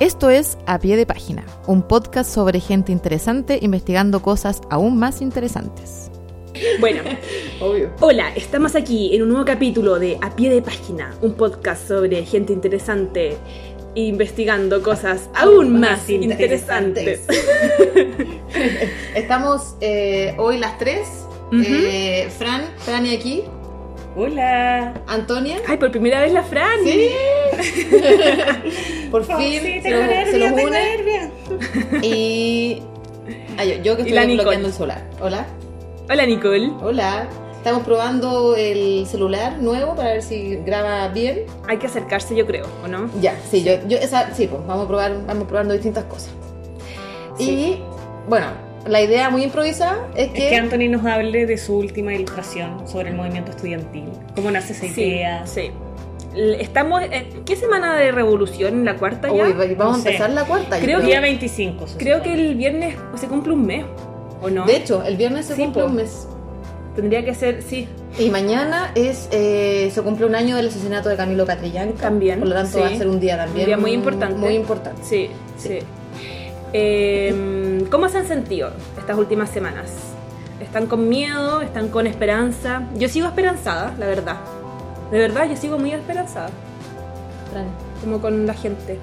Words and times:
Esto 0.00 0.30
es 0.30 0.58
A 0.66 0.78
Pie 0.78 0.96
de 0.96 1.06
Página, 1.06 1.44
un 1.66 1.82
podcast 1.82 2.32
sobre 2.32 2.60
gente 2.60 2.90
interesante 2.92 3.58
investigando 3.62 4.20
cosas 4.22 4.60
aún 4.70 4.98
más 4.98 5.20
interesantes. 5.20 6.10
Bueno, 6.80 7.02
Obvio. 7.60 7.90
hola, 8.00 8.30
estamos 8.34 8.74
aquí 8.74 9.14
en 9.14 9.22
un 9.22 9.28
nuevo 9.28 9.44
capítulo 9.44 9.98
de 9.98 10.18
A 10.20 10.34
Pie 10.34 10.50
de 10.50 10.62
Página, 10.62 11.14
un 11.20 11.34
podcast 11.34 11.86
sobre 11.86 12.24
gente 12.24 12.52
interesante 12.52 13.36
investigando 13.94 14.82
cosas 14.82 15.28
aún 15.34 15.78
más 15.78 16.08
interesantes. 16.08 17.26
Estamos 19.14 19.76
eh, 19.82 20.34
hoy 20.38 20.58
las 20.58 20.78
tres. 20.78 21.06
Eh, 21.52 22.30
Fran, 22.38 22.62
Fran 22.78 23.04
y 23.04 23.14
aquí. 23.14 23.42
Hola. 24.16 24.94
Antonia. 25.06 25.58
Ay, 25.68 25.76
por 25.76 25.90
primera 25.90 26.22
vez 26.22 26.32
la 26.32 26.42
Fran. 26.42 26.82
Sí. 26.82 27.10
Por 29.10 29.24
fin 29.24 29.36
sí, 29.38 29.58
se, 29.60 29.80
tengo 29.82 29.98
los- 29.98 30.06
se 30.06 30.14
nervios, 30.14 30.38
los 30.40 30.54
tengo 30.56 30.68
une. 30.68 30.96
nervios. 30.96 31.30
Y. 32.04 32.82
Ah, 33.58 33.64
yo, 33.64 33.74
yo 33.82 33.96
que 33.96 34.02
estoy 34.02 34.34
bloqueando 34.34 34.68
el 34.68 34.74
solar. 34.74 35.02
Hola. 35.20 35.46
Hola, 36.10 36.26
Nicole. 36.26 36.70
Hola. 36.82 37.28
Estamos 37.56 37.84
probando 37.84 38.56
el 38.56 39.06
celular 39.06 39.58
nuevo 39.58 39.94
para 39.94 40.10
ver 40.14 40.22
si 40.22 40.56
graba 40.66 41.06
bien. 41.08 41.42
Hay 41.68 41.76
que 41.78 41.86
acercarse, 41.86 42.34
yo 42.34 42.44
creo, 42.44 42.66
¿o 42.84 42.88
no? 42.88 43.08
Ya, 43.20 43.36
sí, 43.48 43.62
yo, 43.62 43.74
yo 43.86 43.98
esa, 43.98 44.34
sí, 44.34 44.48
pues 44.48 44.66
vamos 44.66 44.86
a 44.86 44.88
probar, 44.88 45.24
vamos 45.28 45.46
probando 45.46 45.72
distintas 45.74 46.02
cosas. 46.06 46.30
Y 47.38 47.78
bueno, 48.28 48.46
la 48.88 49.00
idea 49.00 49.30
muy 49.30 49.44
improvisada 49.44 50.08
es 50.16 50.26
Es 50.26 50.32
que, 50.32 50.48
que 50.48 50.56
Anthony 50.56 50.88
nos 50.90 51.04
hable 51.06 51.46
de 51.46 51.56
su 51.56 51.76
última 51.76 52.12
ilustración 52.12 52.88
sobre 52.88 53.10
el 53.10 53.14
movimiento 53.16 53.52
estudiantil. 53.52 54.08
¿Cómo 54.34 54.50
nace 54.50 54.72
esa 54.72 54.86
idea? 54.86 55.46
sí. 55.46 55.70
Estamos 56.34 57.02
en 57.02 57.44
¿qué 57.44 57.56
semana 57.56 57.94
de 57.96 58.10
revolución? 58.10 58.74
¿En 58.74 58.84
la 58.84 58.96
cuarta 58.96 59.28
ya? 59.28 59.44
Uy, 59.44 59.52
vamos 59.52 59.76
No 59.78 59.90
a 59.92 59.94
sé. 60.02 60.08
empezar 60.10 60.30
la 60.30 60.44
cuarta. 60.44 60.78
Creo 60.78 60.98
creo. 60.98 61.08
Día 61.08 61.20
25. 61.20 61.86
se 61.88 61.98
Creo 61.98 62.22
que 62.22 62.32
el 62.32 62.54
viernes 62.54 62.96
se 63.16 63.26
cumple 63.28 63.52
un 63.52 63.66
mes, 63.66 63.84
¿o 64.40 64.48
no? 64.48 64.64
De 64.64 64.76
hecho, 64.76 65.02
el 65.04 65.16
viernes 65.16 65.46
se 65.46 65.56
Sí, 65.56 65.62
cumple 65.62 65.82
po. 65.82 65.88
un 65.88 65.96
mes. 65.96 66.26
Tendría 66.96 67.24
que 67.24 67.34
ser, 67.34 67.62
sí, 67.62 67.88
Y 68.18 68.28
mañana 68.28 68.92
es 68.94 69.28
eh, 69.30 69.90
se 69.94 70.02
cumple 70.02 70.26
un 70.26 70.34
año 70.34 70.56
del 70.56 70.68
asesinato 70.68 71.08
de 71.08 71.16
Camilo 71.16 71.46
Catrillanca. 71.46 71.98
También, 72.02 72.38
Por 72.40 72.48
lo 72.48 72.54
tanto, 72.54 72.72
sí. 72.72 72.80
va 72.80 72.86
a 72.86 72.96
ser 72.96 73.08
un 73.08 73.18
día 73.20 73.36
también. 73.38 73.60
Un 73.64 73.66
día 73.66 73.76
muy 73.78 73.92
importante. 73.92 74.36
Muy 74.38 74.54
importante. 74.54 75.02
sí, 75.02 75.28
sí. 75.56 75.78
Eh, 76.74 77.84
¿Cómo 77.90 78.08
se 78.08 78.18
han 78.18 78.26
sentido 78.26 78.70
estas 78.98 79.16
últimas 79.18 79.50
semanas? 79.50 79.90
¿Están 80.60 80.86
con 80.86 81.08
miedo? 81.08 81.60
¿Están 81.60 81.88
con 81.88 82.06
esperanza? 82.06 82.82
Yo 82.96 83.08
sigo 83.08 83.26
esperanzada, 83.26 83.94
la 83.98 84.06
verdad. 84.06 84.36
De 85.12 85.18
verdad, 85.18 85.48
yo 85.48 85.56
sigo 85.56 85.78
muy 85.78 85.92
esperanzada. 85.92 86.50
Como 88.00 88.20
con 88.20 88.46
la 88.46 88.54
gente. 88.54 88.98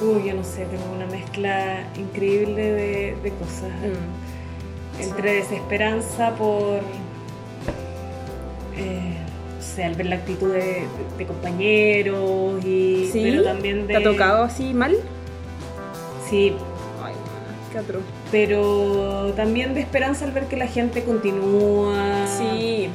Uy, 0.00 0.28
yo 0.28 0.34
no 0.34 0.44
sé, 0.44 0.66
tengo 0.66 0.84
una 0.94 1.06
mezcla 1.06 1.84
increíble 1.98 2.62
de, 2.72 3.16
de 3.22 3.30
cosas. 3.32 3.70
Mm. 3.82 5.02
Entre 5.02 5.32
desesperanza 5.34 6.30
por. 6.36 6.80
Eh, 8.76 9.16
o 9.58 9.62
sea, 9.62 9.86
al 9.88 9.94
ver 9.94 10.06
la 10.06 10.16
actitud 10.16 10.52
de, 10.52 10.84
de 11.18 11.26
compañeros 11.26 12.64
y. 12.64 13.08
¿Sí? 13.12 13.22
Pero 13.24 13.42
también 13.42 13.86
de. 13.86 13.94
¿Te 13.94 13.96
ha 13.96 14.02
tocado 14.02 14.44
así 14.44 14.72
mal? 14.74 14.96
Sí, 16.30 16.52
Ay, 17.04 17.14
qué 17.72 17.78
atroz. 17.78 18.02
pero 18.32 19.32
también 19.36 19.74
de 19.74 19.80
esperanza 19.80 20.24
al 20.24 20.32
ver 20.32 20.44
que 20.46 20.56
la 20.56 20.66
gente 20.66 21.04
continúa. 21.04 22.26
Sí, 22.26 22.88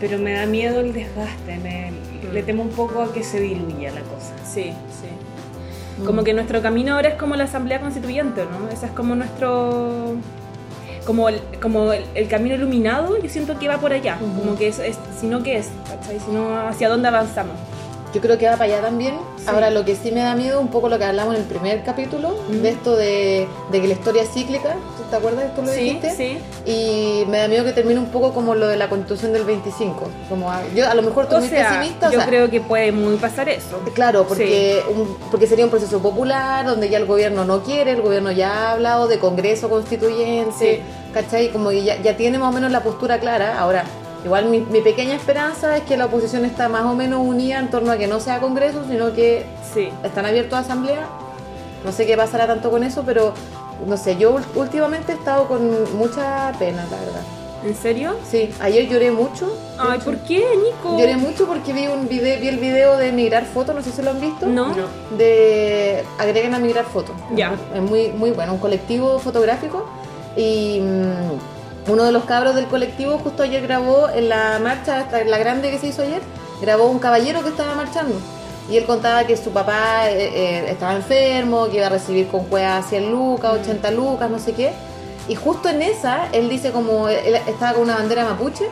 Pero 0.00 0.18
me 0.18 0.32
da 0.32 0.46
miedo 0.46 0.80
el 0.80 0.92
desgaste, 0.92 1.58
me- 1.58 1.90
Mm. 1.90 2.32
le 2.32 2.42
temo 2.42 2.62
un 2.62 2.70
poco 2.70 3.02
a 3.02 3.12
que 3.12 3.22
se 3.22 3.38
diluya 3.40 3.92
la 3.92 4.00
cosa. 4.02 4.32
sí, 4.44 4.72
sí. 4.90 5.08
Como 6.06 6.24
que 6.24 6.32
nuestro 6.32 6.62
camino 6.62 6.94
ahora 6.94 7.10
es 7.10 7.14
como 7.16 7.36
la 7.36 7.44
asamblea 7.44 7.78
constituyente, 7.80 8.44
¿no? 8.46 8.70
Ese 8.70 8.86
es 8.86 8.92
como 8.92 9.14
nuestro... 9.14 10.14
Como 11.04 11.28
el, 11.28 11.40
como 11.60 11.92
el, 11.92 12.04
el 12.14 12.26
camino 12.28 12.54
iluminado, 12.54 13.20
yo 13.22 13.28
siento 13.28 13.58
que 13.58 13.68
va 13.68 13.78
por 13.78 13.92
allá. 13.92 14.16
Como 14.18 14.56
que 14.56 14.68
es, 14.68 14.78
es, 14.78 14.98
si 15.18 15.26
no, 15.26 15.42
¿qué 15.42 15.56
es? 15.58 15.68
¿Cachai? 15.88 16.18
Si 16.20 16.30
no, 16.30 16.56
¿hacia 16.68 16.88
dónde 16.88 17.08
avanzamos? 17.08 17.54
Yo 18.12 18.20
creo 18.20 18.36
que 18.38 18.46
va 18.46 18.52
para 18.52 18.64
allá 18.64 18.80
también. 18.82 19.14
Sí. 19.36 19.44
Ahora, 19.46 19.70
lo 19.70 19.84
que 19.84 19.94
sí 19.96 20.10
me 20.12 20.20
da 20.20 20.34
miedo, 20.34 20.60
un 20.60 20.68
poco 20.68 20.88
lo 20.88 20.98
que 20.98 21.04
hablamos 21.04 21.34
en 21.36 21.42
el 21.42 21.46
primer 21.46 21.82
capítulo, 21.84 22.30
Mm. 22.48 22.52
de 22.62 22.68
esto 22.68 22.96
de, 22.96 23.48
de 23.70 23.80
que 23.80 23.86
la 23.86 23.94
historia 23.94 24.22
es 24.22 24.30
cíclica. 24.32 24.74
¿Tú 24.96 25.04
¿Te 25.10 25.16
acuerdas? 25.16 25.54
¿Tú 25.56 25.62
lo 25.62 25.72
Sí, 25.72 25.80
dijiste? 25.80 26.14
sí. 26.14 26.38
Y 26.70 27.24
me 27.28 27.38
da 27.38 27.48
miedo 27.48 27.64
que 27.64 27.72
termine 27.72 27.98
un 27.98 28.06
poco 28.10 28.32
como 28.32 28.54
lo 28.54 28.68
de 28.68 28.76
la 28.76 28.88
constitución 28.88 29.32
del 29.32 29.44
25. 29.44 30.08
Como 30.28 30.50
a- 30.50 30.62
yo, 30.74 30.88
a 30.88 30.94
lo 30.94 31.02
mejor 31.02 31.26
tú 31.28 31.40
sea, 31.40 31.68
pesimista. 31.70 32.08
o 32.08 32.12
yo 32.12 32.18
sea, 32.18 32.28
creo 32.28 32.48
que 32.50 32.60
puede 32.60 32.92
muy 32.92 33.16
pasar 33.16 33.48
eso. 33.48 33.80
Claro, 33.94 34.24
porque, 34.28 34.82
un- 34.88 35.16
porque 35.30 35.46
sería 35.48 35.64
un 35.64 35.70
proceso 35.70 35.98
popular 36.00 36.64
donde 36.66 36.88
ya 36.88 36.98
el 36.98 37.06
gobierno 37.06 37.44
no 37.44 37.62
quiere, 37.62 37.90
el 37.92 38.02
gobierno 38.02 38.30
ya 38.30 38.52
ha 38.52 38.72
hablado 38.72 39.08
de 39.08 39.18
congreso 39.18 39.68
constituyente, 39.68 40.76
Sí. 40.76 41.12
¿cachai? 41.12 41.50
Como 41.50 41.70
que 41.70 41.82
ya, 41.82 42.00
ya 42.00 42.16
tiene 42.16 42.38
más 42.38 42.48
o 42.50 42.52
menos 42.52 42.70
la 42.70 42.82
postura 42.82 43.18
clara. 43.18 43.58
Ahora, 43.58 43.84
igual 44.24 44.46
mi, 44.46 44.60
mi 44.60 44.80
pequeña 44.80 45.14
esperanza 45.14 45.76
es 45.76 45.82
que 45.84 45.96
la 45.96 46.06
oposición 46.06 46.44
está 46.44 46.68
más 46.68 46.84
o 46.84 46.94
menos 46.94 47.20
unida 47.24 47.58
en 47.58 47.70
torno 47.70 47.92
a 47.92 47.96
que 47.96 48.06
no 48.06 48.20
sea 48.20 48.40
congreso, 48.40 48.84
sino 48.88 49.12
que 49.14 49.46
Sí. 49.74 49.88
están 50.04 50.26
abiertos 50.26 50.54
a 50.54 50.60
asamblea. 50.60 51.06
No 51.84 51.92
sé 51.92 52.06
qué 52.06 52.16
pasará 52.16 52.46
tanto 52.46 52.70
con 52.70 52.84
eso, 52.84 53.02
pero 53.06 53.32
no 53.86 53.96
sé, 53.96 54.16
yo 54.16 54.36
últimamente 54.54 55.12
he 55.12 55.14
estado 55.14 55.48
con 55.48 55.96
mucha 55.96 56.52
pena, 56.58 56.84
la 56.90 56.98
verdad. 56.98 57.22
¿En 57.64 57.74
serio? 57.74 58.16
Sí, 58.30 58.50
ayer 58.60 58.88
lloré 58.88 59.10
mucho. 59.10 59.54
Ay, 59.78 59.98
¿por 60.00 60.16
qué, 60.18 60.42
Nico? 60.62 60.98
Lloré 60.98 61.16
mucho 61.18 61.46
porque 61.46 61.74
vi 61.74 61.86
un 61.88 62.08
video, 62.08 62.40
vi 62.40 62.48
el 62.48 62.56
video 62.58 62.96
de 62.96 63.12
Migrar 63.12 63.44
Foto, 63.44 63.74
no 63.74 63.82
sé 63.82 63.92
si 63.92 64.00
lo 64.00 64.10
han 64.10 64.20
visto 64.20 64.46
No. 64.46 64.74
de 65.18 66.02
agreguen 66.18 66.54
a 66.54 66.58
migrar 66.58 66.84
fotos. 66.86 67.14
Ya. 67.34 67.54
Es 67.74 67.82
muy, 67.82 68.08
muy 68.12 68.30
bueno, 68.30 68.54
un 68.54 68.58
colectivo 68.58 69.18
fotográfico. 69.18 69.84
Y 70.36 70.80
mm, 70.80 71.59
uno 71.90 72.04
de 72.04 72.12
los 72.12 72.24
cabros 72.24 72.54
del 72.54 72.66
colectivo 72.66 73.18
justo 73.18 73.42
ayer 73.42 73.62
grabó 73.62 74.08
en 74.10 74.28
la 74.28 74.58
marcha, 74.62 75.08
la 75.26 75.38
grande 75.38 75.70
que 75.70 75.78
se 75.78 75.88
hizo 75.88 76.02
ayer, 76.02 76.22
grabó 76.60 76.86
un 76.86 76.98
caballero 76.98 77.42
que 77.42 77.48
estaba 77.48 77.74
marchando. 77.74 78.14
Y 78.70 78.76
él 78.76 78.84
contaba 78.84 79.24
que 79.24 79.36
su 79.36 79.50
papá 79.50 80.08
eh, 80.08 80.30
eh, 80.32 80.70
estaba 80.70 80.94
enfermo, 80.94 81.68
que 81.68 81.78
iba 81.78 81.86
a 81.86 81.90
recibir 81.90 82.28
con 82.28 82.44
cuevas 82.44 82.88
100 82.88 83.10
lucas, 83.10 83.54
80 83.60 83.90
lucas, 83.90 84.30
no 84.30 84.38
sé 84.38 84.52
qué. 84.52 84.72
Y 85.28 85.34
justo 85.34 85.68
en 85.68 85.82
esa, 85.82 86.28
él 86.32 86.48
dice 86.48 86.70
como, 86.70 87.08
él 87.08 87.34
estaba 87.48 87.74
con 87.74 87.82
una 87.82 87.96
bandera 87.96 88.24
mapuche, 88.24 88.66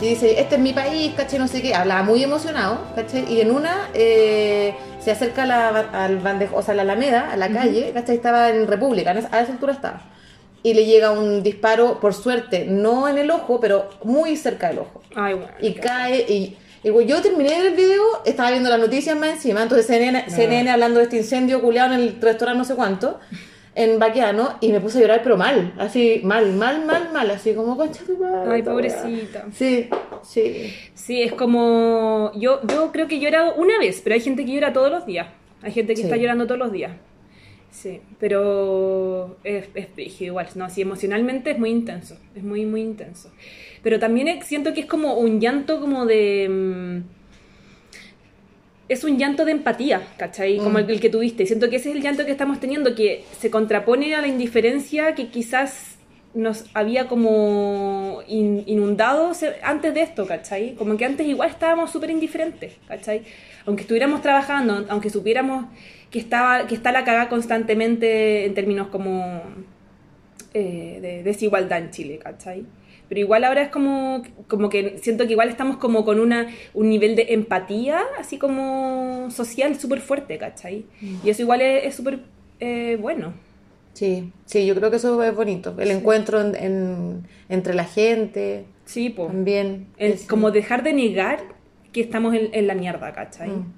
y 0.00 0.08
dice, 0.08 0.40
este 0.40 0.54
es 0.54 0.60
mi 0.60 0.72
país, 0.72 1.12
¿cachai? 1.14 1.38
No 1.38 1.46
sé 1.46 1.60
qué. 1.60 1.74
Hablaba 1.74 2.02
muy 2.02 2.22
emocionado, 2.22 2.78
¿cachai? 2.94 3.30
Y 3.30 3.40
en 3.42 3.50
una 3.50 3.88
eh, 3.92 4.74
se 4.98 5.10
acerca 5.10 5.44
la, 5.44 5.68
al 5.92 6.18
bandejo, 6.20 6.56
o 6.56 6.62
sea, 6.62 6.74
la 6.74 6.82
Alameda, 6.82 7.30
a 7.32 7.36
la 7.36 7.50
calle, 7.50 7.90
¿cachai? 7.92 8.16
Estaba 8.16 8.48
en 8.48 8.66
República, 8.66 9.10
a 9.10 9.40
esa 9.40 9.52
altura 9.52 9.74
estaba. 9.74 10.00
Y 10.62 10.74
le 10.74 10.84
llega 10.84 11.10
un 11.10 11.42
disparo, 11.42 12.00
por 12.00 12.12
suerte, 12.12 12.66
no 12.68 13.08
en 13.08 13.16
el 13.18 13.30
ojo, 13.30 13.60
pero 13.60 13.88
muy 14.04 14.36
cerca 14.36 14.68
del 14.68 14.80
ojo. 14.80 15.02
Ay, 15.14 15.34
bueno. 15.34 15.50
Y 15.60 15.72
cae, 15.74 16.20
y, 16.28 16.56
y 16.84 17.06
yo 17.06 17.22
terminé 17.22 17.56
el 17.66 17.74
video, 17.74 18.02
estaba 18.26 18.50
viendo 18.50 18.68
las 18.68 18.78
noticias 18.78 19.16
más 19.18 19.30
encima, 19.30 19.62
entonces 19.62 19.86
CNN, 19.86 20.26
CNN 20.28 20.70
hablando 20.70 20.98
de 20.98 21.04
este 21.04 21.16
incendio 21.16 21.62
culeado 21.62 21.94
en 21.94 22.00
el 22.00 22.20
restaurante 22.20 22.58
no 22.58 22.64
sé 22.64 22.74
cuánto, 22.74 23.18
en 23.74 23.98
Baquiano, 23.98 24.56
y 24.60 24.70
me 24.72 24.80
puse 24.80 24.98
a 24.98 25.00
llorar, 25.02 25.20
pero 25.22 25.38
mal, 25.38 25.72
así, 25.78 26.20
mal, 26.24 26.52
mal, 26.52 26.84
mal, 26.84 27.08
mal, 27.12 27.30
así 27.30 27.54
como, 27.54 27.76
concha 27.78 28.02
tu 28.04 28.18
madre, 28.18 28.50
Ay, 28.52 28.58
esta 28.60 28.74
weá". 28.74 28.88
pobrecita. 29.02 29.46
Sí, 29.54 29.88
sí. 30.22 30.74
Sí, 30.92 31.22
es 31.22 31.32
como. 31.32 32.32
Yo, 32.34 32.60
yo 32.66 32.90
creo 32.92 33.08
que 33.08 33.14
he 33.16 33.20
llorado 33.20 33.54
una 33.54 33.78
vez, 33.78 34.00
pero 34.04 34.14
hay 34.14 34.20
gente 34.20 34.44
que 34.44 34.52
llora 34.52 34.72
todos 34.74 34.90
los 34.90 35.06
días. 35.06 35.28
Hay 35.62 35.72
gente 35.72 35.94
que 35.94 35.98
Sí. 35.98 36.02
está 36.04 36.16
llorando 36.16 36.46
todos 36.46 36.58
los 36.58 36.72
días. 36.72 36.92
Sí, 37.70 38.00
pero 38.18 39.38
es, 39.44 39.68
igual, 40.20 40.48
¿no? 40.56 40.68
Sí, 40.70 40.82
emocionalmente 40.82 41.52
es 41.52 41.58
muy 41.58 41.70
intenso, 41.70 42.18
es 42.34 42.42
muy, 42.42 42.66
muy 42.66 42.80
intenso. 42.82 43.30
Pero 43.82 43.98
también 44.00 44.42
siento 44.42 44.74
que 44.74 44.80
es 44.80 44.86
como 44.86 45.14
un 45.14 45.40
llanto 45.40 45.80
como 45.80 46.04
de... 46.04 46.48
mm, 46.48 47.02
Es 48.88 49.04
un 49.04 49.18
llanto 49.18 49.44
de 49.44 49.52
empatía, 49.52 50.02
¿cachai? 50.16 50.58
Como 50.58 50.78
el, 50.80 50.90
el 50.90 51.00
que 51.00 51.10
tuviste. 51.10 51.46
Siento 51.46 51.70
que 51.70 51.76
ese 51.76 51.90
es 51.90 51.96
el 51.96 52.02
llanto 52.02 52.24
que 52.26 52.32
estamos 52.32 52.58
teniendo, 52.58 52.94
que 52.96 53.24
se 53.38 53.48
contrapone 53.50 54.14
a 54.16 54.20
la 54.20 54.26
indiferencia 54.26 55.14
que 55.14 55.28
quizás 55.28 55.89
nos 56.32 56.64
había 56.74 57.08
como 57.08 58.20
in- 58.28 58.62
inundado 58.66 59.32
antes 59.62 59.94
de 59.94 60.02
esto, 60.02 60.26
¿cachai? 60.26 60.74
Como 60.74 60.96
que 60.96 61.04
antes 61.04 61.26
igual 61.26 61.50
estábamos 61.50 61.90
súper 61.90 62.10
indiferentes, 62.10 62.74
¿cachai? 62.86 63.22
Aunque 63.66 63.82
estuviéramos 63.82 64.22
trabajando, 64.22 64.86
aunque 64.88 65.10
supiéramos 65.10 65.66
que, 66.10 66.18
estaba, 66.20 66.66
que 66.66 66.74
está 66.74 66.92
la 66.92 67.04
cagada 67.04 67.28
constantemente 67.28 68.44
en 68.46 68.54
términos 68.54 68.88
como 68.88 69.42
eh, 70.54 70.98
de 71.00 71.22
desigualdad 71.22 71.78
en 71.78 71.90
Chile, 71.90 72.18
¿cachai? 72.18 72.64
Pero 73.08 73.20
igual 73.20 73.42
ahora 73.42 73.62
es 73.62 73.68
como, 73.70 74.22
como 74.46 74.68
que 74.68 74.98
siento 74.98 75.26
que 75.26 75.32
igual 75.32 75.48
estamos 75.48 75.78
como 75.78 76.04
con 76.04 76.20
una, 76.20 76.46
un 76.74 76.88
nivel 76.88 77.16
de 77.16 77.26
empatía, 77.30 78.00
así 78.18 78.38
como 78.38 79.28
social, 79.32 79.78
súper 79.80 80.00
fuerte, 80.00 80.38
¿cachai? 80.38 80.84
Y 81.24 81.28
eso 81.30 81.42
igual 81.42 81.60
es 81.60 81.86
es 81.86 81.94
súper 81.96 82.20
eh, 82.60 82.96
bueno. 83.00 83.34
Sí, 83.92 84.32
sí, 84.46 84.66
yo 84.66 84.74
creo 84.74 84.90
que 84.90 84.96
eso 84.96 85.22
es 85.22 85.34
bonito. 85.34 85.74
El 85.78 85.90
encuentro 85.90 86.40
en- 86.40 86.54
en- 86.54 87.26
entre 87.48 87.74
la 87.74 87.84
gente 87.84 88.64
Sí, 88.84 89.10
pues. 89.10 89.28
también. 89.28 89.88
El- 89.98 90.12
es- 90.12 90.26
como 90.26 90.50
dejar 90.50 90.82
de 90.82 90.92
negar 90.92 91.40
que 91.92 92.00
estamos 92.00 92.34
en, 92.34 92.50
en 92.54 92.66
la 92.66 92.74
mierda, 92.74 93.12
¿cachai? 93.12 93.48
Mm. 93.50 93.72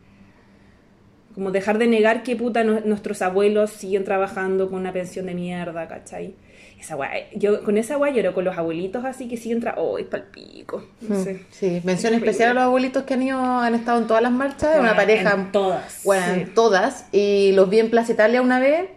Como 1.35 1.51
dejar 1.51 1.79
de 1.79 1.87
negar 1.87 2.23
que 2.23 2.37
puta 2.37 2.63
no- 2.63 2.81
nuestros 2.81 3.23
abuelos 3.23 3.71
siguen 3.71 4.05
trabajando 4.05 4.69
con 4.69 4.81
una 4.81 4.93
pensión 4.93 5.27
de 5.27 5.35
mierda, 5.35 5.89
¿cachai? 5.89 6.35
Esa 6.79 6.97
weá, 6.97 7.11
yo 7.35 7.63
con 7.63 7.79
esa 7.79 7.97
weá 7.97 8.13
lloro 8.13 8.35
con 8.35 8.45
los 8.45 8.59
abuelitos 8.59 9.05
así 9.05 9.29
que 9.29 9.37
siguen 9.39 9.61
trabajando. 9.61 9.93
Oh, 9.93 9.99
es 9.99 10.05
palpico. 10.07 10.85
No 11.01 11.17
Mm, 11.17 11.25
sé. 11.25 11.45
Sí, 11.51 11.81
mención 11.85 12.13
especial 12.13 12.51
a 12.51 12.55
los 12.55 12.63
abuelitos 12.65 13.05
que 13.05 13.15
han 13.15 13.23
ido, 13.23 13.39
han 13.39 13.75
estado 13.75 14.01
en 14.01 14.07
todas 14.09 14.23
las 14.23 14.33
marchas, 14.33 14.71
una 14.75 14.79
Bueno, 14.81 14.97
pareja, 14.97 15.33
en 15.35 15.53
todas. 15.53 16.03
bueno, 16.05 16.25
Sí. 16.35 16.41
en 16.41 16.55
todas, 16.55 17.07
y 17.13 17.53
los 17.53 17.71
vi 17.71 17.79
en 17.79 17.89
Plaza 17.91 18.13
Italia 18.13 18.43
una 18.43 18.59
vez, 18.61 18.91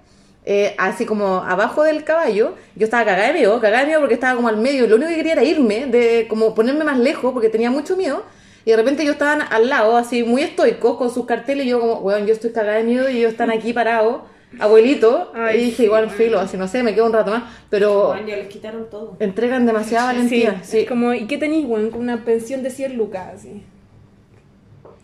eh, 0.45 0.75
así 0.77 1.05
como 1.05 1.37
abajo 1.43 1.83
del 1.83 2.03
caballo, 2.03 2.53
yo 2.75 2.85
estaba 2.85 3.03
cagada 3.03 3.27
de 3.27 3.33
miedo, 3.33 3.59
cagada 3.59 3.81
de 3.81 3.87
miedo 3.87 3.99
porque 3.99 4.13
estaba 4.13 4.35
como 4.35 4.47
al 4.47 4.57
medio, 4.57 4.85
lo 4.87 4.95
único 4.95 5.09
que 5.09 5.15
quería 5.17 5.33
era 5.33 5.43
irme, 5.43 5.87
de 5.87 6.27
como 6.29 6.53
ponerme 6.53 6.83
más 6.83 6.99
lejos 6.99 7.33
porque 7.33 7.49
tenía 7.49 7.71
mucho 7.71 7.97
miedo, 7.97 8.23
y 8.63 8.71
de 8.71 8.77
repente 8.77 9.03
yo 9.05 9.11
estaban 9.11 9.41
al 9.49 9.69
lado, 9.69 9.97
así 9.97 10.23
muy 10.23 10.41
estoicos 10.43 10.97
con 10.97 11.09
sus 11.09 11.25
carteles, 11.25 11.65
y 11.65 11.69
yo 11.69 11.79
como, 11.79 11.95
weón, 11.99 12.25
yo 12.27 12.33
estoy 12.33 12.51
cagada 12.51 12.77
de 12.77 12.83
miedo 12.83 13.09
y 13.09 13.17
ellos 13.17 13.31
están 13.31 13.49
aquí 13.51 13.73
parados, 13.73 14.21
abuelito, 14.59 15.31
Ay, 15.35 15.57
y 15.59 15.65
dije, 15.65 15.83
igual 15.85 16.09
filo, 16.09 16.39
así 16.39 16.57
no 16.57 16.67
sé, 16.67 16.81
me 16.83 16.93
quedo 16.93 17.05
un 17.07 17.13
rato 17.13 17.31
más, 17.31 17.43
pero 17.69 18.07
Bueno, 18.09 18.27
ya 18.27 18.37
les 18.37 18.47
quitaron 18.47 18.89
todo. 18.89 19.17
entregan 19.19 19.65
demasiada 19.65 20.11
Sí, 20.11 20.15
valentía, 20.15 20.61
sí. 20.63 20.79
es 20.81 20.87
como, 20.87 21.13
¿y 21.13 21.25
qué 21.27 21.37
tenéis, 21.37 21.65
weón? 21.67 21.89
Con 21.89 22.01
una 22.01 22.23
pensión 22.23 22.61
de 22.63 22.69
100 22.69 22.95
lucas, 22.97 23.33
así. 23.35 23.63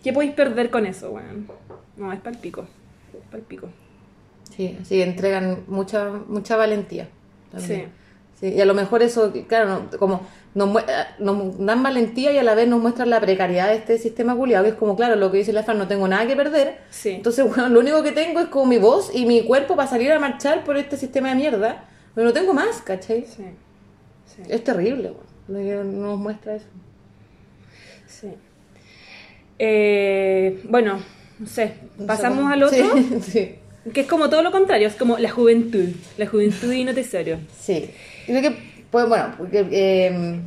¿Qué 0.03 0.13
podéis 0.13 0.33
perder 0.33 0.69
con 0.69 0.85
eso, 0.85 1.11
weón? 1.11 1.47
No, 1.97 2.11
es 2.13 2.19
palpico. 2.19 2.61
Es 3.13 3.29
palpico. 3.31 3.67
Sí, 4.55 4.77
sí, 4.83 5.01
entregan 5.01 5.63
mucha, 5.67 6.09
mucha 6.27 6.55
valentía. 6.57 7.07
también. 7.51 7.81
Sí. 7.81 8.47
Sí, 8.47 8.55
y 8.55 8.59
a 8.61 8.65
lo 8.65 8.73
mejor 8.73 9.03
eso, 9.03 9.31
claro, 9.47 9.87
como 9.99 10.21
nos, 10.55 10.75
eh, 10.81 10.83
nos 11.19 11.63
dan 11.63 11.83
valentía 11.83 12.31
y 12.31 12.39
a 12.39 12.43
la 12.43 12.55
vez 12.55 12.67
nos 12.67 12.81
muestran 12.81 13.09
la 13.11 13.21
precariedad 13.21 13.67
de 13.69 13.75
este 13.75 13.99
sistema 13.99 14.35
culiado, 14.35 14.63
que 14.63 14.71
es 14.71 14.75
como, 14.75 14.95
claro, 14.95 15.15
lo 15.15 15.31
que 15.31 15.37
dice 15.37 15.53
la 15.53 15.61
Fran, 15.61 15.77
no 15.77 15.87
tengo 15.87 16.07
nada 16.07 16.25
que 16.25 16.35
perder. 16.35 16.79
Sí. 16.89 17.09
Entonces, 17.09 17.45
bueno, 17.47 17.69
lo 17.69 17.79
único 17.81 18.01
que 18.01 18.11
tengo 18.11 18.39
es 18.39 18.47
como 18.47 18.65
mi 18.65 18.79
voz 18.79 19.11
y 19.13 19.25
mi 19.27 19.43
cuerpo 19.43 19.75
para 19.75 19.87
salir 19.87 20.11
a 20.11 20.19
marchar 20.19 20.63
por 20.63 20.75
este 20.77 20.97
sistema 20.97 21.29
de 21.29 21.35
mierda. 21.35 21.85
Pero 22.15 22.25
no 22.27 22.33
tengo 22.33 22.53
más, 22.53 22.81
¿cachai? 22.81 23.25
Sí. 23.27 23.45
Sí. 24.25 24.41
Es 24.49 24.63
terrible, 24.63 25.13
bueno, 25.47 25.83
nos 25.83 26.17
muestra 26.17 26.55
eso. 26.55 26.65
sí. 28.07 28.29
Eh, 29.59 30.61
bueno, 30.67 30.99
no 31.39 31.47
sé. 31.47 31.75
Pasamos 32.07 32.51
al 32.51 32.63
otro. 32.63 32.77
Sí, 32.95 33.19
sí. 33.21 33.55
Que 33.93 34.01
es 34.01 34.07
como 34.07 34.29
todo 34.29 34.43
lo 34.43 34.51
contrario, 34.51 34.87
es 34.87 34.95
como 34.95 35.17
la 35.17 35.29
juventud. 35.29 35.89
La 36.17 36.27
juventud 36.27 36.71
y 36.71 36.83
no 36.83 36.93
tesoro. 36.93 37.39
Sí. 37.59 37.89
Creo 38.27 38.41
que, 38.41 38.55
pues 38.91 39.07
bueno, 39.07 39.33
porque, 39.37 39.65
eh, 39.71 40.39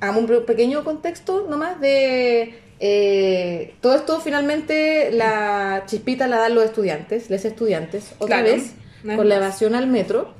hagamos 0.00 0.22
un 0.22 0.28
pe- 0.28 0.40
pequeño 0.42 0.84
contexto 0.84 1.46
nomás 1.50 1.80
de 1.80 2.54
eh, 2.80 3.74
todo 3.80 3.96
esto 3.96 4.20
finalmente 4.20 5.10
la 5.10 5.82
chispita 5.86 6.28
la 6.28 6.38
dan 6.38 6.54
los 6.54 6.64
estudiantes, 6.64 7.28
les 7.30 7.44
estudiantes, 7.44 8.12
otra 8.18 8.36
Claro, 8.42 8.52
vez, 8.54 8.72
vez 9.02 9.16
con 9.16 9.28
la 9.28 9.36
evasión 9.36 9.74
al 9.74 9.88
metro. 9.88 10.32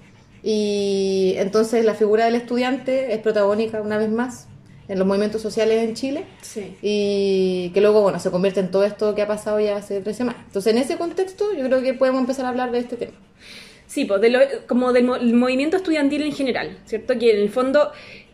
Y 0.44 1.34
entonces 1.38 1.84
la 1.84 1.94
figura 1.94 2.26
del 2.26 2.36
estudiante 2.36 3.12
es 3.12 3.18
protagónica 3.18 3.82
una 3.82 3.98
vez 3.98 4.08
más 4.10 4.46
en 4.88 4.98
los 4.98 5.06
movimientos 5.06 5.42
sociales 5.42 5.86
en 5.86 5.94
Chile 5.94 6.24
Sí. 6.40 6.74
y 6.82 7.70
que 7.74 7.80
luego, 7.80 8.00
bueno, 8.02 8.18
se 8.18 8.30
convierte 8.30 8.60
en 8.60 8.70
todo 8.70 8.84
esto 8.84 9.14
que 9.14 9.22
ha 9.22 9.26
pasado 9.26 9.60
ya 9.60 9.76
hace 9.76 10.00
tres 10.00 10.16
semanas. 10.16 10.42
Entonces, 10.46 10.72
en 10.74 10.78
ese 10.80 10.96
contexto, 10.96 11.44
yo 11.56 11.64
creo 11.66 11.82
que 11.82 11.94
podemos 11.94 12.20
empezar 12.20 12.46
a 12.46 12.48
hablar 12.48 12.70
de 12.72 12.78
este 12.78 12.96
tema. 12.96 13.12
Sí, 13.86 14.04
pues 14.04 14.20
de 14.20 14.30
lo- 14.30 14.40
como 14.66 14.92
del 14.92 15.04
mo- 15.04 15.18
movimiento 15.18 15.76
estudiantil 15.76 16.22
en 16.22 16.32
general, 16.32 16.78
¿cierto? 16.86 17.18
Que 17.18 17.32
en 17.34 17.40
el 17.40 17.50
fondo 17.50 17.90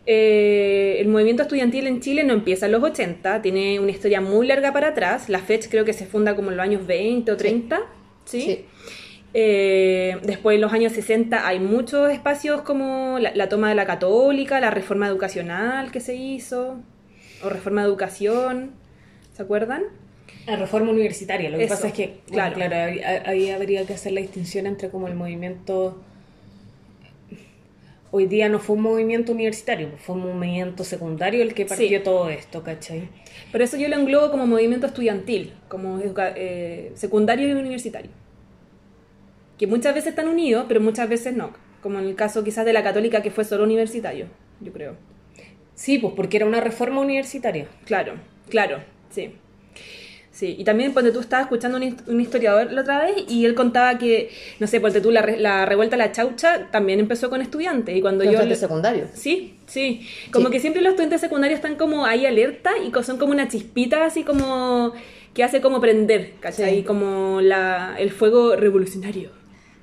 eh, 0.07 0.97
el 0.99 1.07
movimiento 1.07 1.41
estudiantil 1.43 1.87
en 1.87 1.99
Chile 1.99 2.23
no 2.23 2.33
empieza 2.33 2.67
en 2.67 2.73
los 2.73 2.83
80, 2.83 3.41
tiene 3.41 3.79
una 3.79 3.89
historia 3.91 4.21
muy 4.21 4.45
larga 4.47 4.71
para 4.71 4.89
atrás. 4.89 5.29
La 5.29 5.39
FECH 5.39 5.67
creo 5.69 5.83
que 5.83 5.93
se 5.93 6.05
funda 6.05 6.35
como 6.35 6.51
en 6.51 6.57
los 6.57 6.63
años 6.63 6.85
20 6.85 7.31
o 7.31 7.37
30, 7.37 7.81
¿sí? 8.25 8.41
Sí. 8.41 8.65
Eh, 9.37 10.17
después 10.23 10.55
en 10.55 10.61
los 10.61 10.71
años 10.71 10.93
60 10.93 11.45
hay 11.45 11.59
muchos 11.59 12.09
espacios 12.09 12.61
como 12.61 13.19
la, 13.19 13.35
la 13.35 13.49
toma 13.49 13.67
de 13.67 13.75
la 13.75 13.85
católica, 13.85 14.61
la 14.61 14.71
reforma 14.71 15.07
educacional 15.09 15.91
que 15.91 15.99
se 15.99 16.15
hizo, 16.15 16.77
o 17.43 17.49
reforma 17.49 17.81
de 17.81 17.87
educación, 17.89 18.71
¿se 19.35 19.41
acuerdan? 19.43 19.83
La 20.47 20.55
reforma 20.55 20.91
universitaria, 20.91 21.49
lo 21.49 21.57
que 21.57 21.65
Eso, 21.65 21.73
pasa 21.75 21.87
es 21.87 21.93
que, 21.93 22.19
claro. 22.31 22.55
claro, 22.55 22.69
claro 22.93 23.25
ahí, 23.25 23.49
habría 23.49 23.85
que 23.85 23.93
hacer 23.93 24.13
la 24.13 24.21
distinción 24.21 24.67
entre 24.67 24.89
como 24.89 25.07
el 25.09 25.15
movimiento... 25.15 26.01
Hoy 28.11 28.27
día 28.27 28.47
no 28.47 28.59
fue 28.59 28.77
un 28.77 28.83
movimiento 28.83 29.33
universitario, 29.33 29.89
fue 29.97 30.15
un 30.15 30.21
movimiento 30.21 30.85
secundario 30.85 31.41
el 31.43 31.53
que 31.53 31.65
partió 31.65 31.97
Sí. 31.97 32.03
todo 32.03 32.29
esto, 32.29 32.63
¿cachai? 32.63 33.09
Pero 33.51 33.65
eso 33.65 33.75
yo 33.75 33.89
lo 33.89 33.97
englobo 33.97 34.31
como 34.31 34.47
movimiento 34.47 34.87
estudiantil, 34.87 35.51
como 35.67 35.99
eh, 35.99 36.93
secundario 36.95 37.49
y 37.49 37.51
universitario. 37.51 38.11
Que 39.57 39.67
muchas 39.67 39.93
veces 39.95 40.09
están 40.09 40.27
unidos, 40.27 40.65
pero 40.67 40.81
muchas 40.81 41.07
veces 41.09 41.33
no. 41.35 41.53
Como 41.81 41.99
en 41.99 42.05
el 42.05 42.15
caso 42.15 42.43
quizás 42.43 42.65
de 42.65 42.73
la 42.73 42.83
católica 42.83 43.21
que 43.21 43.31
fue 43.31 43.45
solo 43.45 43.63
universitario, 43.63 44.27
yo 44.59 44.71
creo. 44.73 44.95
Sí, 45.75 45.97
pues 45.99 46.13
porque 46.15 46.37
era 46.37 46.45
una 46.45 46.61
reforma 46.61 47.01
universitaria. 47.01 47.67
Claro, 47.85 48.13
claro, 48.49 48.79
sí. 49.09 49.33
Sí, 50.31 50.53
y 50.59 50.65
también 50.65 50.91
cuando 50.91 51.13
tú 51.13 51.21
estabas 51.21 51.45
escuchando 51.45 51.77
un, 51.77 51.95
un 52.07 52.19
historiador 52.19 52.69
la 52.73 52.81
otra 52.81 53.05
vez 53.05 53.23
y 53.29 53.45
él 53.45 53.55
contaba 53.55 53.97
que, 53.97 54.29
no 54.59 54.67
sé, 54.67 54.81
ponte 54.81 54.99
tú, 54.99 55.09
la, 55.09 55.21
la 55.21 55.65
revuelta 55.65 55.95
de 55.95 56.03
la 56.03 56.11
chaucha 56.11 56.67
también 56.71 56.99
empezó 56.99 57.29
con 57.29 57.41
estudiantes. 57.41 57.95
Y 57.95 58.01
cuando 58.01 58.25
Los 58.25 58.33
yo... 58.33 58.39
estudiantes 58.39 58.57
le- 58.61 58.67
secundarios. 58.67 59.09
Sí, 59.13 59.55
sí. 59.65 60.05
Como 60.33 60.47
Sí. 60.47 60.51
que 60.51 60.59
siempre 60.59 60.81
los 60.81 60.89
estudiantes 60.91 61.21
secundarios 61.21 61.57
están 61.59 61.75
como 61.77 62.05
ahí 62.05 62.25
alerta 62.25 62.71
y 62.85 62.91
son 63.03 63.17
como 63.17 63.31
una 63.31 63.47
chispita 63.47 64.03
así 64.05 64.23
como 64.23 64.91
que 65.33 65.41
hace 65.45 65.61
como 65.61 65.79
prender, 65.79 66.33
¿cachai? 66.41 66.77
Sí. 66.79 66.83
Como 66.83 67.39
la, 67.39 67.95
el 67.97 68.11
fuego 68.11 68.57
revolucionario. 68.57 69.29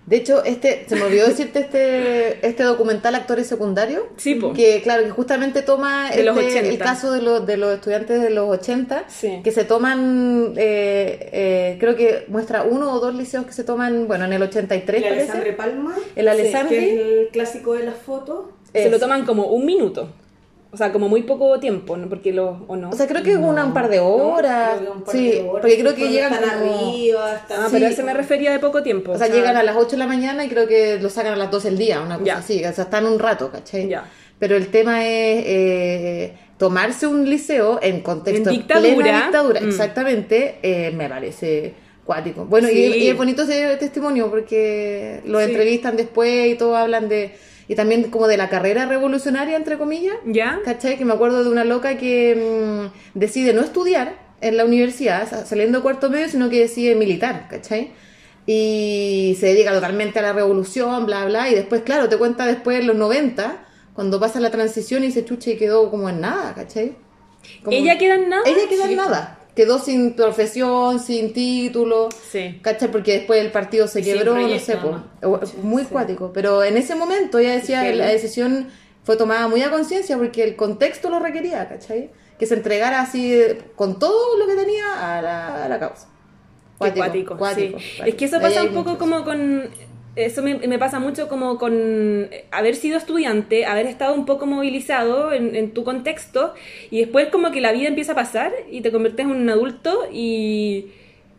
De 0.05 0.17
hecho, 0.17 0.43
este, 0.45 0.85
se 0.89 0.97
me 0.97 1.03
olvidó 1.03 1.29
decirte 1.29 1.61
este, 1.61 2.45
este 2.47 2.65
documental 2.65 3.15
Actores 3.15 3.47
Secundarios. 3.47 4.03
Sí, 4.17 4.35
po. 4.35 4.53
Que 4.53 4.83
claro, 4.83 5.05
que 5.05 5.11
justamente 5.11 5.63
toma 5.63 6.11
De 6.11 6.25
los 6.25 6.37
este- 6.37 6.51
80. 6.59 6.69
el 6.71 6.79
caso 6.79 7.13
de 7.13 7.23
los, 7.23 7.47
de 7.47 7.57
los 7.57 7.73
estudiantes 7.75 8.21
de 8.21 8.31
los 8.31 8.49
80, 8.51 9.05
Sí. 9.09 9.41
que 9.45 9.53
se 9.53 9.65
toman, 9.65 10.55
eh, 10.57 11.29
eh, 11.33 11.77
creo 11.79 11.95
que 11.95 12.25
muestra 12.29 12.65
uno 12.65 12.93
o 12.93 12.99
dos 13.01 13.15
liceos 13.15 13.47
que 13.47 13.53
se 13.53 13.63
toman, 13.63 14.09
bueno, 14.09 14.25
en 14.25 14.33
el 14.33 14.43
83 14.43 14.97
El 14.97 15.03
parece. 15.09 15.23
Alessandre 15.23 15.53
Palma, 15.53 15.97
El 16.17 16.29
Alessandri. 16.29 16.77
que 16.77 16.95
es 16.95 17.01
el 17.01 17.29
clásico 17.29 17.75
de 17.75 17.85
las 17.85 17.97
fotos. 17.97 18.47
Se 18.73 18.91
lo 18.91 18.99
toman 18.99 19.25
como 19.25 19.47
un 19.49 19.65
minuto. 19.67 20.11
O 20.75 20.77
sea, 20.79 20.91
como 20.91 21.07
muy 21.09 21.23
poco 21.25 21.61
tiempo, 21.61 21.99
¿no? 21.99 22.09
Porque 22.09 22.33
lo... 22.33 22.65
¿O 22.67 22.77
no? 22.77 22.89
O 22.89 22.93
sea, 22.95 23.07
creo 23.07 23.23
que 23.23 23.33
es 23.33 23.37
una, 23.37 23.63
un 23.67 23.75
par 23.75 23.91
de 23.91 24.01
horas. 24.01 24.79
Creo 24.79 24.91
que 24.93 24.97
un 24.99 25.05
par 25.05 25.15
sí, 25.15 25.29
de 25.31 25.41
horas, 25.43 25.61
porque 25.61 25.79
creo 25.79 25.95
que 25.95 26.09
llegan 26.09 26.33
están 26.33 26.59
como- 26.61 26.89
arriba, 26.89 27.35
están 27.37 27.61
ah, 27.61 27.65
sí. 27.67 27.71
pero 27.73 27.87
a 27.87 27.89
eso 27.91 28.03
me 28.03 28.15
refería 28.15 28.53
de 28.53 28.59
poco 28.59 28.83
tiempo. 28.83 29.13
O 29.13 29.19
sea, 29.19 29.29
llegan 29.29 29.55
a 29.57 29.63
las 29.63 29.77
8 29.77 29.91
de 29.91 29.97
la 29.99 30.07
mañana 30.07 30.45
y 30.47 30.49
creo 30.49 30.67
que 30.67 30.99
lo 30.99 31.11
sacan 31.11 31.35
a 31.35 31.37
las 31.37 31.51
12 31.51 31.69
del 31.69 31.79
día, 31.79 32.01
una 32.01 32.15
cosa 32.15 32.25
Ya. 32.27 32.37
así. 32.39 32.65
O 32.65 32.73
sea, 32.73 32.85
están 32.85 33.05
un 33.05 33.19
rato, 33.19 33.51
¿cachai? 33.51 33.87
Ya. 33.87 34.05
Pero 34.39 34.57
el 34.57 34.69
tema 34.69 35.05
es 35.07 35.45
eh, 35.47 36.33
tomarse 36.57 37.07
un 37.07 37.29
liceo 37.29 37.79
en 37.83 38.01
contexto 38.01 38.49
En 38.49 38.57
de 38.57 38.63
dictadura. 38.63 38.97
plena 38.97 39.23
dictadura, 39.25 39.61
Mm. 39.61 39.69
exactamente, 39.69 40.59
eh, 40.63 40.91
me 40.93 41.07
parece 41.09 41.75
cuático. 42.07 42.47
Bueno, 42.47 42.69
y, 42.71 42.73
Sí. 42.73 42.99
y 42.99 43.09
es 43.09 43.17
bonito 43.17 43.43
ese 43.43 43.77
testimonio 43.77 44.31
porque 44.31 45.21
lo 45.27 45.39
Sí. 45.39 45.45
entrevistan 45.51 45.97
después 45.97 46.49
y 46.51 46.55
todo 46.55 46.77
hablan 46.77 47.09
de... 47.11 47.37
Y 47.73 47.75
también 47.75 48.11
como 48.11 48.27
de 48.29 48.37
la 48.37 48.51
carrera 48.51 48.85
revolucionaria, 48.85 49.57
entre 49.57 49.79
comillas. 49.79 50.15
¿Ya? 50.27 50.59
¿Cachai? 50.63 50.99
Que 50.99 51.05
me 51.07 51.15
acuerdo 51.15 51.43
de 51.43 51.49
una 51.49 51.65
loca 51.65 51.97
que 51.97 52.35
mm, 52.37 53.19
decide 53.19 53.55
no 53.55 53.63
estudiar 53.63 54.19
en 54.43 54.57
la 54.59 54.65
universidad, 54.67 55.27
sa- 55.31 55.47
saliendo 55.47 55.79
de 55.79 55.83
cuarto 55.83 56.11
medio, 56.11 56.29
sino 56.29 56.51
que 56.51 56.59
decide 56.61 56.95
militar, 56.97 57.47
¿cachai? 57.49 57.93
Y 58.47 59.37
se 59.41 59.47
dedica 59.47 59.73
totalmente 59.73 60.19
a 60.19 60.23
la 60.23 60.33
revolución, 60.33 61.07
bla, 61.07 61.25
bla, 61.27 61.49
y 61.49 61.55
después, 61.55 61.83
claro, 61.83 62.09
te 62.09 62.17
cuenta 62.19 62.45
después 62.45 62.81
en 62.81 62.89
los 62.89 62.97
90, 62.97 63.65
cuando 63.95 64.19
pasa 64.21 64.41
la 64.41 64.51
transición 64.51 65.05
y 65.05 65.11
se 65.13 65.25
chucha 65.25 65.51
y 65.53 65.57
quedó 65.57 65.91
como 65.91 66.09
en 66.09 66.21
nada, 66.21 66.53
¿cachai? 66.55 66.97
Como- 67.63 67.77
¿Ella 67.77 67.97
queda 67.99 68.17
en 68.17 68.29
nada? 68.29 68.43
Ella 68.45 68.69
queda 68.69 68.85
en 68.85 68.97
nada. 68.97 69.39
Quedó 69.55 69.79
sin 69.79 70.15
profesión, 70.15 70.99
sin 70.99 71.33
título. 71.35 72.09
Sí. 72.31 72.59
¿Cachai? 72.63 72.91
Porque 72.91 73.13
después 73.19 73.41
el 73.41 73.51
partido 73.53 73.87
se 73.87 74.03
quebró, 74.03 74.35
no 74.37 74.59
sé, 74.59 74.77
po. 74.77 75.03
O- 75.23 75.41
muy 75.63 75.85
cuático. 75.85 76.33
Pero 76.33 76.65
en 76.65 76.77
ese 76.79 76.95
momento 76.95 77.39
ella 77.39 77.53
decía 77.53 77.83
que 77.83 77.95
la 77.95 78.07
decisión 78.07 78.69
fue 79.05 79.17
tomada 79.17 79.49
muy 79.49 79.63
a 79.63 79.71
conciencia 79.71 80.17
porque 80.17 80.43
el 80.45 80.57
contexto 80.57 81.11
lo 81.11 81.19
requería, 81.19 81.69
¿cachai? 81.69 82.11
Que 82.39 82.47
se 82.47 82.55
entregara 82.55 83.03
así 83.03 83.35
eh, 83.35 83.59
con 83.77 83.99
todo 83.99 84.39
lo 84.39 84.47
que 84.47 84.55
tenía 84.55 85.17
a 85.19 85.21
la, 85.21 85.65
a 85.65 85.69
la 85.69 85.79
causa. 85.79 86.09
Cuático, 86.79 87.37
cuático, 87.37 87.79
sí. 87.79 87.85
cuático. 87.99 88.07
Es 88.07 88.15
que 88.15 88.25
eso 88.25 88.41
pasa 88.41 88.63
un 88.63 88.73
poco 88.75 88.99
como 88.99 89.23
con... 89.25 89.69
Eso 90.15 90.43
me, 90.43 90.55
me 90.55 90.79
pasa 90.79 91.01
mucho 91.01 91.29
como 91.29 91.57
con 91.57 92.29
haber 92.51 92.75
sido 92.75 92.99
estudiante, 92.99 93.65
haber 93.65 93.87
estado 93.87 94.15
un 94.15 94.27
poco 94.27 94.45
movilizado 94.45 95.33
en, 95.33 95.57
en 95.57 95.73
tu 95.73 95.85
contexto 95.85 96.53
y 96.91 97.01
después 97.01 97.29
como 97.29 97.51
que 97.51 97.63
la 97.63 97.73
vida 97.73 97.89
empieza 97.89 98.13
a 98.13 98.17
pasar 98.17 98.53
y 98.71 98.83
te 98.83 98.93
conviertes 98.93 99.25
en 99.25 99.31
un 99.31 99.49
adulto 99.49 100.07
y, 100.13 100.89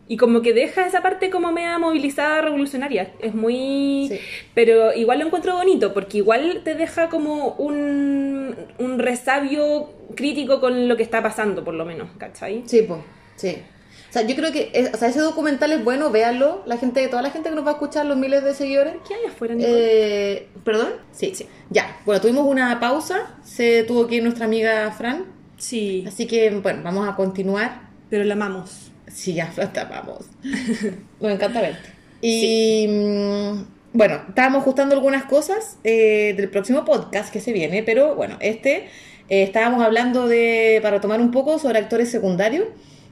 y 0.08 0.16
como 0.16 0.42
que 0.42 0.52
dejas 0.52 0.88
esa 0.88 1.02
parte 1.02 1.30
como 1.30 1.52
media 1.52 1.78
movilizada 1.78 2.40
revolucionaria. 2.42 3.12
Es 3.20 3.34
muy... 3.34 4.08
Sí. 4.08 4.18
Pero 4.54 4.92
igual 4.92 5.20
lo 5.20 5.26
encuentro 5.26 5.54
bonito 5.54 5.94
porque 5.94 6.18
igual 6.18 6.62
te 6.64 6.74
deja 6.74 7.08
como 7.08 7.54
un, 7.54 8.56
un 8.78 8.98
resabio 8.98 9.90
crítico 10.16 10.60
con 10.60 10.88
lo 10.88 10.96
que 10.96 11.04
está 11.04 11.22
pasando 11.22 11.62
por 11.62 11.74
lo 11.74 11.84
menos, 11.84 12.08
¿cachai? 12.18 12.64
Sí, 12.66 12.82
pues, 12.82 13.00
sí. 13.36 13.56
Sea, 14.14 14.22
yo 14.26 14.34
creo 14.36 14.52
que 14.52 14.70
es- 14.72 14.94
o 14.94 14.96
sea, 14.96 15.08
ese 15.08 15.20
documental 15.20 15.72
es 15.72 15.84
bueno, 15.84 16.10
véanlo. 16.10 16.62
La 16.66 16.76
gente, 16.78 17.06
toda 17.08 17.20
la 17.22 17.30
gente 17.30 17.50
que 17.50 17.54
nos 17.56 17.64
va 17.66 17.70
a 17.70 17.72
escuchar, 17.74 18.06
los 18.06 18.16
miles 18.16 18.42
de 18.44 18.54
seguidores. 18.54 18.94
¿Qué 19.06 19.14
hay 19.14 19.26
afuera? 19.28 19.54
Eh, 19.58 20.48
¿Perdón? 20.64 20.88
Sí, 21.12 21.32
sí. 21.34 21.46
Ya, 21.70 22.00
bueno, 22.06 22.20
tuvimos 22.20 22.46
una 22.46 22.78
pausa. 22.80 23.36
Se 23.44 23.82
tuvo 23.84 24.06
que 24.06 24.16
ir 24.16 24.22
nuestra 24.22 24.46
amiga 24.46 24.90
Fran. 24.92 25.26
sí, 25.58 26.04
Así 26.06 26.26
que, 26.26 26.50
bueno, 26.50 26.80
vamos 26.82 27.08
a 27.08 27.16
continuar. 27.16 27.88
pero 28.10 28.24
la 28.24 28.34
amamos. 28.34 28.92
Sí, 29.08 29.34
ya 29.34 29.52
lo 29.56 29.68
tapamos. 29.68 30.26
Nos 31.20 31.32
encanta 31.32 31.60
verte. 31.60 31.88
Y 32.22 32.86
mm, 32.88 33.64
bueno, 33.92 34.20
estábamos 34.28 34.62
ajustando 34.62 34.94
algunas 34.94 35.24
cosas 35.24 35.78
eh, 35.84 36.34
del 36.36 36.48
próximo 36.48 36.84
podcast 36.84 37.32
que 37.32 37.40
se 37.40 37.52
viene, 37.52 37.82
pero 37.82 38.14
bueno, 38.14 38.36
este 38.40 38.88
eh, 39.28 39.42
estábamos 39.42 39.82
hablando 39.84 40.26
de, 40.28 40.78
para 40.82 41.00
tomar 41.00 41.20
un 41.20 41.30
poco 41.30 41.58
sobre 41.58 41.78
actores 41.78 42.10
secundarios. 42.10 42.66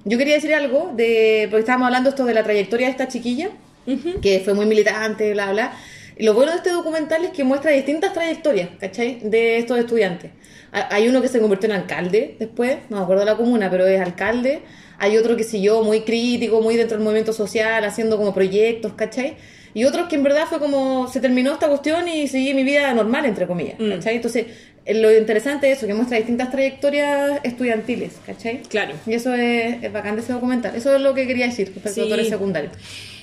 Yo 0.04 0.18
quería 0.18 0.34
decir 0.34 0.54
algo 0.54 0.92
de, 0.96 1.46
porque 1.50 1.60
estábamos 1.60 1.86
hablando 1.86 2.10
esto 2.10 2.24
de 2.24 2.34
la 2.34 2.42
trayectoria 2.42 2.86
de 2.86 2.90
esta 2.92 3.08
chiquilla, 3.08 3.50
Ujú. 3.86 4.20
que 4.20 4.40
fue 4.40 4.54
muy 4.54 4.66
militante, 4.66 5.32
bla, 5.32 5.52
bla. 5.52 5.72
Y 6.16 6.24
lo 6.24 6.34
bueno 6.34 6.50
de 6.52 6.58
este 6.58 6.70
documental 6.70 7.24
es 7.24 7.30
que 7.30 7.44
muestra 7.44 7.70
distintas 7.70 8.12
trayectorias, 8.12 8.70
¿cachai? 8.78 9.20
De 9.22 9.58
estos 9.58 9.78
estudiantes. 9.78 10.30
Ha- 10.72 10.94
Hay 10.94 11.08
uno 11.08 11.22
que 11.22 11.28
se 11.28 11.40
convirtió 11.40 11.68
en 11.70 11.76
alcalde 11.76 12.36
después, 12.38 12.78
no 12.90 12.98
me 12.98 13.02
acuerdo 13.02 13.20
de 13.24 13.30
la 13.30 13.36
comuna, 13.36 13.70
pero 13.70 13.86
es 13.86 14.00
alcalde. 14.00 14.60
Hay 14.98 15.16
otro 15.16 15.36
que 15.36 15.44
siguió 15.44 15.82
muy 15.82 16.02
crítico, 16.02 16.60
muy 16.60 16.76
dentro 16.76 16.96
del 16.96 17.04
movimiento 17.04 17.32
social, 17.32 17.82
haciendo 17.84 18.16
como 18.18 18.34
proyectos, 18.34 18.92
¿cachai? 18.94 19.36
Y 19.74 19.84
otros 19.84 20.06
que 20.08 20.16
en 20.16 20.22
verdad 20.22 20.44
fue 20.48 20.58
como, 20.58 21.08
se 21.08 21.18
terminó 21.18 21.52
esta 21.52 21.66
cuestión 21.68 22.06
y 22.06 22.28
seguí 22.28 22.52
mi 22.54 22.62
vida 22.62 22.92
normal, 22.92 23.24
entre 23.24 23.46
comillas, 23.46 23.76
Mm. 23.80 23.90
¿cachai? 23.92 24.16
Entonces, 24.16 24.46
eh, 24.46 24.54
lo 24.86 25.16
interesante 25.16 25.70
es 25.70 25.78
eso, 25.78 25.86
que 25.86 25.94
muestra 25.94 26.16
distintas 26.16 26.50
trayectorias 26.50 27.40
estudiantiles, 27.44 28.14
¿cachai? 28.26 28.62
Claro. 28.62 28.94
Y 29.06 29.14
eso 29.14 29.34
es, 29.34 29.82
es 29.82 29.92
bacán 29.92 30.16
de 30.16 30.22
ese 30.22 30.32
documental. 30.32 30.74
Eso 30.74 30.94
es 30.96 31.00
lo 31.00 31.14
que 31.14 31.26
quería 31.26 31.46
decir 31.46 31.66
respecto 31.68 31.92
Sí. 31.94 32.00
a 32.00 32.04
actores 32.04 32.28
secundarios. 32.28 32.72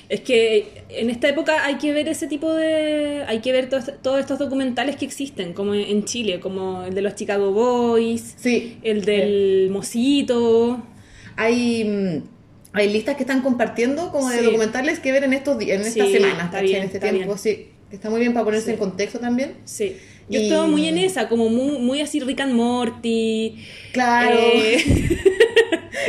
Es 0.08 0.22
que 0.22 0.82
en 0.88 1.08
esta 1.08 1.28
época 1.28 1.64
hay 1.64 1.76
que 1.76 1.92
ver 1.92 2.08
ese 2.08 2.26
tipo 2.26 2.52
de... 2.52 3.22
Hay 3.28 3.38
que 3.40 3.52
ver 3.52 3.68
todos, 3.68 3.84
todos 4.02 4.18
estos 4.18 4.38
documentales 4.40 4.96
que 4.96 5.04
existen, 5.04 5.52
como 5.52 5.72
en 5.74 6.04
Chile, 6.04 6.40
como 6.40 6.82
el 6.84 6.94
de 6.94 7.02
los 7.02 7.14
Chicago 7.14 7.52
Boys, 7.52 8.34
Sí. 8.36 8.78
el 8.82 9.04
del 9.04 9.68
Mosito. 9.70 10.84
hay, 11.36 11.84
mm, 11.84 12.22
hay 12.72 12.92
listas 12.92 13.16
que 13.16 13.22
están 13.22 13.40
compartiendo 13.42 14.10
como 14.10 14.28
de 14.30 14.38
Sí. 14.40 14.44
documentales 14.44 14.98
que 14.98 15.12
ver 15.12 15.24
en 15.24 15.32
estos 15.32 15.58
días, 15.58 15.80
en 15.80 15.86
estas 15.86 16.08
Sí, 16.08 16.12
semanas, 16.14 16.52
en 16.54 16.64
este 16.66 16.84
está 16.98 17.00
tiempo, 17.10 17.24
bien. 17.26 17.38
sí. 17.38 17.68
Está 17.92 18.10
muy 18.10 18.20
bien 18.20 18.32
para 18.34 18.44
ponerse 18.44 18.66
Sí. 18.66 18.72
en 18.72 18.76
contexto 18.78 19.18
también. 19.20 19.54
Sí. 19.64 19.96
Yo 20.30 20.40
Y- 20.40 20.44
estaba 20.44 20.66
muy 20.66 20.86
en 20.88 20.96
esa, 20.98 21.28
como 21.28 21.48
muy, 21.50 21.78
muy 21.78 22.00
así 22.00 22.20
Rick 22.20 22.40
and 22.40 22.54
Morty. 22.54 23.56
Claro. 23.92 24.38
Eh, 24.40 24.76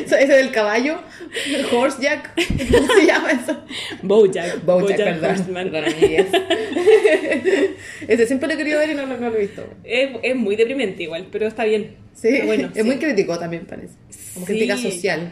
Eso- 0.06 0.16
Ese 0.16 0.34
del 0.34 0.52
caballo, 0.52 1.00
Horsejack, 1.74 2.34
¿cómo 2.72 2.94
se 2.94 3.06
llama 3.06 3.32
eso? 3.32 3.60
Bojack. 4.04 4.64
Bojack, 4.64 4.98
perdón. 4.98 5.32
Horseman. 5.32 5.72
Perdón, 5.72 5.94
amigues. 5.98 6.28
Ese 8.08 8.28
siempre 8.28 8.48
lo 8.48 8.54
he 8.54 8.58
querido 8.58 8.80
ver 8.80 8.92
y 8.92 8.94
no, 8.94 9.06
lo- 9.06 9.18
no 9.18 9.30
lo 9.30 9.36
he 9.36 9.42
visto. 9.42 9.66
Es, 9.84 10.10
es 10.24 10.36
muy 10.36 10.56
deprimente 10.56 11.04
igual, 11.04 11.28
pero 11.32 11.48
está 11.48 11.64
bien. 11.66 11.96
Sí, 12.14 12.40
bueno, 12.46 12.68
es 12.74 12.78
sí. 12.78 12.84
muy 12.84 12.98
crítico 12.98 13.38
también 13.40 13.66
parece. 13.66 13.94
Como 14.34 14.46
Sí. 14.46 14.52
crítica 14.54 14.78
social. 14.78 15.32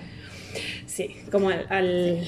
Sí, 0.88 1.16
como 1.32 1.50
al, 1.50 1.66
al, 1.70 2.28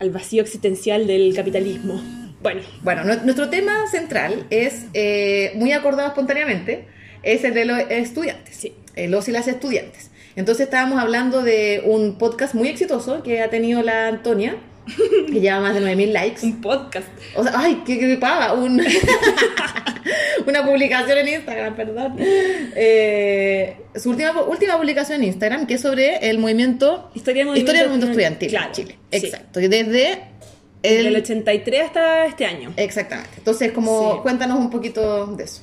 al 0.00 0.10
vacío 0.10 0.42
existencial 0.42 1.06
del 1.06 1.34
capitalismo. 1.34 2.02
Bueno, 2.40 2.60
Bueno, 2.82 3.04
nu- 3.04 3.20
nuestro 3.24 3.48
tema 3.48 3.86
central 3.90 4.46
es 4.50 4.84
eh, 4.94 5.52
muy 5.56 5.72
acordado 5.72 6.08
espontáneamente, 6.08 6.86
es 7.22 7.42
el 7.44 7.54
de 7.54 7.64
los 7.64 7.78
estudiantes, 7.90 8.54
Sí. 8.56 8.74
los 9.08 9.28
y 9.28 9.32
las 9.32 9.48
estudiantes. 9.48 10.10
Entonces 10.36 10.64
estábamos 10.66 11.00
hablando 11.00 11.42
de 11.42 11.82
un 11.84 12.16
podcast 12.16 12.54
muy 12.54 12.68
exitoso 12.68 13.22
que 13.24 13.40
ha 13.42 13.50
tenido 13.50 13.82
la 13.82 14.06
Antonia, 14.06 14.56
que 15.32 15.40
lleva 15.40 15.60
más 15.60 15.74
de 15.74 15.80
9000 15.80 16.12
likes. 16.12 16.46
un 16.46 16.60
podcast. 16.60 17.08
O 17.34 17.42
sea, 17.42 17.52
ay, 17.56 17.82
qué 17.84 17.96
gripada, 17.96 18.52
un 18.54 18.80
una 20.46 20.64
publicación 20.64 21.18
en 21.18 21.28
Instagram, 21.28 21.74
perdón. 21.76 22.16
Eh, 22.20 23.76
su 23.96 24.10
última, 24.10 24.40
última 24.42 24.76
publicación 24.78 25.20
en 25.22 25.28
Instagram, 25.28 25.66
que 25.66 25.74
es 25.74 25.80
sobre 25.80 26.28
el 26.30 26.38
movimiento 26.38 27.10
Historia 27.14 27.44
del 27.44 27.56
Historia 27.56 27.80
del 27.82 27.90
movimiento 27.90 28.12
estudiantil 28.12 28.48
Claro, 28.48 28.66
en 28.68 28.72
Chile. 28.72 28.94
sí. 29.10 29.26
Exacto. 29.26 29.60
Desde 29.60 30.18
Del 30.82 31.06
el, 31.08 31.16
83 31.16 31.80
hasta 31.82 32.26
este 32.26 32.44
año. 32.46 32.72
Exactamente. 32.76 33.30
Entonces, 33.38 33.72
como 33.72 34.12
Sí. 34.14 34.18
cuéntanos 34.22 34.58
un 34.58 34.70
poquito 34.70 35.26
de 35.26 35.44
eso. 35.44 35.62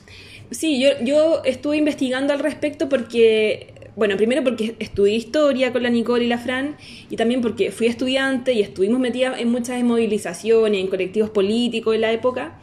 Sí, 0.52 0.80
yo, 0.80 0.90
yo 1.02 1.42
estuve 1.44 1.78
investigando 1.78 2.34
al 2.34 2.40
respecto 2.40 2.88
porque, 2.90 3.74
bueno, 3.96 4.16
primero 4.18 4.44
porque 4.44 4.76
estudié 4.80 5.16
historia 5.16 5.72
con 5.74 5.84
la 5.84 5.90
Nicole 5.90 6.26
y 6.26 6.28
la 6.28 6.38
Fran, 6.38 6.76
y 7.10 7.16
también 7.16 7.42
porque 7.42 7.72
fui 7.72 7.88
estudiante 7.88 8.54
y 8.54 8.62
estuvimos 8.62 9.00
metidas 9.00 9.40
en 9.40 9.50
muchas 9.50 9.82
movilizaciones, 9.84 10.80
en 10.82 10.88
colectivos 10.88 11.30
políticos 11.32 11.96
en 11.96 12.02
la 12.02 12.12
época, 12.12 12.60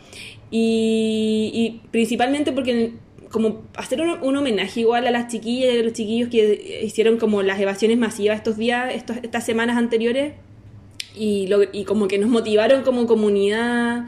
y, 0.50 1.50
y 1.54 1.80
principalmente 1.90 2.52
porque 2.52 2.92
como 3.30 3.62
hacer 3.76 4.02
un, 4.02 4.10
un 4.22 4.36
homenaje 4.36 4.80
igual 4.80 5.06
a 5.06 5.10
las 5.10 5.28
chiquillas 5.32 5.74
y 5.74 5.78
a 5.78 5.82
los 5.82 5.94
chiquillos 5.94 6.28
que 6.28 6.80
hicieron 6.84 7.16
como 7.16 7.42
las 7.42 7.58
evasiones 7.58 7.96
masivas 7.96 8.36
estos 8.36 8.58
días, 8.58 8.94
estos, 8.94 9.16
estas 9.22 9.44
semanas 9.46 9.78
anteriores, 9.78 10.34
y, 11.16 11.46
lo- 11.48 11.62
y 11.72 11.84
como 11.84 12.08
que 12.08 12.18
nos 12.18 12.30
motivaron 12.30 12.82
como 12.82 13.06
comunidad 13.06 14.06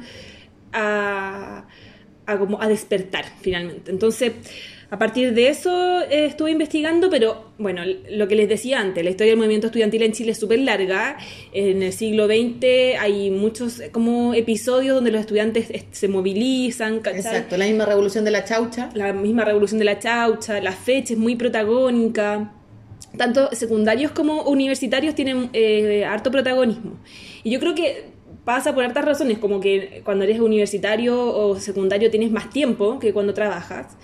a, 0.73 1.67
a, 2.27 2.39
como 2.39 2.61
a 2.61 2.69
despertar 2.69 3.25
finalmente. 3.41 3.91
Entonces, 3.91 4.33
a 4.91 4.99
partir 4.99 5.35
de 5.35 5.49
eso 5.49 6.03
eh, 6.03 6.27
estuve 6.27 6.51
investigando, 6.53 7.11
pero 7.11 7.51
bueno, 7.59 7.83
lo 8.11 8.29
que 8.29 8.37
les 8.37 8.49
decía 8.49 8.81
antes, 8.81 9.03
la 9.03 9.11
historia 9.11 9.33
del 9.33 9.39
movimiento 9.39 9.67
estudiantil 9.69 10.03
en 10.03 10.13
Chile 10.13 10.33
es 10.33 10.39
súper 10.39 10.61
larga. 10.61 11.17
En 11.53 11.83
el 11.83 11.93
siglo 11.93 12.27
XX 12.27 12.99
hay 13.01 13.31
muchos 13.31 13.81
eh, 13.81 13.91
como 13.91 14.35
episodios 14.35 14.95
donde 14.95 15.11
los 15.11 15.21
estudiantes 15.21 15.71
eh, 15.71 15.85
se 15.91 16.07
movilizan, 16.09 17.01
¿cachai? 17.01 17.21
Exacto. 17.21 17.57
La 17.57 17.65
misma 17.67 17.87
revolución 17.87 18.25
de 18.25 18.31
la 18.31 18.45
chaucha. 18.45 18.91
la 18.95 19.13
misma 19.13 19.45
revolución 19.45 19.79
de 19.79 19.85
la 19.85 19.99
chaucha, 19.99 20.61
la 20.61 20.73
fecha 20.73 21.15
es 21.15 21.19
muy 21.19 21.35
protagónica. 21.37 22.53
Tanto 23.17 23.49
secundarios 23.53 24.11
como 24.13 24.43
universitarios 24.43 25.15
tienen 25.15 25.51
eh, 25.53 26.05
harto 26.05 26.31
protagonismo. 26.31 26.99
Y 27.43 27.51
yo 27.51 27.61
creo 27.61 27.75
que 27.75 28.05
pasa 28.45 28.75
por 28.75 28.85
hartas 28.85 29.05
razones, 29.05 29.39
como 29.39 29.61
que 29.61 30.03
cuando 30.05 30.25
eres 30.25 30.41
universitario 30.41 31.17
o 31.35 31.57
secundario 31.59 32.11
tienes 32.11 32.31
más 32.31 32.51
tiempo 32.51 32.99
que 32.99 33.13
cuando 33.13 33.33
trabajas. 33.35 33.97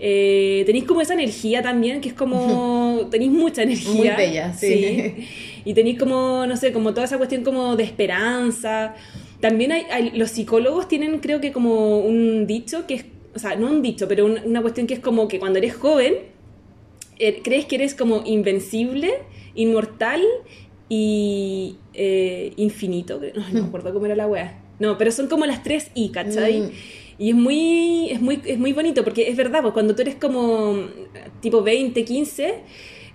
Eh, 0.00 0.64
tenéis 0.66 0.84
como 0.84 1.00
esa 1.00 1.14
energía 1.14 1.62
también, 1.62 2.00
que 2.00 2.08
es 2.08 2.14
como. 2.14 3.06
tenéis 3.10 3.30
mucha 3.30 3.62
energía. 3.62 3.92
Muy 3.94 4.08
bella, 4.08 4.52
sí. 4.52 5.26
Y 5.64 5.72
tenéis 5.74 5.98
como, 5.98 6.44
no 6.46 6.56
sé, 6.56 6.72
como 6.72 6.92
toda 6.92 7.04
esa 7.06 7.16
cuestión 7.18 7.44
como 7.44 7.76
de 7.76 7.84
esperanza. 7.84 8.94
También 9.40 9.72
hay, 9.72 9.82
hay- 9.90 10.10
los 10.14 10.30
psicólogos 10.30 10.88
tienen, 10.88 11.20
creo 11.20 11.40
que 11.40 11.52
como 11.52 11.98
un 12.00 12.46
dicho 12.46 12.86
que 12.86 12.94
es, 12.94 13.04
o 13.34 13.38
sea, 13.38 13.56
no 13.56 13.68
un 13.68 13.82
dicho, 13.82 14.08
pero 14.08 14.24
un- 14.26 14.40
una 14.44 14.62
cuestión 14.62 14.86
que 14.86 14.94
es 14.94 15.00
como 15.00 15.28
que 15.28 15.38
cuando 15.38 15.58
eres 15.58 15.74
joven, 15.74 16.14
crees 17.42 17.66
que 17.66 17.76
eres 17.76 17.94
como 17.94 18.22
invencible, 18.24 19.12
inmortal 19.54 20.22
y 20.88 21.76
eh, 21.94 22.52
infinito. 22.56 23.20
No, 23.34 23.48
no 23.48 23.62
me 23.62 23.68
acuerdo 23.68 23.92
cómo 23.92 24.06
era 24.06 24.16
la 24.16 24.26
wea. 24.26 24.60
No, 24.78 24.98
pero 24.98 25.12
son 25.12 25.28
como 25.28 25.46
las 25.46 25.62
tres 25.62 25.90
I, 25.94 26.10
¿cachai? 26.10 26.62
Mm. 26.62 26.70
Y 27.18 27.30
es 27.30 27.36
muy, 27.36 28.10
es, 28.10 28.20
muy, 28.20 28.40
es 28.44 28.58
muy 28.58 28.72
bonito 28.72 29.04
porque 29.04 29.28
es 29.28 29.36
verdad, 29.36 29.62
pues 29.62 29.72
cuando 29.72 29.94
tú 29.94 30.02
eres 30.02 30.16
como 30.16 30.88
tipo 31.40 31.62
20, 31.62 32.04
15, 32.04 32.54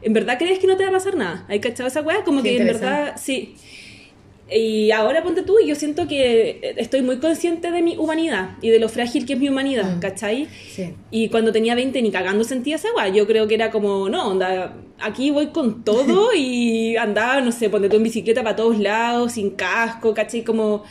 en 0.02 0.14
verdad 0.14 0.38
crees 0.38 0.60
que 0.60 0.68
no 0.68 0.78
te 0.78 0.84
va 0.84 0.90
a 0.90 0.94
pasar 0.94 1.16
nada. 1.16 1.46
¿Hay 1.50 1.60
cachado 1.60 1.88
esa 1.88 2.02
weá? 2.02 2.24
Como 2.24 2.42
Qué 2.42 2.52
que 2.52 2.58
en 2.62 2.68
verdad, 2.68 3.16
sí. 3.18 3.56
Y 4.52 4.90
ahora 4.92 5.22
ponte 5.22 5.44
tú, 5.44 5.60
y 5.60 5.68
yo 5.68 5.76
siento 5.76 6.08
que 6.08 6.74
estoy 6.78 7.02
muy 7.04 7.18
consciente 7.20 7.70
de 7.72 7.82
mi 7.84 7.98
humanidad 7.98 8.52
y 8.62 8.70
de 8.70 8.80
lo 8.80 8.90
frágil 8.90 9.26
que 9.26 9.34
es 9.34 9.40
mi 9.40 9.48
humanidad, 9.50 9.98
Mm. 9.98 10.00
¿cachai? 10.00 10.48
Sí. 10.72 10.94
Y 11.12 11.30
cuando 11.30 11.52
tenía 11.52 11.76
20 11.76 12.02
ni 12.02 12.10
cagando 12.12 12.44
sentía 12.44 12.78
esa 12.78 12.88
weá. 12.96 13.10
Yo 13.10 13.28
creo 13.28 13.48
que 13.48 13.54
era 13.56 13.70
como, 13.70 14.10
no, 14.10 14.28
onda, 14.28 14.76
aquí 15.00 15.30
voy 15.30 15.48
con 15.48 15.84
todo 15.84 16.32
y 16.36 16.96
andaba, 16.98 17.42
no 17.42 17.52
sé, 17.52 17.70
ponte 17.70 17.90
tú 17.90 17.98
en 17.98 18.04
bicicleta 18.04 18.42
para 18.42 18.56
todos 18.56 18.80
lados, 18.80 19.34
sin 19.34 19.52
casco, 19.52 20.14
¿cachai? 20.16 20.44
Como, 20.44 20.84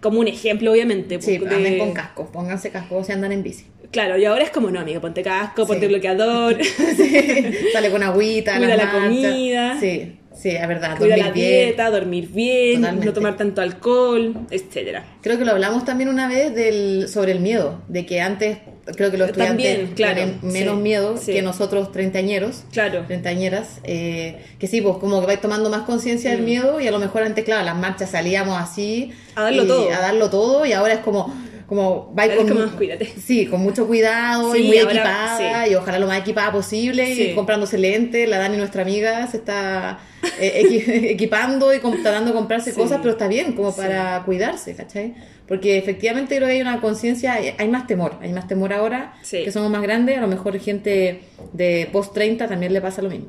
como 0.00 0.18
un 0.20 0.26
ejemplo, 0.26 0.72
obviamente. 0.72 1.20
Sí, 1.22 1.38
pues, 1.38 1.50
de- 1.50 1.56
anden 1.56 1.78
con 1.78 1.92
casco. 1.92 2.28
Pónganse 2.32 2.70
casco 2.70 3.04
si 3.04 3.12
andan 3.12 3.30
en 3.32 3.42
bici. 3.44 3.64
Claro, 3.92 4.18
y 4.18 4.24
ahora 4.26 4.42
es 4.44 4.50
como, 4.50 4.70
no, 4.70 4.80
amigo, 4.80 5.00
ponte 5.00 5.22
casco, 5.22 5.66
ponte 5.66 5.86
Sí. 5.86 5.92
bloqueador, 5.92 6.58
Sí, 6.96 7.42
Sale 7.72 7.90
con 7.90 8.02
agüita. 8.02 8.56
Cuida 8.58 8.76
la 8.76 8.84
marchas. 8.84 9.02
comida. 9.02 9.80
Sí, 9.80 10.16
sí, 10.40 10.50
es 10.50 10.68
verdad. 10.68 10.96
cuida 10.98 11.16
dormir 11.16 11.26
la 11.26 11.32
bien. 11.32 11.46
dieta, 11.66 11.90
dormir 11.90 12.28
bien, 12.28 12.76
Totalmente. 12.80 13.06
no 13.06 13.12
tomar 13.12 13.36
tanto 13.36 13.60
alcohol, 13.60 14.34
etcétera. 14.50 15.04
Creo 15.22 15.38
que 15.38 15.44
lo 15.44 15.52
hablamos 15.52 15.84
también 15.84 16.08
una 16.08 16.28
vez 16.28 16.54
del, 16.54 17.08
sobre 17.08 17.32
el 17.32 17.40
miedo, 17.40 17.82
de 17.88 18.06
que 18.06 18.20
antes 18.20 18.58
creo 18.96 19.10
que 19.10 19.18
los 19.18 19.28
estudiantes 19.28 19.66
También, 19.66 19.94
claro, 19.94 20.14
tienen 20.14 20.38
menos 20.42 20.76
sí, 20.76 20.82
miedo 20.82 21.16
sí. 21.18 21.32
que 21.34 21.42
nosotros 21.42 21.92
treintañeros, 21.92 22.64
Claro. 22.72 23.04
treintañeras, 23.06 23.80
eh, 23.84 24.42
que 24.58 24.66
sí, 24.66 24.80
pues 24.80 24.96
como 24.96 25.20
que 25.20 25.26
vais 25.26 25.40
tomando 25.42 25.68
más 25.68 25.82
conciencia 25.82 26.30
del 26.30 26.40
miedo 26.42 26.80
y 26.80 26.86
a 26.86 26.90
lo 26.90 26.98
mejor 26.98 27.22
antes, 27.24 27.44
claro, 27.44 27.64
las 27.66 27.76
marchas 27.76 28.10
salíamos 28.10 28.56
así 28.58 29.12
Mm. 29.36 29.38
A 29.40 29.42
darlo 29.44 29.64
y 29.64 29.66
todo. 29.68 29.88
a 29.92 29.98
darlo 30.00 30.30
todo 30.30 30.66
y 30.66 30.72
ahora 30.72 30.94
es 30.94 31.00
como, 31.00 31.32
como 31.68 32.14
va 32.18 32.26
con, 32.34 32.48
como, 32.48 32.66
cuídate. 32.76 33.04
sí, 33.06 33.44
con 33.46 33.60
mucho 33.60 33.86
cuidado 33.86 34.56
y 34.56 34.62
muy 34.64 34.78
ahora, 34.78 34.92
equipada 34.92 35.64
sí. 35.66 35.70
y 35.70 35.74
ojalá 35.74 35.98
lo 35.98 36.06
más 36.06 36.20
equipada 36.20 36.50
posible 36.50 37.14
Sí. 37.14 37.22
y 37.22 37.34
comprándose 37.34 37.76
lentes. 37.78 38.26
La 38.28 38.38
Dani, 38.38 38.56
nuestra 38.56 38.82
amiga, 38.82 39.26
se 39.26 39.36
está 39.36 39.98
eh, 40.40 40.62
equi- 40.64 40.84
equipando 41.10 41.74
y 41.74 41.78
tratando 41.78 42.30
de 42.30 42.36
comprarse 42.36 42.72
cosas, 42.72 42.98
pero 43.02 43.10
está 43.12 43.28
bien, 43.28 43.52
como 43.52 43.76
para 43.76 44.22
cuidarse, 44.24 44.74
¿cachai? 44.74 45.14
Porque 45.46 45.76
efectivamente 45.78 46.36
creo 46.36 46.48
que 46.48 46.54
hay 46.54 46.60
una 46.62 46.80
conciencia, 46.80 47.34
hay 47.34 47.68
más 47.68 47.86
temor, 47.86 48.16
hay 48.22 48.32
más 48.32 48.48
temor 48.48 48.72
ahora 48.72 49.14
Sí. 49.22 49.44
que 49.44 49.52
somos 49.52 49.70
más 49.70 49.82
grandes, 49.82 50.16
a 50.18 50.20
lo 50.22 50.26
mejor 50.26 50.58
gente 50.58 51.20
de 51.52 51.88
post 51.92 52.14
30 52.14 52.48
también 52.48 52.72
le 52.72 52.80
pasa 52.80 53.02
lo 53.02 53.10
mismo. 53.10 53.26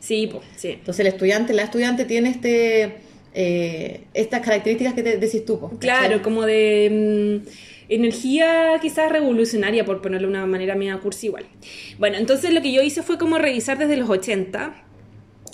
Sí, 0.00 0.26
po, 0.26 0.40
sí. 0.56 0.70
Entonces 0.72 1.00
el 1.00 1.06
estudiante, 1.06 1.52
la 1.54 1.62
estudiante 1.62 2.04
tiene 2.04 2.30
este 2.30 2.96
eh, 3.34 4.04
estas 4.14 4.40
características 4.40 4.94
que 4.94 5.02
te 5.02 5.16
decís 5.16 5.44
tú. 5.44 5.70
Claro, 5.78 6.22
como 6.22 6.44
de 6.44 7.42
mm, 7.44 7.48
energía 7.88 8.78
quizás 8.80 9.10
revolucionaria, 9.10 9.84
por 9.84 10.00
ponerlo 10.00 10.28
de 10.28 10.32
una 10.32 10.46
manera 10.46 10.74
media 10.74 10.98
cursi 10.98 11.26
igual. 11.26 11.44
Bueno, 11.98 12.16
entonces 12.16 12.52
lo 12.52 12.62
que 12.62 12.72
yo 12.72 12.82
hice 12.82 13.02
fue 13.02 13.18
como 13.18 13.38
revisar 13.38 13.78
desde 13.78 13.96
los 13.96 14.08
80 14.08 14.84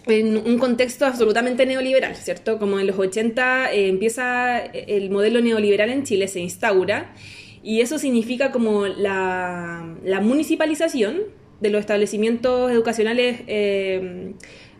en 0.07 0.37
un 0.37 0.59
contexto 0.59 1.07
absolutamente 1.07 1.65
neoliberal, 1.67 2.15
¿cierto? 2.17 2.59
Como 2.59 2.79
en 2.79 2.87
los 2.87 2.99
80 2.99 3.73
eh, 3.73 3.89
empieza 3.89 4.59
el 4.59 5.11
modelo 5.11 5.41
neoliberal 5.41 5.91
en 5.91 6.05
Chile, 6.05 6.29
se 6.29 6.41
instaura, 6.41 7.15
y 7.63 7.81
eso 7.81 7.99
significa 7.99 8.53
como 8.53 8.87
la, 8.87 9.97
la 10.05 10.21
municipalización 10.21 11.23
de 11.61 11.71
los 11.71 11.81
establecimientos 11.81 12.71
educacionales 12.71 13.41
eh, 13.47 14.35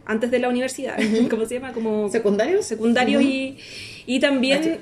antes 0.07 0.31
de 0.31 0.39
la 0.39 0.49
universidad, 0.49 0.97
¿cómo 1.31 1.47
se 1.47 1.55
llama? 1.55 1.73
Como 1.73 2.09
secundarios 2.67 3.23
Ujú. 3.23 3.31
y, 3.31 3.57
y 4.07 4.21
también... 4.21 4.81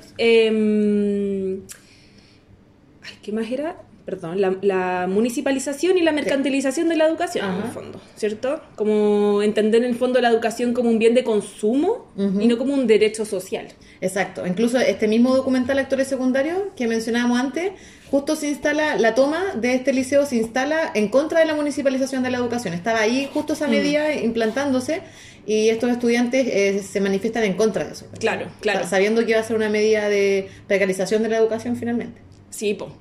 Ay, 3.01 3.13
¿Qué 3.21 3.31
más 3.31 3.49
era? 3.51 3.75
Perdón, 4.05 4.41
la, 4.41 4.53
la 4.61 5.07
municipalización 5.09 5.97
y 5.97 6.01
la 6.01 6.11
mercantilización 6.11 6.89
de 6.89 6.97
la 6.97 7.07
educación, 7.07 7.45
en 7.49 7.61
el 7.67 7.71
fondo, 7.71 8.01
¿cierto? 8.17 8.61
Como 8.75 9.41
entender 9.41 9.81
en 9.83 9.89
el 9.91 9.95
fondo 9.95 10.19
la 10.19 10.27
educación 10.29 10.73
como 10.73 10.89
un 10.89 10.99
bien 10.99 11.13
de 11.13 11.23
consumo 11.23 12.11
y 12.17 12.47
no 12.47 12.57
como 12.57 12.73
un 12.73 12.85
derecho 12.85 13.23
social. 13.23 13.67
Exacto. 14.01 14.45
Incluso 14.45 14.77
este 14.77 15.07
mismo 15.07 15.33
documental 15.33 15.79
Actores 15.79 16.09
Secundarios 16.09 16.57
que 16.75 16.85
mencionábamos 16.87 17.39
antes, 17.39 17.71
justo 18.11 18.35
se 18.35 18.49
instala, 18.49 18.97
la 18.97 19.15
toma 19.15 19.41
de 19.55 19.73
este 19.75 19.93
liceo 19.93 20.25
se 20.25 20.35
instala 20.35 20.91
en 20.93 21.07
contra 21.07 21.39
de 21.39 21.45
la 21.45 21.55
municipalización 21.55 22.23
de 22.23 22.29
la 22.31 22.39
educación. 22.39 22.73
Estaba 22.73 22.99
ahí 22.99 23.29
justo 23.33 23.53
Mm. 23.53 23.55
esa 23.55 23.67
medida 23.69 24.13
implantándose 24.13 25.01
y 25.47 25.69
estos 25.69 25.89
estudiantes 25.91 26.45
eh, 26.47 26.83
se 26.83 26.99
manifiestan 26.99 27.43
en 27.45 27.53
contra 27.53 27.85
de 27.85 27.93
eso. 27.93 28.05
Claro, 28.19 28.47
claro. 28.59 28.81
Sa- 28.83 28.89
Sabiendo 28.89 29.23
que 29.23 29.31
iba 29.31 29.39
a 29.39 29.43
ser 29.43 29.55
una 29.55 29.69
medida 29.69 30.09
de 30.09 30.49
precarización 30.67 31.23
de 31.23 31.29
la 31.29 31.37
educación 31.37 31.77
finalmente. 31.77 32.19
Sí, 32.49 32.73
po. 32.73 32.91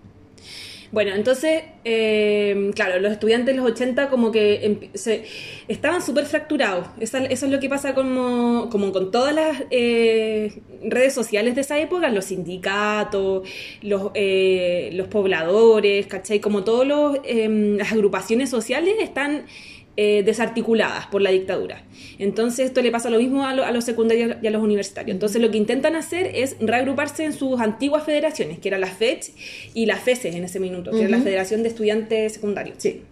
Bueno, 0.92 1.14
entonces, 1.14 1.62
eh, 1.84 2.70
claro, 2.74 3.00
los 3.00 3.12
estudiantes 3.12 3.54
de 3.56 3.60
los 3.62 3.70
80 3.70 4.10
como 4.10 4.30
que 4.30 4.90
se- 4.92 5.24
estaban 5.66 6.02
súper 6.02 6.26
fracturados. 6.26 6.86
Esa- 7.00 7.24
eso 7.24 7.46
es 7.46 7.52
lo 7.52 7.60
que 7.60 7.70
pasa 7.70 7.94
como, 7.94 8.68
como 8.70 8.92
con 8.92 9.10
todas 9.10 9.34
las 9.34 9.64
eh, 9.70 10.60
redes 10.84 11.14
sociales 11.14 11.54
de 11.54 11.62
esa 11.62 11.78
época, 11.78 12.10
los 12.10 12.26
sindicatos, 12.26 13.48
los, 13.80 14.10
eh, 14.14 14.90
los 14.92 15.08
pobladores, 15.08 16.06
¿cachai? 16.08 16.40
Como 16.40 16.62
todas 16.62 16.86
las 16.86 17.90
agrupaciones 17.92 18.50
sociales 18.50 18.94
están 19.00 19.46
eh, 19.96 20.22
desarticuladas 20.24 21.06
por 21.06 21.20
la 21.22 21.30
dictadura. 21.30 21.84
Entonces 22.18 22.66
esto 22.66 22.80
le 22.82 22.90
pasa 22.90 23.10
lo 23.10 23.18
mismo 23.18 23.44
a, 23.46 23.54
lo- 23.54 23.64
a 23.64 23.72
los 23.72 23.84
secundarios 23.84 24.36
y 24.42 24.46
a 24.46 24.50
los 24.50 24.62
universitarios. 24.62 25.14
Entonces 25.14 25.40
lo 25.42 25.50
que 25.50 25.58
intentan 25.58 25.96
hacer 25.96 26.30
es 26.34 26.56
reagruparse 26.60 27.24
en 27.24 27.32
sus 27.32 27.60
antiguas 27.60 28.04
federaciones, 28.04 28.58
que 28.58 28.68
eran 28.68 28.80
la 28.80 28.86
FECH 28.86 29.32
y 29.74 29.86
la 29.86 29.96
FESES 29.96 30.34
en 30.34 30.44
ese 30.44 30.60
minuto, 30.60 30.90
que 30.92 31.00
era 31.00 31.08
la. 31.10 31.18
Federación 31.22 31.62
de 31.62 31.68
Estudiantes 31.68 32.32
Secundarios. 32.32 32.76
Sí. 32.78 33.02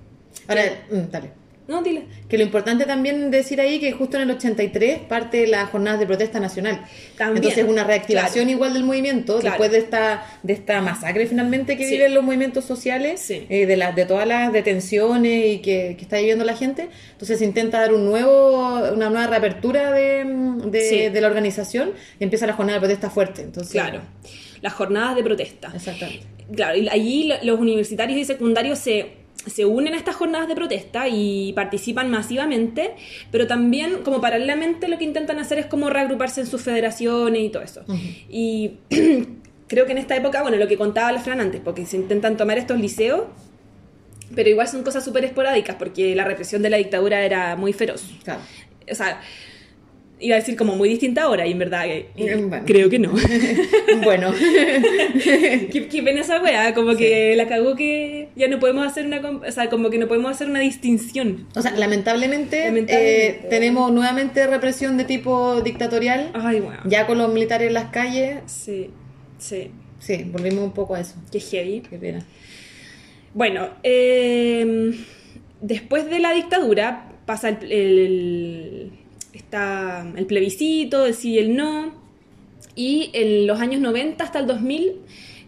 Ahora, 0.49 0.63
mm, 0.91 1.11
dale. 1.11 1.31
No, 1.71 1.83
dile. 1.83 2.03
Que 2.29 2.37
lo 2.37 2.43
importante 2.43 2.85
también 2.85 3.31
decir 3.31 3.61
ahí 3.61 3.79
que 3.79 3.93
justo 3.93 4.17
en 4.17 4.25
el 4.25 4.31
83 4.37 4.99
parte 5.09 5.47
la 5.47 5.67
jornada 5.67 5.97
de 5.99 6.05
protesta 6.07 6.41
nacional. 6.41 6.85
También, 7.17 7.37
Entonces 7.45 7.65
una 7.71 7.85
reactivación 7.85 8.47
claro. 8.47 8.51
igual 8.51 8.75
del 8.75 8.83
movimiento 8.85 9.35
Claro. 9.39 9.51
después 9.53 9.71
de 9.71 9.79
esta 9.79 10.27
de 10.43 10.53
esta 10.53 10.81
masacre 10.81 11.27
finalmente 11.29 11.77
que 11.77 11.85
Sí. 11.87 11.93
viven 11.93 12.13
los 12.15 12.25
movimientos 12.25 12.65
sociales, 12.65 13.21
Sí. 13.21 13.47
eh, 13.49 13.67
de 13.67 13.77
las 13.77 13.95
de 13.95 14.05
todas 14.05 14.27
las 14.27 14.53
detenciones 14.53 15.47
y 15.47 15.59
que, 15.59 15.95
que 15.97 16.03
está 16.03 16.17
viviendo 16.19 16.45
la 16.45 16.57
gente. 16.57 16.89
Entonces 17.13 17.39
se 17.39 17.45
intenta 17.45 17.81
dar 17.81 17.95
un 17.95 18.05
nuevo 18.05 18.81
una 18.93 19.09
nueva 19.09 19.29
reapertura 19.29 19.93
de, 19.93 20.25
de, 20.67 20.81
Sí. 20.89 21.09
de 21.09 21.21
la 21.21 21.29
organización 21.29 21.93
y 22.19 22.25
empieza 22.25 22.47
la 22.49 22.55
jornada 22.55 22.79
de 22.79 22.81
protesta 22.81 23.11
fuerte. 23.11 23.43
Entonces, 23.43 23.73
Claro. 23.73 24.01
Las 24.61 24.73
jornadas 24.75 25.15
de 25.17 25.23
protesta. 25.23 25.71
Exactamente. 25.75 26.27
Claro, 26.55 26.77
y 26.77 26.89
allí 26.89 27.25
lo- 27.29 27.37
los 27.45 27.61
universitarios 27.61 28.19
y 28.19 28.25
secundarios 28.25 28.79
se, 28.81 29.20
se 29.47 29.65
unen 29.65 29.95
a 29.95 29.97
estas 29.97 30.17
jornadas 30.17 30.49
de 30.49 30.55
protesta 30.55 31.09
y 31.09 31.53
participan 31.55 32.11
masivamente, 32.11 32.95
pero 33.31 33.47
también 33.47 34.03
como 34.03 34.21
paralelamente 34.21 34.89
lo 34.89 34.99
que 34.99 35.05
intentan 35.05 35.39
hacer 35.39 35.59
es 35.59 35.67
como 35.67 35.91
reagruparse 35.91 36.43
en 36.43 36.47
sus 36.47 36.63
federaciones 36.63 37.43
y 37.43 37.49
todo 37.49 37.63
eso. 37.63 37.85
Y 38.29 38.79
creo 39.69 39.87
que 39.87 39.93
en 39.93 39.99
esta 39.99 40.17
época, 40.17 40.43
bueno, 40.43 40.57
lo 40.57 40.69
que 40.69 40.77
contaba 40.77 41.11
la 41.13 41.21
Fran 41.21 41.41
antes, 41.41 41.61
porque 41.61 41.87
se 41.87 41.97
intentan 41.97 42.37
tomar 42.37 42.59
estos 42.59 42.79
liceos, 42.79 43.23
pero 44.35 44.49
igual 44.49 44.69
son 44.69 44.83
cosas 44.83 45.05
súper 45.05 45.25
esporádicas, 45.25 45.77
porque 45.77 46.15
la 46.15 46.25
represión 46.25 46.63
de 46.63 46.71
la 46.71 46.77
dictadura 46.77 47.23
era 47.25 47.57
muy 47.57 47.73
feroz. 47.73 48.05
Claro. 48.25 48.41
O 48.91 48.95
sea, 48.95 49.21
iba 50.21 50.37
a 50.37 50.39
decir 50.39 50.55
como 50.57 50.77
muy 50.77 50.89
distinta 50.89 51.23
ahora, 51.23 51.47
y 51.47 51.53
en 51.53 51.59
verdad 51.59 51.87
eh, 51.89 52.07
Mm, 52.17 52.49
bueno. 52.51 52.65
creo 52.67 52.91
que 52.91 52.99
no. 52.99 53.13
bueno, 54.05 54.33
¿Qué, 55.73 55.89
qué 55.91 56.03
pena 56.03 56.21
esa 56.21 56.43
weá? 56.43 56.75
Como 56.75 56.95
que 56.97 57.35
la 57.37 57.49
cagó 57.49 57.75
que 57.77 58.29
ya 58.37 58.49
no 58.49 58.59
podemos 58.59 58.87
hacer 58.87 59.07
una... 59.07 59.21
O 59.21 59.51
sea, 59.53 59.69
como 59.71 59.91
que 59.91 59.99
no 59.99 60.09
podemos 60.09 60.31
hacer 60.31 60.49
una 60.49 60.61
distinción. 60.61 61.47
o 61.55 61.63
sea, 61.63 61.73
lamentablemente, 61.73 62.67
Lamentablemente. 62.67 63.27
eh, 63.27 63.47
tenemos 63.51 63.93
nuevamente 63.93 64.47
represión 64.47 64.97
de 64.97 65.05
tipo 65.05 65.61
dictatorial, 65.63 66.31
Ay, 66.35 66.61
weá. 66.61 66.81
ya 66.85 67.07
con 67.07 67.19
los 67.19 67.33
militares 67.33 67.69
en 67.69 67.75
las 67.75 67.87
calles. 67.91 68.39
Sí, 68.47 68.91
sí. 69.39 69.71
Sí, 69.99 70.25
volvimos 70.31 70.65
un 70.65 70.73
poco 70.73 70.95
a 70.95 71.01
eso. 71.01 71.15
Qué 71.31 71.41
heavy. 71.41 71.81
Qué 71.89 71.99
pena. 71.99 72.25
Bueno, 73.35 73.69
eh, 73.83 74.93
después 75.61 76.09
de 76.09 76.19
la 76.21 76.33
dictadura 76.33 77.07
pasa 77.27 77.51
el, 77.51 77.71
el- 77.73 78.91
está 79.33 80.07
el 80.17 80.27
plebiscito, 80.27 81.07
el 81.07 81.15
sí 81.15 81.33
y 81.33 81.39
el 81.39 81.57
no. 81.57 81.95
Y 82.75 83.11
en 83.15 83.47
los 83.47 83.61
años 83.61 83.81
90 83.81 84.23
hasta 84.25 84.39
el 84.39 84.47
2000, 84.47 84.93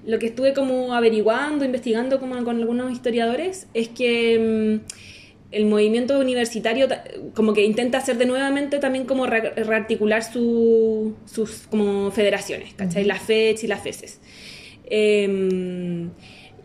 lo 0.06 0.18
que 0.18 0.26
estuve 0.26 0.52
como 0.54 0.94
averiguando, 0.94 1.64
investigando 1.64 2.18
como 2.20 2.42
con 2.44 2.56
algunos 2.58 2.90
historiadores, 2.92 3.68
es 3.74 3.88
que 3.88 4.80
mm, 4.80 5.52
el 5.52 5.66
movimiento 5.66 6.18
universitario 6.18 6.88
ta- 6.88 7.04
como 7.34 7.52
que 7.52 7.64
intenta 7.64 7.98
hacer 7.98 8.16
de 8.18 8.26
nuevamente 8.26 8.78
también 8.78 9.04
como 9.04 9.26
re- 9.26 9.50
rearticular 9.50 10.24
su- 10.24 11.14
sus 11.26 11.66
como 11.70 12.10
federaciones, 12.10 12.74
¿cachai? 12.74 13.04
Las 13.04 13.22
FECH 13.22 13.64
y 13.64 13.66
las 13.66 13.82
FECES. 13.82 14.20
Eh, 14.86 16.08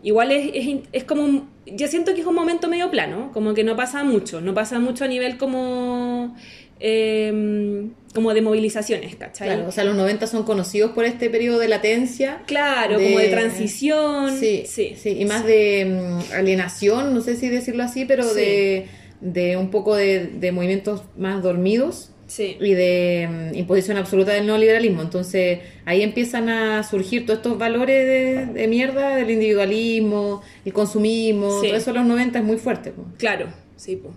igual 0.02 0.30
es, 0.32 0.50
es, 0.54 0.76
es 0.92 1.04
como, 1.04 1.48
yo 1.66 1.86
siento 1.88 2.14
que 2.14 2.20
es 2.20 2.26
un 2.26 2.34
momento 2.34 2.68
medio 2.68 2.90
plano, 2.90 3.30
como 3.32 3.54
que 3.54 3.64
no 3.64 3.76
pasa 3.76 4.04
mucho, 4.04 4.40
no 4.40 4.54
pasa 4.54 4.78
mucho 4.78 5.04
a 5.04 5.08
nivel 5.08 5.36
como, 5.38 6.36
eh, 6.80 7.86
como 8.14 8.32
de 8.34 8.40
movilizaciones, 8.42 9.16
¿cachai? 9.16 9.48
Claro, 9.48 9.68
o 9.68 9.72
sea, 9.72 9.84
los 9.84 9.94
90 9.96 10.26
son 10.26 10.42
conocidos 10.44 10.92
por 10.92 11.04
este 11.04 11.30
periodo 11.30 11.58
de 11.58 11.68
latencia. 11.68 12.42
Claro, 12.46 12.94
como 12.96 13.18
de 13.18 13.28
transición. 13.28 14.36
Sí, 14.38 14.64
sí. 14.66 14.94
sí, 14.96 15.16
y 15.18 15.24
más 15.24 15.44
de 15.44 15.86
mm, 16.30 16.32
alienación, 16.34 17.14
no 17.14 17.20
sé 17.20 17.36
si 17.36 17.48
decirlo 17.48 17.82
así, 17.84 18.04
pero 18.04 18.24
Sí. 18.24 18.34
de, 18.40 18.86
de 19.20 19.56
un 19.56 19.70
poco 19.70 19.94
de, 19.96 20.26
de 20.26 20.52
movimientos 20.52 21.02
más 21.16 21.42
dormidos 21.42 22.12
Sí. 22.26 22.56
y 22.60 22.74
de 22.74 23.28
mm, 23.52 23.56
imposición 23.56 23.96
absoluta 23.96 24.32
del 24.32 24.46
neoliberalismo. 24.46 25.00
Entonces 25.02 25.60
ahí 25.86 26.02
empiezan 26.02 26.48
a 26.48 26.82
surgir 26.82 27.24
todos 27.26 27.38
estos 27.38 27.58
valores 27.58 28.06
de, 28.06 28.46
de 28.60 28.68
mierda, 28.68 29.16
del 29.16 29.30
individualismo, 29.30 30.42
el 30.64 30.72
consumismo, 30.72 31.60
Sí. 31.60 31.68
todo 31.68 31.76
eso 31.76 31.90
en 31.90 31.96
los 31.96 32.06
90 32.06 32.38
es 32.38 32.44
muy 32.44 32.56
fuerte. 32.58 32.90
po. 32.90 33.04
Claro, 33.16 33.46
sí, 33.76 33.96
po. 33.96 34.10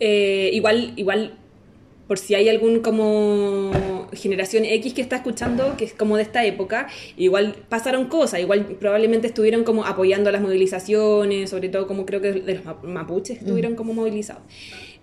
Eh, 0.00 0.50
igual, 0.52 0.92
igual, 0.96 1.36
por 2.10 2.18
si 2.18 2.34
hay 2.34 2.48
algún 2.48 2.80
como 2.80 3.70
generación 4.12 4.64
X 4.64 4.94
que 4.94 5.00
está 5.00 5.14
escuchando, 5.14 5.76
que 5.76 5.84
es 5.84 5.92
como 5.92 6.16
de 6.16 6.24
esta 6.24 6.44
época, 6.44 6.88
igual 7.16 7.54
pasaron 7.68 8.06
cosas, 8.08 8.40
igual 8.40 8.66
probablemente 8.80 9.28
estuvieron 9.28 9.62
como 9.62 9.84
apoyando 9.86 10.32
las 10.32 10.42
movilizaciones, 10.42 11.50
sobre 11.50 11.68
todo 11.68 11.86
como 11.86 12.06
creo 12.06 12.20
que 12.20 12.32
de 12.32 12.54
los 12.56 12.64
ma- 12.64 12.80
mapuches 12.82 13.38
estuvieron 13.38 13.76
como 13.76 13.94
movilizados. 13.94 14.42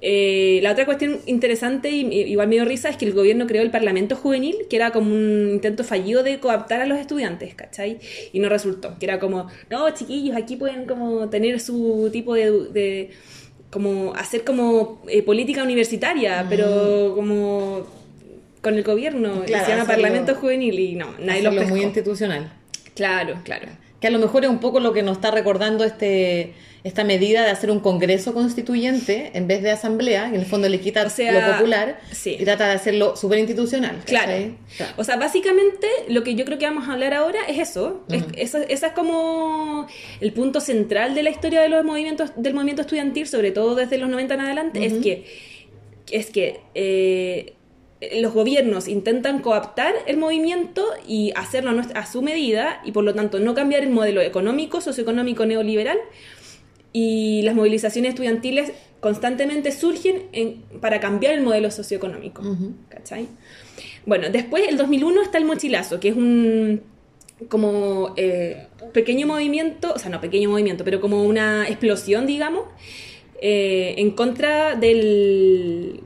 Eh, 0.02 0.60
la 0.64 0.74
otra 0.74 0.86
cuestión 0.86 1.20
interesante 1.28 1.90
y 1.92 2.02
igual 2.30 2.50
me 2.50 2.56
dio 2.56 2.66
risa 2.66 2.90
es 2.90 2.98
que 2.98 3.06
el 3.06 3.14
gobierno 3.14 3.48
creó 3.48 3.62
el 3.64 3.72
Parlamento 3.72 4.18
Juvenil, 4.18 4.56
que 4.70 4.76
era 4.76 4.92
como 4.92 5.10
un 5.16 5.50
intento 5.54 5.86
fallido 5.86 6.24
de 6.24 6.40
coaptar 6.42 6.82
a 6.82 6.86
los 6.88 7.00
estudiantes, 7.00 7.56
¿cachai? 7.56 8.00
Y 8.34 8.40
no 8.42 8.50
resultó, 8.50 9.00
que 9.00 9.06
era 9.06 9.18
como, 9.18 9.48
no, 9.70 9.90
chiquillos, 9.92 10.36
aquí 10.36 10.58
pueden 10.58 10.86
como 10.86 11.30
tener 11.30 11.62
su 11.62 12.10
tipo 12.12 12.36
de, 12.36 12.52
de- 12.74 13.10
como 13.70 14.14
hacer 14.16 14.44
como 14.44 15.02
eh, 15.08 15.22
política 15.24 15.64
universitaria, 15.64 16.46
pero 16.50 17.14
como 17.16 17.86
con 18.62 18.76
el 18.76 18.84
gobierno, 18.84 19.44
Claro, 19.46 19.66
se 19.66 19.72
llama 19.72 19.86
Parlamento 19.86 20.36
Juvenil 20.36 20.80
y 20.80 20.96
no, 20.96 21.14
nadie 21.20 21.44
los 21.44 21.54
pescó. 21.56 21.70
muy 21.70 21.82
institucional. 21.84 22.52
Claro, 22.96 23.40
claro. 23.44 23.68
Que 24.00 24.08
a 24.08 24.12
lo 24.12 24.20
mejor 24.20 24.44
es 24.44 24.50
un 24.50 24.60
poco 24.60 24.80
lo 24.80 24.94
que 24.94 25.02
nos 25.02 25.18
está 25.18 25.32
recordando 25.32 25.84
este, 25.84 26.54
esta 26.84 27.04
medida 27.04 27.44
de 27.44 27.50
hacer 27.50 27.72
un 27.72 27.80
congreso 27.80 28.32
constituyente 28.34 29.32
en 29.34 29.48
vez 29.48 29.64
de 29.64 29.72
asamblea, 29.72 30.30
que 30.30 30.36
en 30.36 30.42
el 30.42 30.46
fondo 30.46 30.70
le 30.70 30.80
quita 30.80 31.04
O 31.04 31.10
sea, 31.10 31.32
lo 31.32 31.54
popular 31.54 32.00
sí. 32.12 32.38
y 32.40 32.44
trata 32.46 32.68
de 32.68 32.74
hacerlo 32.76 33.16
súper 33.16 33.40
institucional. 33.40 34.00
Claro. 34.06 34.54
Claro. 34.78 34.94
O 34.98 35.04
sea, 35.04 35.16
básicamente 35.18 35.88
lo 36.10 36.24
que 36.24 36.36
yo 36.36 36.46
creo 36.46 36.60
que 36.60 36.66
vamos 36.66 36.88
a 36.88 36.94
hablar 36.94 37.16
ahora 37.16 37.40
es 37.48 37.58
eso. 37.58 38.04
Es- 38.10 38.22
Ujú. 38.22 38.32
eso 38.38 38.58
esa 38.70 38.88
es 38.88 38.94
como 38.94 39.88
el 40.22 40.32
punto 40.32 40.62
central 40.62 41.16
de 41.16 41.24
la 41.24 41.32
historia 41.32 41.62
de 41.62 41.70
los 41.70 41.84
movimientos, 41.84 42.32
del 42.36 42.54
movimiento 42.54 42.84
estudiantil, 42.84 43.28
sobre 43.28 43.50
todo 43.52 43.74
desde 43.74 43.98
los 43.98 44.10
90 44.10 44.36
en 44.36 44.42
adelante, 44.42 44.86
es 44.86 44.94
que, 44.94 45.26
es 46.12 46.28
que 46.28 46.60
eh, 46.76 47.54
los 48.22 48.34
gobiernos 48.34 48.88
intentan 48.88 49.40
coaptar 49.42 49.94
el 50.06 50.18
movimiento 50.18 50.86
y 51.08 51.32
hacerlo 51.36 51.72
a, 51.96 52.06
su 52.06 52.22
medida 52.22 52.82
y 52.86 52.92
por 52.92 53.04
lo 53.04 53.16
tanto 53.16 53.40
no 53.40 53.56
cambiar 53.56 53.84
el 53.84 53.90
modelo 53.90 54.22
económico, 54.22 54.82
socioeconómico 54.82 55.46
neoliberal 55.46 55.98
y 56.94 57.42
las 57.44 57.56
movilizaciones 57.56 58.10
estudiantiles 58.10 58.72
constantemente 59.00 59.72
surgen 59.72 60.24
en- 60.32 60.62
para 60.82 61.00
cambiar 61.00 61.34
el 61.34 61.42
modelo 61.42 61.72
socioeconómico. 61.72 62.44
¿Cachai? 62.90 63.28
Bueno, 64.06 64.30
después, 64.30 64.68
el 64.68 64.78
2001 64.78 65.22
está 65.22 65.38
el 65.38 65.46
mochilazo, 65.46 66.00
que 66.00 66.10
es 66.10 66.16
un 66.16 66.82
como 67.50 68.14
eh, 68.18 68.66
pequeño 68.94 69.28
movimiento, 69.28 69.94
o 69.94 70.00
sea, 70.00 70.10
no 70.10 70.20
pequeño 70.20 70.50
movimiento, 70.50 70.84
pero 70.84 71.00
como 71.00 71.24
una 71.24 71.68
explosión, 71.68 72.26
digamos, 72.26 72.64
eh, 73.42 73.96
en 73.98 74.12
contra 74.12 74.76
del... 74.76 76.02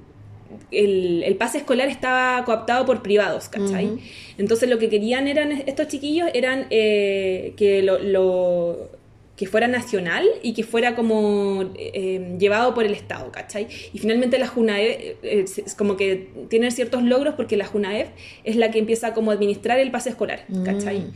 El, 0.72 1.24
el 1.24 1.36
pase 1.36 1.58
escolar 1.60 1.90
estaba 1.90 2.44
cooptado 2.46 2.86
por 2.86 3.02
privados, 3.04 3.50
¿cachai? 3.50 4.00
Entonces 4.38 4.70
lo 4.70 4.78
que 4.80 4.90
querían 4.90 5.28
eran 5.28 5.52
estos 5.52 5.88
chiquillos 5.90 6.30
eran 6.34 6.68
eh, 6.70 7.54
que 7.58 7.82
lo, 7.84 8.00
lo- 8.00 8.90
que 9.38 9.48
fuera 9.48 9.68
nacional 9.68 10.24
y 10.44 10.54
que 10.54 10.64
fuera 10.64 10.94
como 10.96 11.72
eh, 11.76 12.36
llevado 12.40 12.76
por 12.76 12.86
el 12.86 12.94
Estado, 12.94 13.32
¿cachai? 13.32 13.68
Y 13.92 13.98
finalmente 13.98 14.38
la 14.38 14.46
JUNAEV 14.48 15.16
eh, 15.24 15.46
es, 15.66 15.74
como 15.76 15.98
que 15.98 16.28
tiene 16.48 16.70
ciertos 16.70 17.02
logros 17.02 17.34
porque 17.34 17.58
la 17.58 17.66
JUNAEV 17.66 18.08
es 18.44 18.56
la 18.56 18.70
que 18.70 18.78
empieza 18.78 19.16
como 19.16 19.32
a 19.32 19.34
administrar 19.34 19.80
el 19.80 19.90
pase 19.90 20.10
escolar, 20.12 20.46
¿cachai? 20.64 21.00
Mm. 21.00 21.12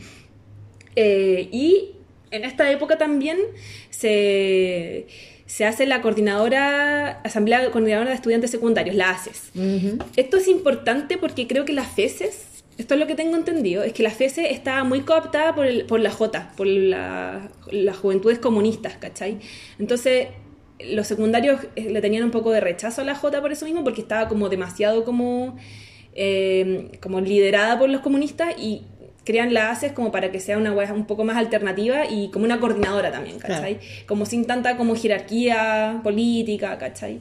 Eh, 0.96 1.48
y 1.52 1.90
en 2.32 2.44
esta 2.44 2.68
época 2.72 2.98
también 2.98 3.38
se, 3.90 5.06
se 5.46 5.64
hace 5.64 5.86
la 5.86 6.02
coordinadora, 6.02 7.20
Asamblea 7.22 7.70
Coordinadora 7.70 8.10
de 8.10 8.16
Estudiantes 8.16 8.50
Secundarios, 8.50 8.96
la 8.96 9.10
ACES. 9.10 9.50
Esto 10.16 10.36
es 10.36 10.48
importante 10.48 11.18
porque 11.18 11.46
creo 11.46 11.64
que 11.64 11.72
las 11.72 11.86
FESES, 11.88 12.64
esto 12.78 12.94
es 12.94 13.00
lo 13.00 13.06
que 13.06 13.14
tengo 13.14 13.36
entendido, 13.36 13.82
es 13.84 13.92
que 13.92 14.02
la 14.02 14.10
FESE 14.10 14.52
está 14.52 14.82
muy 14.84 15.00
cooptada 15.02 15.54
por, 15.54 15.66
el- 15.66 15.86
por 15.86 16.00
la 16.00 16.10
J, 16.10 16.52
por 16.56 16.66
la- 16.66 17.48
las 17.70 17.96
juventudes 17.96 18.38
comunistas, 18.38 18.94
¿cachai? 18.98 19.38
Entonces, 19.78 20.28
los 20.80 21.06
secundarios 21.06 21.60
eh, 21.76 21.88
le 21.90 22.00
tenían 22.02 22.24
un 22.24 22.30
poco 22.32 22.50
de 22.50 22.60
rechazo 22.60 23.00
a 23.00 23.04
la 23.04 23.14
J 23.14 23.40
por 23.40 23.50
eso 23.52 23.64
mismo, 23.64 23.82
porque 23.84 24.00
estaba 24.02 24.28
como 24.28 24.48
demasiado 24.48 25.04
como, 25.04 25.56
eh, 26.14 26.90
como 27.00 27.20
liderada 27.20 27.78
por 27.78 27.88
los 27.88 28.00
comunistas 28.02 28.54
y 28.58 28.82
crean 29.26 29.52
la 29.52 29.70
ACES 29.70 29.92
como 29.92 30.12
para 30.12 30.30
que 30.30 30.40
sea 30.40 30.56
una 30.56 30.72
wea 30.72 30.92
un 30.94 31.04
poco 31.04 31.24
más 31.24 31.36
alternativa 31.36 32.06
y 32.08 32.30
como 32.30 32.44
una 32.44 32.60
coordinadora 32.60 33.10
también, 33.10 33.38
¿cachai? 33.40 33.80
Como 34.06 34.24
sin 34.24 34.46
tanta 34.46 34.76
como 34.76 34.94
jerarquía 34.94 36.00
política, 36.04 36.78
¿cachai? 36.78 37.20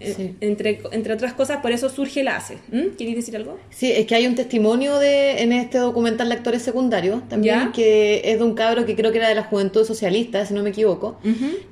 Eh, 0.00 0.14
Sí. 0.16 0.34
Entre, 0.40 0.80
entre 0.92 1.12
otras 1.12 1.34
cosas, 1.34 1.58
por 1.58 1.72
eso 1.72 1.90
surge 1.90 2.22
la 2.24 2.36
ACE. 2.36 2.56
¿Mm? 2.72 2.96
¿Queréis 2.96 3.16
decir 3.16 3.36
algo? 3.36 3.58
Sí, 3.68 3.92
es 3.92 4.06
que 4.06 4.14
hay 4.14 4.26
un 4.26 4.34
testimonio 4.34 4.98
de, 4.98 5.42
en 5.42 5.52
este 5.52 5.76
documental 5.78 6.28
de 6.30 6.34
actores 6.36 6.62
secundarios 6.62 7.28
también, 7.28 7.66
¿Ya? 7.66 7.72
que 7.72 8.22
es 8.24 8.38
de 8.38 8.44
un 8.44 8.54
cabro 8.54 8.86
que 8.86 8.96
creo 8.96 9.12
que 9.12 9.18
era 9.18 9.28
de 9.28 9.34
la 9.34 9.44
Juventud 9.44 9.84
Socialista, 9.84 10.46
si 10.46 10.54
no 10.54 10.62
me 10.62 10.70
equivoco. 10.70 11.18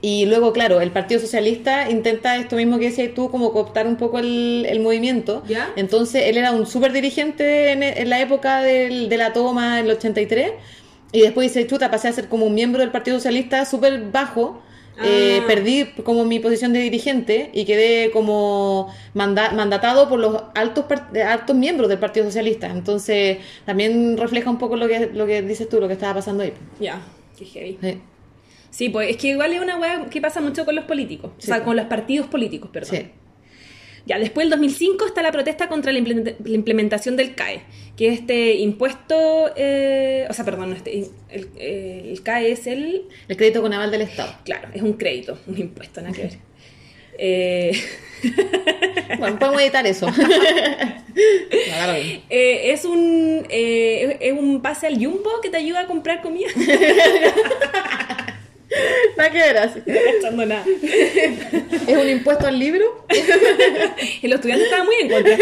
Y 0.02 0.26
luego, 0.26 0.52
claro, 0.52 0.80
el 0.82 0.90
Partido 0.90 1.20
Socialista 1.20 1.90
intenta 1.90 2.36
esto 2.36 2.56
mismo 2.56 2.78
que 2.78 2.86
decías 2.90 3.14
tú, 3.14 3.30
como 3.30 3.50
cooptar 3.52 3.86
un 3.86 3.96
poco 3.96 4.18
el, 4.18 4.66
el 4.68 4.80
movimiento. 4.80 5.42
¿Ya? 5.48 5.70
Entonces, 5.76 6.24
él 6.26 6.36
era 6.36 6.52
un 6.52 6.66
súper 6.66 6.92
dirigente 6.92 7.72
en, 7.72 7.82
en 7.82 8.10
la 8.10 8.20
época 8.20 8.62
del- 8.62 9.08
de 9.08 9.16
la 9.16 9.32
toma, 9.32 9.78
en 9.80 9.86
el 9.86 9.92
83. 9.92 10.52
Y 11.12 11.22
después 11.22 11.52
dice, 11.54 11.66
chuta, 11.66 11.90
pasé 11.90 12.08
a 12.08 12.12
ser 12.12 12.28
como 12.28 12.44
un 12.44 12.52
miembro 12.54 12.80
del 12.82 12.90
Partido 12.90 13.16
Socialista 13.16 13.64
súper 13.64 14.10
bajo. 14.12 14.60
Eh, 15.04 15.40
Ah. 15.42 15.46
perdí 15.46 15.84
como 16.04 16.24
mi 16.24 16.38
posición 16.40 16.72
de 16.72 16.80
dirigente 16.80 17.50
y 17.52 17.64
quedé 17.64 18.10
como 18.10 18.92
manda- 19.14 19.52
mandatado 19.52 20.08
por 20.08 20.18
los 20.18 20.42
altos 20.54 20.84
par- 20.86 21.10
altos 21.26 21.54
miembros 21.56 21.88
del 21.88 21.98
Partido 21.98 22.26
Socialista. 22.26 22.66
Entonces, 22.68 23.38
también 23.64 24.16
refleja 24.16 24.50
un 24.50 24.58
poco 24.58 24.76
lo 24.76 24.88
que, 24.88 25.10
lo 25.12 25.26
que 25.26 25.42
dices 25.42 25.68
tú, 25.68 25.80
lo 25.80 25.86
que 25.88 25.94
estaba 25.94 26.14
pasando 26.14 26.42
ahí. 26.42 26.52
Ya, 26.80 27.00
qué 27.38 27.44
heavy. 27.44 27.78
Sí. 27.82 27.98
Sí, 28.70 28.88
pues 28.90 29.10
es 29.10 29.16
que 29.16 29.28
igual 29.28 29.52
es 29.52 29.60
una 29.62 29.78
weá 29.78 30.06
que 30.10 30.20
pasa 30.20 30.40
mucho 30.40 30.64
con 30.64 30.74
los 30.74 30.84
políticos, 30.84 31.30
o 31.38 31.40
sea, 31.40 31.64
con 31.64 31.74
los 31.76 31.86
partidos 31.86 32.26
políticos, 32.26 32.68
perdón. 32.72 32.90
Sí. 32.96 33.06
Ya, 34.08 34.18
después 34.18 34.44
del 34.46 34.50
2005 34.50 35.04
está 35.06 35.20
la 35.22 35.30
protesta 35.30 35.68
contra 35.68 35.92
la, 35.92 35.98
implementa- 36.00 36.34
la 36.42 36.54
implementación 36.54 37.16
del 37.16 37.34
CAE, 37.34 37.60
que 37.96 38.08
es 38.08 38.20
este 38.20 38.54
impuesto, 38.56 39.50
eh, 39.54 40.26
o 40.28 40.32
sea, 40.32 40.44
perdón, 40.44 40.72
este, 40.72 40.98
el, 41.30 41.48
eh, 41.58 42.08
el 42.10 42.22
CAE 42.22 42.52
es 42.52 42.66
el, 42.66 43.02
El 43.28 43.36
crédito 43.36 43.60
con 43.60 43.72
aval 43.74 43.90
del 43.90 44.00
Estado. 44.02 44.34
claro, 44.44 44.68
es 44.72 44.80
un 44.82 44.94
crédito, 44.94 45.38
un 45.46 45.58
impuesto, 45.58 46.00
nada 46.00 46.14
que 46.14 46.22
ver. 46.22 46.32
Eh, 47.20 47.72
Bueno, 49.18 49.38
podemos 49.40 49.60
editar 49.60 49.84
eso. 49.86 50.06
Eh, 52.30 52.70
es 52.72 52.84
un 52.84 53.44
eh, 53.50 54.18
es 54.20 54.32
es 54.32 54.38
un 54.38 54.62
pase 54.62 54.86
al 54.86 54.94
Jumbo 55.04 55.28
que 55.42 55.50
te 55.50 55.56
ayuda 55.56 55.80
a 55.80 55.86
comprar 55.88 56.22
comida. 56.22 56.46
Nada 59.16 59.30
que 59.30 59.38
ver 59.38 59.56
así. 59.58 59.80
No 59.86 59.94
cachando 60.14 60.46
nada. 60.46 60.64
¿Es 61.86 61.96
un 61.96 62.08
impuesto 62.08 62.46
al 62.46 62.58
libro? 62.58 62.84
Y 64.22 64.28
los 64.28 64.36
estudiantes 64.36 64.66
estaban 64.66 64.86
muy 64.86 64.96
en 65.00 65.08
contra. 65.10 65.36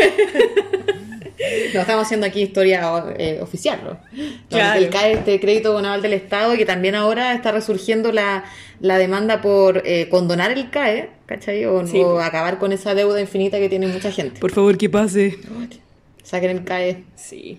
No, 1.75 1.81
estamos 1.81 2.05
haciendo 2.07 2.27
aquí 2.27 2.41
historia 2.43 3.05
eh, 3.19 3.39
oficial, 3.43 3.79
¿no? 3.85 3.99
Claro. 4.49 4.79
El 4.81 4.89
CAE, 4.91 5.13
este 5.13 5.39
crédito 5.39 5.75
con 5.75 5.85
aval 5.85 6.01
del 6.03 6.15
Estado, 6.15 6.55
y 6.55 6.59
que 6.59 6.65
también 6.65 6.95
ahora 6.95 7.35
está 7.35 7.53
resurgiendo 7.53 8.11
la, 8.11 8.45
la 8.81 8.97
demanda 8.97 9.43
por 9.43 9.83
eh, 9.85 10.09
condonar 10.09 10.51
el 10.53 10.71
CAE, 10.71 11.11
¿cachai? 11.27 11.67
O, 11.67 11.87
Sí. 11.87 11.99
o 11.99 12.21
acabar 12.21 12.59
con 12.59 12.73
esa 12.73 12.95
deuda 12.95 13.21
infinita 13.21 13.59
que 13.59 13.69
tiene 13.69 13.87
mucha 13.87 14.11
gente. 14.11 14.41
Por 14.41 14.51
favor, 14.53 14.79
que 14.79 14.89
pase. 14.89 15.37
Saquen 16.23 16.51
el 16.51 16.65
CAE. 16.65 17.05
Sí. 17.17 17.59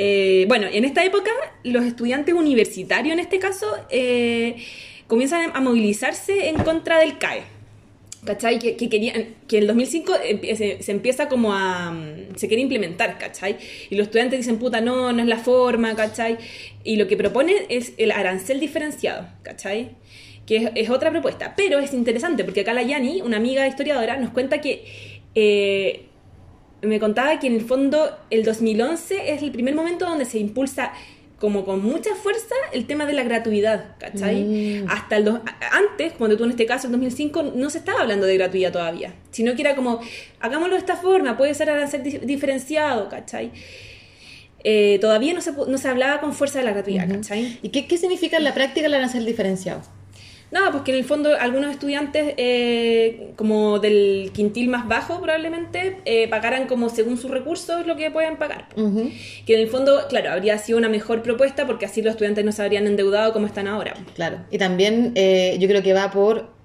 Eh, 0.00 0.44
bueno, 0.48 0.68
en 0.72 0.84
esta 0.84 1.04
época, 1.04 1.30
los 1.64 1.84
estudiantes 1.84 2.32
universitarios, 2.34 3.12
en 3.12 3.18
este 3.18 3.38
caso, 3.40 3.66
eh, 3.90 4.54
comienzan 5.08 5.50
a 5.54 5.60
movilizarse 5.60 6.48
en 6.48 6.56
contra 6.56 7.00
del 7.00 7.18
CAE. 7.18 7.42
¿Cachai? 8.24 8.58
Que, 8.58 8.74
que 8.76 8.88
querían, 8.88 9.36
que 9.46 9.58
en 9.58 9.62
el 9.62 9.66
2005 9.68 10.12
empie- 10.28 10.56
se, 10.56 10.82
se 10.82 10.90
empieza 10.92 11.28
como 11.28 11.54
a... 11.54 11.92
mm, 11.92 12.36
se 12.36 12.48
quiere 12.48 12.62
implementar, 12.62 13.16
¿cachai? 13.16 13.56
Y 13.90 13.94
los 13.96 14.06
estudiantes 14.08 14.38
dicen, 14.40 14.58
puta, 14.58 14.80
no, 14.80 15.12
no 15.12 15.22
es 15.22 15.28
la 15.28 15.38
forma, 15.38 15.94
¿cachai? 15.94 16.36
Y 16.84 16.96
lo 16.96 17.06
que 17.06 17.16
propone 17.16 17.52
es 17.68 17.92
el 17.96 18.10
arancel 18.10 18.58
diferenciado, 18.60 19.28
¿cachai? 19.42 19.90
Que 20.46 20.56
es, 20.56 20.70
es 20.74 20.90
otra 20.90 21.10
propuesta. 21.12 21.54
Pero 21.56 21.78
es 21.78 21.92
interesante 21.94 22.42
porque 22.44 22.62
acá 22.62 22.72
la 22.74 22.82
Yani, 22.82 23.22
una 23.22 23.36
amiga 23.36 23.66
historiadora, 23.68 24.16
nos 24.16 24.30
cuenta 24.30 24.60
que... 24.60 24.84
eh, 25.34 26.04
me 26.82 26.98
contaba 27.00 27.38
que 27.40 27.46
en 27.48 27.54
el 27.54 27.62
fondo 27.62 28.10
el 28.30 28.44
2011 28.44 29.32
es 29.32 29.42
el 29.42 29.50
primer 29.50 29.74
momento 29.74 30.04
donde 30.06 30.24
se 30.24 30.38
impulsa 30.38 30.92
como 31.38 31.64
con 31.64 31.84
mucha 31.84 32.14
fuerza 32.16 32.54
el 32.72 32.86
tema 32.86 33.06
de 33.06 33.12
la 33.12 33.22
gratuidad, 33.22 33.96
¿cachai? 34.00 34.42
Mm. 34.82 34.86
Hasta 34.90 35.16
el 35.18 35.24
do- 35.24 35.40
antes, 35.70 36.12
cuando 36.14 36.36
tú 36.36 36.42
en 36.44 36.50
este 36.50 36.66
caso, 36.66 36.86
en 36.88 36.92
2005, 36.92 37.42
no 37.54 37.70
se 37.70 37.78
estaba 37.78 38.00
hablando 38.00 38.26
de 38.26 38.36
gratuidad 38.36 38.72
todavía, 38.72 39.14
sino 39.30 39.54
que 39.54 39.62
era 39.62 39.76
como, 39.76 40.00
hagámoslo 40.40 40.74
de 40.74 40.80
esta 40.80 40.96
forma, 40.96 41.36
puede 41.36 41.54
ser 41.54 41.70
arancel 41.70 42.02
di- 42.02 42.18
diferenciado, 42.18 43.08
¿cachai? 43.08 43.52
Eh, 44.64 44.98
todavía 45.00 45.32
no 45.34 45.40
se, 45.40 45.52
no 45.52 45.78
se 45.78 45.88
hablaba 45.88 46.20
con 46.20 46.32
fuerza 46.34 46.58
de 46.58 46.64
la 46.64 46.72
gratuidad, 46.72 47.08
¿cachai? 47.08 47.58
¿Y 47.62 47.68
qué, 47.68 47.86
qué 47.86 47.96
significa 47.96 48.36
en 48.36 48.42
la 48.44 48.54
práctica 48.54 48.86
el 48.88 48.94
arancel 48.94 49.24
diferenciado? 49.24 49.82
No, 50.50 50.70
pues 50.70 50.82
que 50.82 50.92
en 50.92 50.98
el 50.98 51.04
fondo 51.04 51.36
algunos 51.38 51.70
estudiantes, 51.70 52.34
eh, 52.36 53.32
como 53.36 53.78
del 53.78 54.30
quintil 54.32 54.68
más 54.68 54.88
bajo 54.88 55.20
probablemente, 55.20 55.98
eh, 56.04 56.28
pagaran 56.28 56.66
como 56.66 56.88
según 56.88 57.18
sus 57.18 57.30
recursos 57.30 57.86
lo 57.86 57.96
que 57.96 58.10
pueden 58.10 58.36
pagar. 58.36 58.68
Que 59.46 59.54
en 59.54 59.60
el 59.60 59.68
fondo, 59.68 60.06
claro, 60.08 60.30
habría 60.30 60.56
sido 60.58 60.78
una 60.78 60.88
mejor 60.88 61.22
propuesta 61.22 61.66
porque 61.66 61.86
así 61.86 62.02
los 62.02 62.12
estudiantes 62.12 62.44
no 62.44 62.52
se 62.52 62.62
habrían 62.62 62.86
endeudado 62.86 63.32
como 63.32 63.46
están 63.46 63.66
ahora. 63.66 63.94
Claro. 64.14 64.38
Y 64.50 64.58
también 64.58 65.12
eh, 65.14 65.56
yo 65.60 65.68
creo 65.68 65.82
que 65.82 65.92
va 65.92 66.10
por 66.10 66.57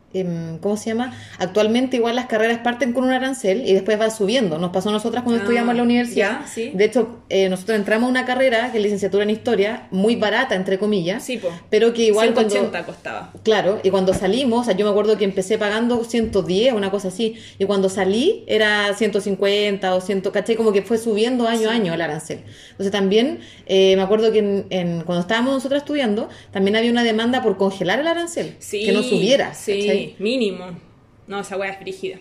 ¿cómo 0.62 0.78
se 0.78 0.92
llama? 0.92 1.14
Actualmente 1.40 1.98
igual 1.98 2.16
las 2.16 2.28
carreras 2.28 2.60
parten 2.60 2.94
con 2.94 3.04
un 3.04 3.12
arancel 3.12 3.68
y 3.68 3.74
después 3.74 3.98
van 3.98 4.12
subiendo. 4.12 4.58
Nos 4.60 4.72
pasó 4.72 4.90
a 4.90 4.92
nosotras 4.92 5.24
cuando 5.24 5.40
Ah, 5.42 5.44
estudiamos 5.44 5.72
en 5.72 5.78
la 5.78 5.84
universidad. 5.84 6.42
ya, 6.42 6.48
sí. 6.48 6.72
De 6.74 6.86
hecho, 6.86 7.20
eh, 7.30 7.50
nosotros 7.50 7.78
entramos 7.78 8.08
a 8.08 8.10
una 8.12 8.26
carrera 8.26 8.72
que 8.72 8.78
es 8.78 8.84
licenciatura 8.84 9.24
en 9.24 9.32
historia, 9.32 9.88
muy 9.92 10.16
barata, 10.16 10.56
entre 10.56 10.78
comillas, 10.78 11.24
Sí, 11.24 11.40
pero 11.70 11.94
que 11.94 12.04
igual 12.04 12.34
cuando- 12.34 12.52
180 12.52 12.86
costaba. 12.86 13.34
Claro, 13.44 13.80
y 13.84 13.90
cuando 13.90 14.14
salimos, 14.14 14.62
o 14.62 14.64
sea, 14.66 14.76
yo 14.78 14.86
me 14.86 14.92
acuerdo 14.92 15.18
que 15.18 15.26
empecé 15.26 15.58
pagando 15.58 16.04
110, 16.04 16.74
una 16.74 16.92
cosa 16.92 17.08
así, 17.08 17.36
y 17.58 17.66
cuando 17.66 17.90
salí 17.90 18.44
era 18.48 18.94
150 18.96 19.96
o 19.96 20.02
100, 20.02 20.22
¿cachai? 20.32 20.56
Como 20.56 20.72
que 20.74 20.82
fue 20.84 20.98
subiendo 20.98 21.48
año 21.48 21.70
a 21.70 21.74
año 21.74 21.94
el 21.94 22.02
arancel. 22.02 22.40
Entonces 22.72 22.92
también, 22.92 23.40
eh, 23.66 23.96
me 23.96 24.02
acuerdo 24.04 24.32
que 24.32 24.40
en- 24.40 24.66
en- 24.70 25.02
cuando 25.02 25.22
estábamos 25.22 25.54
nosotros 25.54 25.80
estudiando, 25.80 26.30
también 26.52 26.76
había 26.76 26.92
una 26.92 27.04
demanda 27.04 27.42
por 27.42 27.58
congelar 27.58 28.00
el 28.00 28.08
arancel, 28.08 28.56
Sí, 28.60 28.86
que 28.86 28.92
no 28.92 29.02
subiera, 29.04 29.54
Sí, 29.54 29.80
¿cachai? 29.80 30.03
Mínimo. 30.20 30.66
No, 31.28 31.40
esa 31.40 31.58
weá 31.58 31.72
es 31.72 31.78
frígida. 31.78 32.18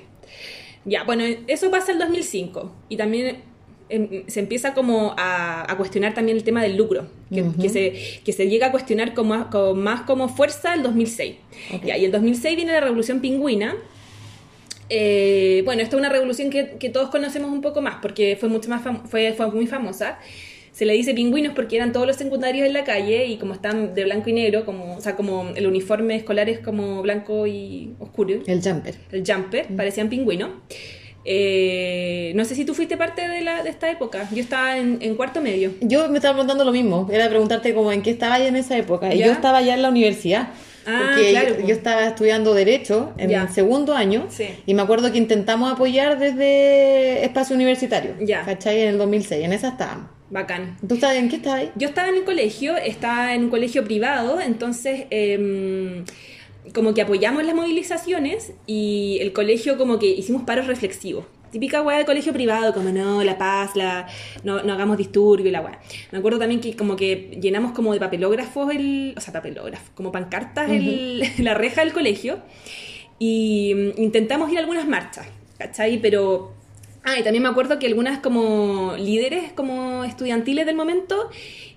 Ya, 0.85 1.05
bueno, 1.05 1.25
eso 1.47 1.71
pasa 1.71 1.93
el 1.93 1.99
2005. 1.99 2.73
Y 2.89 2.97
también 2.97 3.39
em, 3.89 4.25
se 4.27 4.41
empieza 4.41 4.75
como 4.75 5.15
a, 5.17 5.71
a 5.71 5.77
cuestionar 5.77 6.15
también 6.15 6.37
el 6.37 6.45
tema 6.45 6.63
del 6.63 6.77
lucro, 6.77 7.07
que, 7.33 7.45
que 7.61 7.69
se, 7.69 8.21
que 8.25 8.33
se 8.33 8.49
llega 8.49 8.69
a 8.69 8.71
cuestionar 8.71 9.15
con 9.15 9.29
más, 9.29 9.47
con 9.47 9.81
más 9.81 10.03
como 10.03 10.29
fuerza 10.29 10.75
el 10.75 10.83
2006. 10.83 11.37
Ok. 11.75 11.85
Ya, 11.85 11.97
y 11.97 12.05
el 12.05 12.13
2006 12.13 12.57
viene 12.57 12.73
la 12.73 12.81
Revolución 12.81 13.21
Pingüina. 13.21 13.77
Eh, 14.89 15.63
bueno, 15.65 15.81
esta 15.83 15.97
es 15.97 16.01
una 16.01 16.11
revolución 16.11 16.51
que, 16.51 16.77
que 16.79 16.91
todos 16.91 17.09
conocemos 17.09 17.51
un 17.51 17.63
poco 17.63 17.81
más 17.81 17.97
porque 18.03 18.37
fue 18.39 18.51
mucho 18.51 18.69
más 18.69 18.83
fue, 19.09 19.33
fue 19.33 19.51
muy 19.51 19.67
famosa. 19.67 20.19
Se 20.83 20.87
le 20.87 20.95
dice 20.95 21.15
pingüinos 21.15 21.55
porque 21.55 21.77
eran 21.77 21.93
todos 21.93 22.09
los 22.09 22.17
secundarios 22.17 22.67
en 22.67 22.73
la 22.73 22.83
calle 22.83 23.27
y 23.27 23.37
como 23.37 23.55
están 23.55 23.95
de 23.95 24.03
blanco 24.03 24.29
y 24.31 24.33
negro, 24.33 24.65
como, 24.65 24.97
o 24.97 25.01
sea, 25.01 25.15
como 25.15 25.51
el 25.55 25.69
uniforme 25.69 26.17
escolar 26.17 26.49
es 26.49 26.59
como 26.59 27.03
blanco 27.03 27.47
y 27.47 27.95
oscuro, 28.01 28.41
El 28.49 28.61
jumper. 28.61 28.97
el 29.13 29.23
jumper, 29.25 29.67
parecían 29.77 30.09
pingüinos. 30.09 30.51
Eh, 31.25 32.33
no 32.35 32.45
sé 32.45 32.57
si 32.57 32.65
tú 32.65 32.75
fuiste 32.75 32.97
parte 32.97 33.29
de, 33.29 33.43
la, 33.43 33.63
de 33.63 33.71
esta 33.71 33.89
época. 33.93 34.29
Yo 34.33 34.41
estaba 34.43 34.77
en, 34.77 34.99
en 35.03 35.15
cuarto 35.15 35.41
medio. 35.41 35.71
Yo 35.83 36.09
me 36.09 36.17
estaba 36.19 36.35
preguntando 36.35 36.65
lo 36.65 36.73
mismo, 36.73 37.09
era 37.13 37.29
preguntarte 37.29 37.75
como 37.75 37.93
en 37.93 38.03
qué 38.03 38.11
estaba 38.11 38.35
ahí 38.35 38.49
en 38.49 38.57
esa 38.57 38.77
época. 38.77 39.15
Y 39.15 39.19
¿Ya? 39.19 39.27
yo 39.27 39.33
estaba 39.35 39.63
ya 39.63 39.75
en 39.75 39.83
la 39.83 39.89
universidad. 39.89 40.49
Ah, 40.85 41.11
porque 41.15 41.31
claro, 41.31 41.61
yo, 41.61 41.69
yo 41.69 41.75
estaba 41.77 42.09
estudiando 42.09 42.55
Derecho 42.55 43.13
en 43.19 43.31
Ya. 43.31 43.43
el 43.43 43.51
segundo 43.51 43.95
año. 43.95 44.27
Sí. 44.31 44.47
Y 44.67 44.75
me 44.75 44.83
acuerdo 44.83 45.13
que 45.13 45.19
intentamos 45.19 45.71
apoyar 45.73 46.19
desde 46.19 47.25
espacio 47.25 47.55
universitario. 47.55 48.15
Ya. 48.21 48.45
¿Cachai? 48.45 48.81
En 48.81 48.89
el 48.89 48.99
2006. 48.99 49.45
En 49.45 49.53
esa 49.53 49.69
estábamos. 49.69 50.11
Bacán. 50.33 50.79
¿Tú 50.87 50.95
estabas 50.95 51.17
en 51.17 51.29
qué 51.29 51.37
estabas 51.37 51.61
ahí? 51.61 51.71
Yo 51.77 51.89
estaba 51.89 52.09
en 52.09 52.17
el 52.17 52.25
colegio, 52.25 52.77
estaba 52.77 53.35
en 53.35 53.45
un 53.45 53.51
colegio 53.51 53.85
privado, 53.85 54.41
entonces 54.41 55.05
em, 55.11 56.05
como 56.75 56.95
que 56.95 57.03
apoyamos 57.03 57.45
las 57.45 57.55
movilizaciones 57.55 58.53
y 58.67 59.19
el 59.21 59.33
colegio 59.33 59.77
como 59.77 59.99
que 59.99 60.07
hicimos 60.07 60.43
paros 60.45 60.67
reflexivos. 60.67 61.27
Típica 61.51 61.83
weá 61.83 61.99
de 61.99 62.07
colegio 62.07 62.33
privado, 62.33 62.73
como 62.73 62.89
no, 62.89 63.23
la 63.23 63.37
paz, 63.37 63.77
la, 63.77 64.07
no, 64.43 64.63
no 64.63 64.73
hagamos 64.73 64.97
disturbio 64.97 65.49
y 65.49 65.51
la 65.51 65.61
weá. 65.61 65.79
Me 66.11 66.19
acuerdo 66.19 66.39
también 66.39 66.63
que 66.63 66.75
como 66.77 66.97
que 66.97 67.39
llenamos 67.43 67.73
como 67.73 67.93
de 67.93 68.01
papelógrafos, 68.01 68.75
el, 68.75 69.13
o 69.15 69.21
sea, 69.21 69.35
papelógrafos, 69.35 69.91
como 69.95 70.11
pancartas 70.11 70.71
el- 70.71 71.23
la 71.45 71.53
reja 71.53 71.83
del 71.85 71.93
colegio 71.93 72.39
y 73.19 73.75
mm, 73.75 74.01
intentamos 74.01 74.51
ir 74.51 74.57
a 74.57 74.61
algunas 74.61 74.89
marchas, 74.89 75.27
¿cachai? 75.59 75.99
Pero 76.01 76.55
Ah, 77.05 77.19
y 77.19 77.25
también 77.25 77.43
me 77.43 77.49
acuerdo 77.49 77.81
que 77.81 77.89
algunas 77.89 78.21
como 78.21 78.95
líderes 78.97 79.53
como 79.53 80.05
estudiantiles 80.05 80.67
del 80.67 80.77
momento 80.77 81.31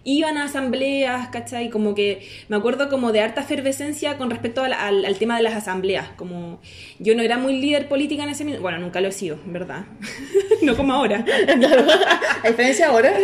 iban 0.04 0.38
a 0.38 0.44
asambleas, 0.44 1.30
¿cachai? 1.30 1.72
Como 1.72 1.96
que 1.96 2.28
me 2.48 2.56
acuerdo 2.58 2.90
como 2.90 3.12
de 3.12 3.22
harta 3.22 3.42
efervescencia 3.42 4.20
con 4.20 4.30
respecto 4.30 4.62
al, 4.64 4.74
al- 4.74 5.04
al 5.04 5.18
tema 5.18 5.36
de 5.38 5.42
las 5.42 5.56
asambleas. 5.56 6.10
Como 6.16 6.60
yo 7.00 7.16
no 7.16 7.24
era 7.24 7.40
muy 7.40 7.60
líder 7.60 7.88
política 7.88 8.22
en 8.24 8.30
ese 8.30 8.44
momento, 8.44 8.62
bueno, 8.62 8.78
nunca 8.78 9.02
lo 9.02 9.08
he 9.08 9.12
sido, 9.12 9.40
verdad. 9.48 9.86
no 10.62 10.78
como 10.78 10.94
ahora. 10.94 11.26
A 12.44 12.48
diferencia 12.48 12.88
ahora. 12.90 13.12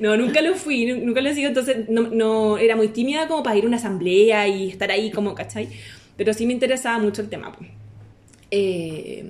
No, 0.00 0.16
nunca 0.16 0.40
lo 0.42 0.54
fui, 0.54 0.86
nu- 0.86 1.04
nunca 1.06 1.20
lo 1.20 1.28
he 1.28 1.34
sido, 1.34 1.48
entonces 1.48 1.88
no, 1.88 2.02
no 2.08 2.58
era 2.58 2.74
muy 2.74 2.88
tímida 2.88 3.28
como 3.28 3.42
para 3.44 3.56
ir 3.56 3.64
a 3.64 3.68
una 3.68 3.76
asamblea 3.76 4.48
y 4.48 4.68
estar 4.68 4.90
ahí 4.90 5.10
como, 5.12 5.34
¿cachai? 5.34 5.68
Pero 6.16 6.34
sí 6.34 6.46
me 6.46 6.52
interesaba 6.52 6.98
mucho 6.98 7.22
el 7.22 7.28
tema. 7.28 7.52
pues. 7.52 7.70
Eh, 8.50 9.24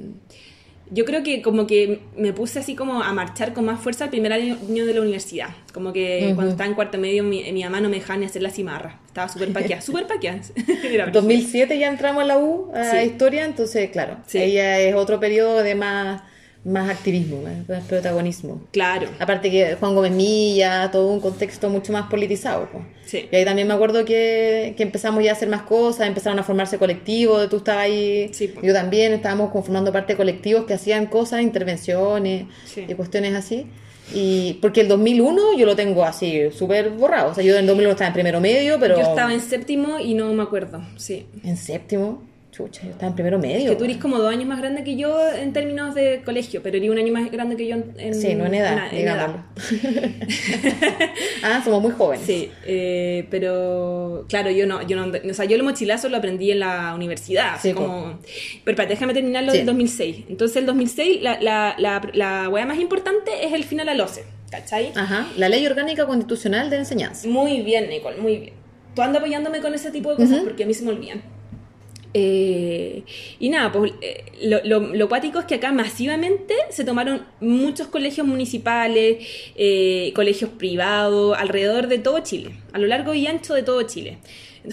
yo 0.90 1.04
creo 1.04 1.22
que 1.22 1.40
como 1.42 1.66
que 1.66 2.00
me 2.16 2.32
puse 2.32 2.58
así 2.58 2.74
como 2.74 3.02
a 3.02 3.12
marchar 3.12 3.52
con 3.54 3.64
más 3.64 3.80
fuerza 3.80 4.04
el 4.04 4.10
primer 4.10 4.32
año 4.32 4.56
de 4.86 4.94
la 4.94 5.00
universidad. 5.00 5.48
Como 5.72 5.92
que 5.92 6.32
cuando 6.34 6.52
estaba 6.52 6.68
en 6.68 6.74
cuarto 6.74 6.98
medio 6.98 7.22
mi, 7.24 7.50
mi 7.52 7.64
mamá 7.64 7.80
no 7.80 7.88
me 7.88 7.96
dejaba 7.96 8.18
ni 8.18 8.26
hacer 8.26 8.42
la 8.42 8.50
cimarra. 8.50 9.00
Estaba 9.06 9.28
súper 9.28 9.52
paqueada, 9.52 9.80
súper 9.82 10.06
paqueada. 10.06 10.40
Era 10.84 11.06
2007 11.06 11.78
ya 11.78 11.88
entramos 11.88 12.22
a 12.22 12.26
la 12.26 12.38
U, 12.38 12.70
a 12.74 12.90
Sí. 12.90 12.96
historia, 13.06 13.44
entonces, 13.44 13.90
claro, 13.90 14.18
Sí. 14.26 14.52
ya 14.52 14.78
es 14.78 14.94
otro 14.94 15.18
periodo 15.20 15.62
de 15.62 15.74
más, 15.74 16.22
más 16.64 16.88
activismo, 16.88 17.42
más, 17.68 17.84
protagonismo. 17.84 18.62
Claro. 18.72 19.08
Aparte 19.18 19.50
que 19.50 19.74
Juan 19.74 19.94
Gómez 19.94 20.12
Milla, 20.12 20.90
todo 20.90 21.08
un 21.08 21.20
contexto 21.20 21.68
mucho 21.68 21.92
más 21.92 22.08
politizado. 22.08 22.68
pues. 22.72 22.84
Sí. 23.04 23.28
Y 23.30 23.36
ahí 23.36 23.44
también 23.44 23.68
me 23.68 23.74
acuerdo 23.74 24.04
que, 24.04 24.74
que 24.76 24.82
empezamos 24.82 25.22
ya 25.22 25.30
a 25.30 25.34
hacer 25.34 25.48
más 25.48 25.62
cosas, 25.62 26.06
empezaron 26.08 26.38
a 26.38 26.42
formarse 26.42 26.78
colectivos, 26.78 27.48
tú 27.50 27.58
estabas 27.58 27.84
ahí, 27.84 28.30
Sí, 28.32 28.48
pues. 28.48 28.64
yo 28.66 28.72
también, 28.72 29.12
estábamos 29.12 29.50
conformando 29.50 29.92
parte 29.92 30.14
de 30.14 30.16
colectivos 30.16 30.64
que 30.64 30.72
hacían 30.74 31.06
cosas, 31.06 31.42
intervenciones 31.42 32.46
Sí. 32.64 32.84
y 32.88 32.94
cuestiones 32.94 33.34
así. 33.34 33.66
Y 34.14 34.54
porque 34.60 34.82
el 34.82 34.88
2001 34.88 35.56
yo 35.58 35.64
lo 35.66 35.76
tengo 35.76 36.04
así, 36.04 36.50
súper 36.50 36.90
borrado. 36.90 37.30
O 37.30 37.34
sea, 37.34 37.42
yo 37.44 37.54
en 37.54 37.60
el 37.60 37.66
2001 37.66 37.92
estaba 37.92 38.08
en 38.08 38.14
primero 38.14 38.40
medio, 38.40 38.78
pero... 38.78 38.96
Yo 38.96 39.02
estaba 39.02 39.32
en 39.32 39.40
séptimo 39.40 39.98
y 39.98 40.14
no 40.14 40.32
me 40.34 40.42
acuerdo, 40.42 40.82
sí. 40.96 41.26
En 41.42 41.56
séptimo, 41.56 42.22
chucha, 42.54 42.82
yo 42.84 42.90
estaba 42.90 43.08
en 43.08 43.14
primero 43.14 43.38
medio. 43.38 43.70
Que 43.70 43.76
tú 43.76 43.84
eres 43.84 43.96
como 43.96 44.18
dos 44.18 44.30
años 44.32 44.46
más 44.46 44.60
grande 44.60 44.84
que 44.84 44.96
yo 44.96 45.18
en 45.34 45.52
términos 45.52 45.94
de 45.94 46.22
colegio, 46.24 46.62
pero 46.62 46.76
eres 46.76 46.88
un 46.88 46.98
año 46.98 47.12
más 47.12 47.30
grande 47.30 47.56
que 47.56 47.66
yo 47.66 47.74
en, 47.76 47.94
en- 47.98 48.14
Sí, 48.14 48.34
no 48.34 48.46
en 48.46 48.54
edad, 48.54 48.86
en- 48.88 48.94
en 48.94 48.96
digámoslo. 48.98 49.42
ah, 51.42 51.60
somos 51.64 51.82
muy 51.82 51.90
jóvenes. 51.92 52.24
Sí, 52.26 52.50
eh, 52.64 53.26
pero 53.30 54.24
claro, 54.28 54.50
yo 54.50 54.66
no, 54.66 54.86
yo 54.86 54.96
no, 54.96 55.12
o 55.30 55.34
sea, 55.34 55.44
yo 55.44 55.56
el 55.56 55.62
mochilazo 55.62 56.08
lo 56.08 56.16
aprendí 56.16 56.50
en 56.50 56.60
la 56.60 56.94
universidad, 56.94 57.56
Sí, 57.60 57.72
como, 57.72 58.18
pero 58.64 58.74
espérate, 58.74 58.94
déjame 58.94 59.14
terminar 59.14 59.44
lo 59.44 59.52
Sí. 59.52 59.58
del 59.58 59.66
2006. 59.66 60.24
Entonces 60.28 60.56
el 60.56 60.66
2006, 60.66 61.22
la, 61.22 61.40
la, 61.40 61.74
la, 61.78 62.00
la 62.12 62.48
hueá 62.48 62.66
más 62.66 62.78
importante 62.78 63.30
es 63.44 63.52
el 63.52 63.64
final 63.64 63.88
al 63.88 64.00
OCE, 64.00 64.24
¿cachai? 64.50 64.92
Ajá, 64.94 65.26
la 65.36 65.48
Ley 65.48 65.66
Orgánica 65.66 66.06
Constitucional 66.06 66.70
de 66.70 66.76
Enseñanza. 66.76 67.26
Muy 67.28 67.62
bien, 67.62 67.88
Nicole, 67.88 68.16
muy 68.18 68.36
bien. 68.38 68.52
Tú 68.94 69.02
andas 69.02 69.20
apoyándome 69.20 69.60
con 69.60 69.74
ese 69.74 69.90
tipo 69.90 70.10
de 70.10 70.16
cosas 70.16 70.36
Ujú. 70.36 70.44
porque 70.44 70.62
a 70.62 70.66
mí 70.66 70.74
se 70.74 70.84
me 70.84 70.90
olvidan. 70.92 71.20
Eh, 72.16 73.02
y 73.40 73.48
nada, 73.48 73.72
pues 73.72 73.92
eh, 74.00 74.24
lo, 74.42 74.60
lo, 74.64 74.94
lo 74.94 75.08
cuático 75.08 75.40
es 75.40 75.46
que 75.46 75.56
acá 75.56 75.72
masivamente 75.72 76.54
se 76.70 76.84
tomaron 76.84 77.22
muchos 77.40 77.88
colegios 77.88 78.24
municipales, 78.24 79.26
eh, 79.56 80.12
colegios 80.14 80.50
privados, 80.50 81.36
alrededor 81.36 81.88
de 81.88 81.98
todo 81.98 82.20
Chile, 82.20 82.52
a 82.72 82.78
lo 82.78 82.86
largo 82.86 83.14
y 83.14 83.26
ancho 83.26 83.54
de 83.54 83.64
todo 83.64 83.82
Chile. 83.82 84.18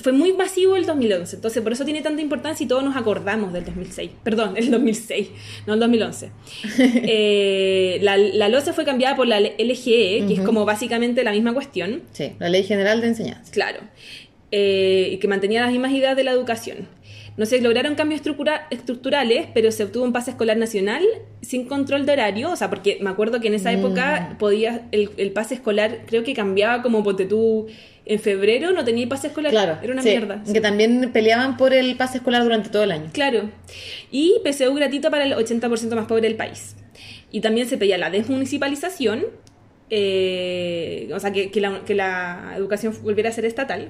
Fue 0.04 0.13
muy 0.13 0.32
masivo 0.34 0.77
el 0.77 0.86
2011, 0.86 1.36
entonces 1.38 1.62
por 1.63 1.73
eso 1.73 1.84
tiene 1.84 2.01
tanta 2.01 2.21
importancia 2.21 2.63
y 2.63 2.67
todos 2.67 2.84
nos 2.84 2.95
acordamos 2.95 3.51
del 3.51 3.65
2006. 3.65 4.12
Perdón, 4.23 4.54
el 4.56 4.69
2006, 4.71 5.30
no 5.65 5.73
el 5.73 5.80
2011. 5.80 6.32
Eh, 6.77 7.97
la, 8.01 8.17
la 8.17 8.47
LOCE 8.49 8.71
fue 8.71 8.86
cambiada 8.86 9.15
por 9.15 9.27
la 9.27 9.39
LGE, 9.39 10.25
que 10.27 10.34
es 10.36 10.41
como 10.41 10.63
básicamente 10.63 11.23
la 11.23 11.32
misma 11.32 11.54
cuestión. 11.54 12.04
Sí, 12.13 12.34
la 12.39 12.49
Ley 12.49 12.63
General 12.63 13.01
de 13.01 13.08
Enseñanza. 13.08 13.51
Claro. 13.51 13.80
Y 14.51 15.17
que 15.17 15.27
mantenía 15.27 15.62
las 15.62 15.71
mismas 15.71 15.91
ideas 15.91 16.15
de 16.15 16.23
la 16.23 16.32
educación. 16.32 16.88
No 17.37 17.45
se 17.45 17.61
lograron 17.61 17.95
cambios 17.95 18.19
estructura- 18.21 18.67
estructurales, 18.69 19.47
pero 19.53 19.71
se 19.71 19.83
obtuvo 19.85 20.03
un 20.03 20.11
pase 20.13 20.31
escolar 20.31 20.57
nacional 20.57 21.03
sin 21.41 21.65
control 21.65 22.05
de 22.05 22.11
horario. 22.13 22.51
O 22.51 22.55
sea, 22.55 22.69
porque 22.69 22.97
me 23.01 23.09
acuerdo 23.09 23.39
que 23.39 23.47
en 23.47 23.53
esa 23.53 23.71
época 23.71 24.35
podía 24.37 24.87
el, 24.91 25.09
el 25.17 25.31
pase 25.31 25.55
escolar, 25.55 25.99
creo 26.07 26.23
que 26.23 26.33
cambiaba 26.33 26.81
como 26.83 27.03
ponte 27.03 27.25
tú 27.25 27.67
en 28.05 28.19
febrero, 28.19 28.71
no 28.71 28.83
tenía 28.83 29.07
pase 29.07 29.27
escolar. 29.27 29.51
Claro. 29.51 29.77
Era 29.81 29.93
una 29.93 30.01
sí, 30.01 30.09
mierda. 30.09 30.43
Que 30.51 30.59
también 30.59 31.11
peleaban 31.13 31.55
por 31.55 31.73
el 31.73 31.95
pase 31.95 32.17
escolar 32.17 32.43
durante 32.43 32.69
todo 32.69 32.83
el 32.83 32.91
año. 32.91 33.09
Claro. 33.13 33.49
Y 34.11 34.35
PSU 34.43 34.73
gratuito 34.73 35.09
para 35.09 35.23
el 35.23 35.33
80% 35.33 35.95
más 35.95 36.07
pobre 36.07 36.23
del 36.23 36.35
país. 36.35 36.75
Y 37.31 37.39
también 37.39 37.67
se 37.67 37.77
pedía 37.77 37.97
la 37.97 38.09
desmunicipalización, 38.09 39.23
eh, 39.89 41.09
o 41.13 41.19
sea, 41.19 41.31
que, 41.31 41.51
que 41.51 41.61
la, 41.61 41.81
que 41.85 41.95
la 41.95 42.53
educación 42.57 42.93
volviera 43.03 43.29
a 43.29 43.33
ser 43.33 43.45
estatal. 43.45 43.89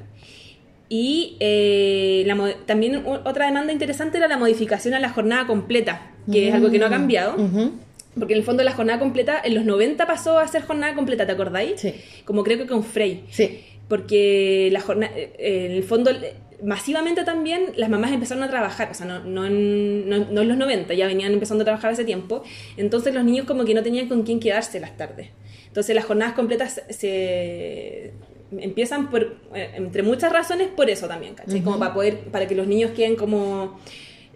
Y 0.93 1.37
eh, 1.39 2.23
la 2.25 2.35
también 2.65 3.01
otra 3.05 3.45
demanda 3.45 3.71
interesante 3.71 4.17
era 4.17 4.27
la 4.27 4.35
modificación 4.35 4.93
a 4.93 4.99
la 4.99 5.07
jornada 5.07 5.47
completa, 5.47 6.11
que 6.29 6.49
es 6.49 6.53
algo 6.53 6.69
que 6.69 6.79
no 6.79 6.87
ha 6.87 6.89
cambiado. 6.89 7.41
Ujú. 7.41 7.71
Porque 8.19 8.33
en 8.33 8.39
el 8.39 8.43
fondo 8.45 8.61
la 8.61 8.73
jornada 8.73 8.99
completa, 8.99 9.39
en 9.41 9.55
los 9.55 9.63
90 9.63 10.05
pasó 10.05 10.37
a 10.37 10.45
ser 10.49 10.63
jornada 10.63 10.93
completa, 10.93 11.25
¿te 11.25 11.31
acordáis? 11.31 11.79
Sí. 11.79 11.93
Como 12.25 12.43
creo 12.43 12.57
que 12.57 12.67
con 12.67 12.83
Frey 12.83 13.23
Sí. 13.31 13.61
porque 13.87 14.67
la 14.73 14.81
jornada, 14.81 15.13
eh, 15.15 15.67
en 15.69 15.71
el 15.71 15.83
fondo 15.85 16.11
eh, 16.11 16.33
masivamente 16.61 17.23
también 17.23 17.67
las 17.77 17.89
mamás 17.89 18.11
empezaron 18.11 18.43
a 18.43 18.49
trabajar, 18.49 18.89
o 18.91 18.93
sea, 18.93 19.05
no, 19.05 19.23
no, 19.23 19.45
en, 19.45 20.09
no, 20.09 20.25
no 20.29 20.41
en 20.41 20.47
los 20.49 20.57
90, 20.57 20.93
ya 20.93 21.07
venían 21.07 21.31
empezando 21.31 21.61
a 21.61 21.65
trabajar 21.65 21.93
hace 21.93 22.03
tiempo, 22.03 22.43
entonces 22.75 23.13
los 23.13 23.23
niños 23.23 23.45
como 23.45 23.63
que 23.63 23.73
no 23.73 23.81
tenían 23.81 24.09
con 24.09 24.23
quién 24.23 24.41
quedarse 24.41 24.81
las 24.81 24.97
tardes. 24.97 25.29
Entonces 25.67 25.95
las 25.95 26.03
jornadas 26.03 26.33
completas 26.33 26.81
se, 26.89 28.11
empiezan 28.57 29.09
por, 29.09 29.37
eh, 29.55 29.71
entre 29.75 30.03
muchas 30.03 30.31
razones, 30.31 30.67
por 30.67 30.89
eso 30.89 31.07
también, 31.07 31.35
¿cachai? 31.35 31.61
Como 31.61 31.79
para 31.79 31.93
poder, 31.93 32.19
para 32.31 32.47
que 32.47 32.55
los 32.55 32.67
niños 32.67 32.91
queden 32.91 33.15
como 33.15 33.79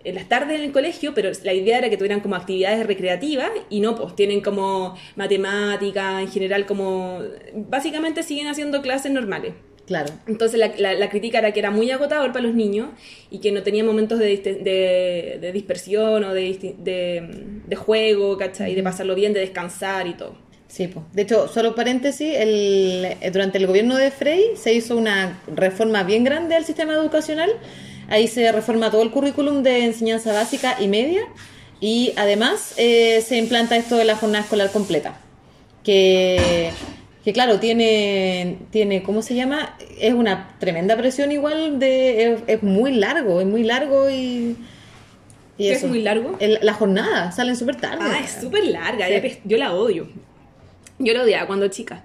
en 0.03 0.15
las 0.15 0.29
tardes 0.29 0.59
en 0.59 0.65
el 0.65 0.71
colegio, 0.71 1.13
pero 1.15 1.31
la 1.43 1.53
idea 1.53 1.79
era 1.79 1.89
que 1.89 1.97
tuvieran 1.97 2.19
como 2.19 2.35
actividades 2.35 2.85
recreativas 2.85 3.49
y 3.69 3.79
no, 3.79 3.95
pues 3.95 4.15
tienen 4.15 4.41
como 4.41 4.95
matemática, 5.15 6.21
en 6.21 6.29
general 6.29 6.65
como, 6.65 7.21
básicamente 7.55 8.21
siguen 8.21 8.47
haciendo 8.47 8.81
clases 8.81 9.11
normales. 9.11 9.53
Claro. 9.87 10.11
Entonces 10.27 10.59
la, 10.59 10.71
la, 10.79 10.93
la 10.93 11.09
crítica 11.09 11.39
era 11.39 11.51
que 11.51 11.59
era 11.59 11.69
muy 11.69 11.91
agotador 11.91 12.31
para 12.31 12.45
los 12.45 12.55
niños 12.55 12.89
y 13.29 13.39
que 13.39 13.51
no 13.51 13.61
tenía 13.61 13.83
momentos 13.83 14.17
de, 14.17 14.37
de, 14.37 15.37
de 15.39 15.51
dispersión 15.51 16.23
o 16.23 16.33
de, 16.33 16.75
de 17.67 17.75
juego, 17.75 18.35
¿cachai? 18.37 18.73
De 18.73 18.81
pasarlo 18.81 19.13
bien, 19.13 19.33
de 19.33 19.41
descansar 19.41 20.07
y 20.07 20.13
todo. 20.13 20.37
Sí, 20.75 20.87
pues. 20.87 21.05
De 21.13 21.21
hecho, 21.21 21.47
solo 21.47 21.73
paréntesis, 21.73 22.35
el, 22.35 23.05
eh, 23.21 23.31
durante 23.31 23.57
el 23.59 23.65
gobierno 23.65 23.95
de 23.95 24.11
Frey 24.11 24.41
se 24.57 24.73
hizo 24.73 24.97
una 24.97 25.39
reforma 25.47 26.03
bien 26.03 26.25
grande 26.25 26.53
al 26.55 26.65
sistema 26.65 26.91
educacional. 26.93 27.49
Ahí 28.09 28.27
se 28.27 28.51
reforma 28.51 28.91
todo 28.91 29.01
el 29.01 29.09
currículum 29.09 29.63
de 29.63 29.85
enseñanza 29.85 30.33
básica 30.33 30.75
y 30.81 30.89
media. 30.89 31.21
Y 31.79 32.11
además 32.17 32.73
eh, 32.75 33.21
se 33.25 33.37
implanta 33.37 33.77
esto 33.77 33.95
de 33.95 34.03
la 34.03 34.17
jornada 34.17 34.43
escolar 34.43 34.69
completa. 34.71 35.17
Que, 35.83 36.71
que 37.23 37.31
claro, 37.31 37.59
tiene, 37.61 38.57
tiene, 38.69 39.01
¿cómo 39.01 39.21
se 39.21 39.35
llama? 39.35 39.77
Es 39.97 40.13
una 40.13 40.55
tremenda 40.59 40.97
presión 40.97 41.31
igual, 41.31 41.79
de 41.79 42.33
es, 42.33 42.39
es 42.47 42.63
muy 42.63 42.91
largo, 42.95 43.39
es 43.39 43.47
muy 43.47 43.63
largo 43.63 44.09
y... 44.09 44.57
y 45.57 45.67
¿Qué 45.69 45.71
es 45.73 45.83
muy 45.85 46.01
largo? 46.01 46.35
El- 46.39 46.59
la 46.61 46.73
jornada, 46.73 47.31
salen 47.31 47.55
súper 47.55 47.77
tarde. 47.77 47.99
Ah, 48.01 48.19
es 48.21 48.41
súper 48.41 48.65
larga, 48.65 49.07
Sí. 49.07 49.37
yo 49.45 49.57
la 49.57 49.73
odio. 49.73 50.09
Yo 50.99 51.13
la 51.13 51.23
odiaba 51.23 51.47
cuando 51.47 51.67
chica. 51.67 52.03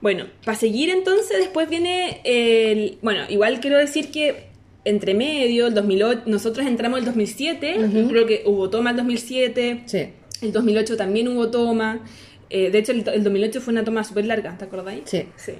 Bueno, 0.00 0.26
para 0.44 0.56
seguir 0.56 0.90
entonces, 0.90 1.38
después 1.38 1.68
viene 1.68 2.20
el... 2.24 2.98
Bueno, 3.02 3.24
igual 3.28 3.60
quiero 3.60 3.78
decir 3.78 4.10
que 4.10 4.48
entre 4.84 5.14
medio, 5.14 5.66
el 5.66 5.74
2008, 5.74 6.22
nosotros 6.26 6.66
entramos 6.66 7.00
el 7.00 7.04
2007, 7.04 8.06
creo 8.08 8.26
que 8.26 8.42
hubo 8.46 8.70
toma 8.70 8.90
el 8.90 8.96
2007, 8.96 9.82
Sí, 9.86 10.08
el 10.40 10.52
2008 10.52 10.96
también 10.96 11.28
hubo 11.28 11.50
toma. 11.50 12.00
Eh, 12.48 12.70
de 12.70 12.78
hecho, 12.78 12.92
el, 12.92 13.06
el 13.08 13.24
2008 13.24 13.60
fue 13.60 13.72
una 13.72 13.84
toma 13.84 14.04
súper 14.04 14.24
larga, 14.24 14.56
¿te 14.56 14.64
acordáis? 14.64 15.02
Sí. 15.04 15.26
Sí. 15.36 15.54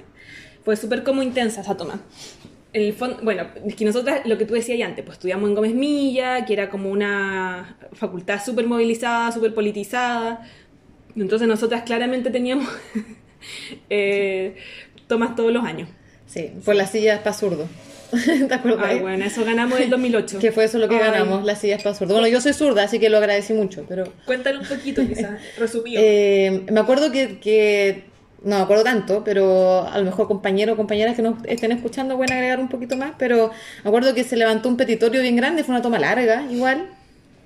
Fue 0.63 0.75
súper 0.75 1.03
como 1.03 1.21
intensa 1.21 1.61
esa 1.61 1.77
toma. 1.77 2.01
El 2.71 2.95
bueno, 3.23 3.47
es 3.65 3.75
que 3.75 3.85
nosotras, 3.85 4.21
lo 4.25 4.37
que 4.37 4.45
tú 4.45 4.53
decías 4.53 4.79
antes, 4.87 5.03
pues 5.03 5.17
estudiamos 5.17 5.49
en 5.49 5.55
Gómez 5.55 5.73
Milla, 5.73 6.45
que 6.45 6.53
era 6.53 6.69
como 6.69 6.89
una 6.89 7.77
facultad 7.93 8.43
súper 8.43 8.65
movilizada, 8.67 9.31
súper 9.31 9.53
politizada. 9.53 10.47
Entonces 11.15 11.47
nosotras 11.47 11.83
claramente 11.83 12.29
teníamos 12.29 12.67
eh, 13.89 14.55
tomas 15.07 15.35
todos 15.35 15.51
los 15.51 15.63
años. 15.63 15.89
Sí, 16.27 16.51
por 16.63 16.75
las 16.75 16.91
sillas 16.91 17.19
para 17.19 17.33
zurdo. 17.33 17.67
¿Te 18.47 18.53
acuerdas? 18.53 18.85
Ay, 18.87 18.99
bueno, 18.99 19.23
eso 19.25 19.45
ganamos 19.45 19.79
el 19.79 19.89
2008. 19.89 20.39
Que 20.39 20.51
fue 20.51 20.63
eso 20.63 20.79
lo 20.79 20.87
que 20.87 20.95
Ay, 20.95 21.01
ganamos, 21.01 21.43
las 21.43 21.59
sillas 21.59 21.83
para 21.83 21.95
zurdo. 21.95 22.13
Bueno, 22.13 22.27
yo 22.27 22.41
soy 22.41 22.53
zurda, 22.53 22.83
así 22.83 22.99
que 22.99 23.09
lo 23.09 23.17
agradecí 23.17 23.53
mucho, 23.53 23.85
pero... 23.87 24.05
Cuéntale 24.25 24.57
un 24.59 24.65
poquito, 24.65 25.05
quizás, 25.07 25.39
resumido. 25.59 26.01
Eh, 26.03 26.65
me 26.71 26.79
acuerdo 26.79 27.11
que, 27.11 27.39
que- 27.39 28.03
No 28.43 28.57
me 28.57 28.63
acuerdo 28.63 28.83
tanto, 28.83 29.23
pero 29.23 29.87
a 29.87 29.97
lo 29.99 30.05
mejor 30.05 30.27
compañeros 30.27 30.73
o 30.73 30.77
compañeras 30.77 31.15
que 31.15 31.21
nos 31.21 31.35
estén 31.45 31.71
escuchando 31.71 32.15
pueden 32.17 32.33
agregar 32.33 32.59
un 32.59 32.69
poquito 32.69 32.95
más, 32.97 33.11
pero 33.19 33.51
me 33.83 33.87
acuerdo 33.89 34.13
que 34.15 34.23
se 34.23 34.35
levantó 34.37 34.69
un 34.69 34.77
petitorio 34.77 35.21
bien 35.21 35.35
grande, 35.35 35.63
fue 35.63 35.73
una 35.75 35.81
toma 35.83 35.99
larga, 35.99 36.45
igual. 36.49 36.87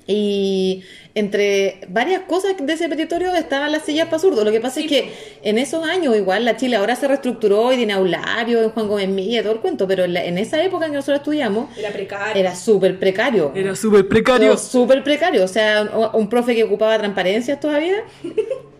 Y 0.05 0.83
entre 1.15 1.79
varias 1.87 2.21
cosas 2.23 2.55
de 2.59 2.73
ese 2.73 2.89
petitorio 2.89 3.33
estaban 3.35 3.71
las 3.71 3.83
sillas 3.83 4.07
para 4.07 4.19
zurdo. 4.19 4.43
Lo 4.43 4.51
que 4.51 4.59
pasa 4.59 4.81
es 4.81 4.87
que 4.87 5.13
en 5.43 5.57
esos 5.57 5.85
años, 5.85 6.15
igual, 6.17 6.43
la 6.43 6.57
Chile 6.57 6.75
ahora 6.75 6.95
se 6.97 7.07
reestructuró 7.07 7.71
y 7.71 7.77
tiene 7.77 7.93
aulario, 7.93 8.61
en 8.63 8.69
Juan 8.71 8.87
Gómez 8.89 9.07
Milla, 9.07 9.43
todo 9.43 9.53
el 9.53 9.59
cuento, 9.59 9.87
pero 9.87 10.03
en, 10.03 10.13
la- 10.13 10.25
en 10.25 10.37
esa 10.37 10.61
época 10.61 10.85
en 10.85 10.91
que 10.91 10.97
nosotros 10.97 11.19
estudiamos, 11.19 11.69
Era 11.77 11.91
precario. 11.91 12.39
era 12.41 12.53
súper 12.55 12.99
precario. 12.99 13.51
Era 13.55 13.75
súper 13.75 14.07
Pero 14.39 14.57
súper 14.57 15.03
precario. 15.03 15.43
O 15.45 15.47
sea, 15.47 15.83
un, 16.13 16.21
un 16.21 16.29
profe 16.29 16.53
que 16.55 16.63
ocupaba 16.65 16.97
transparencias 16.97 17.59
todavía. 17.59 18.03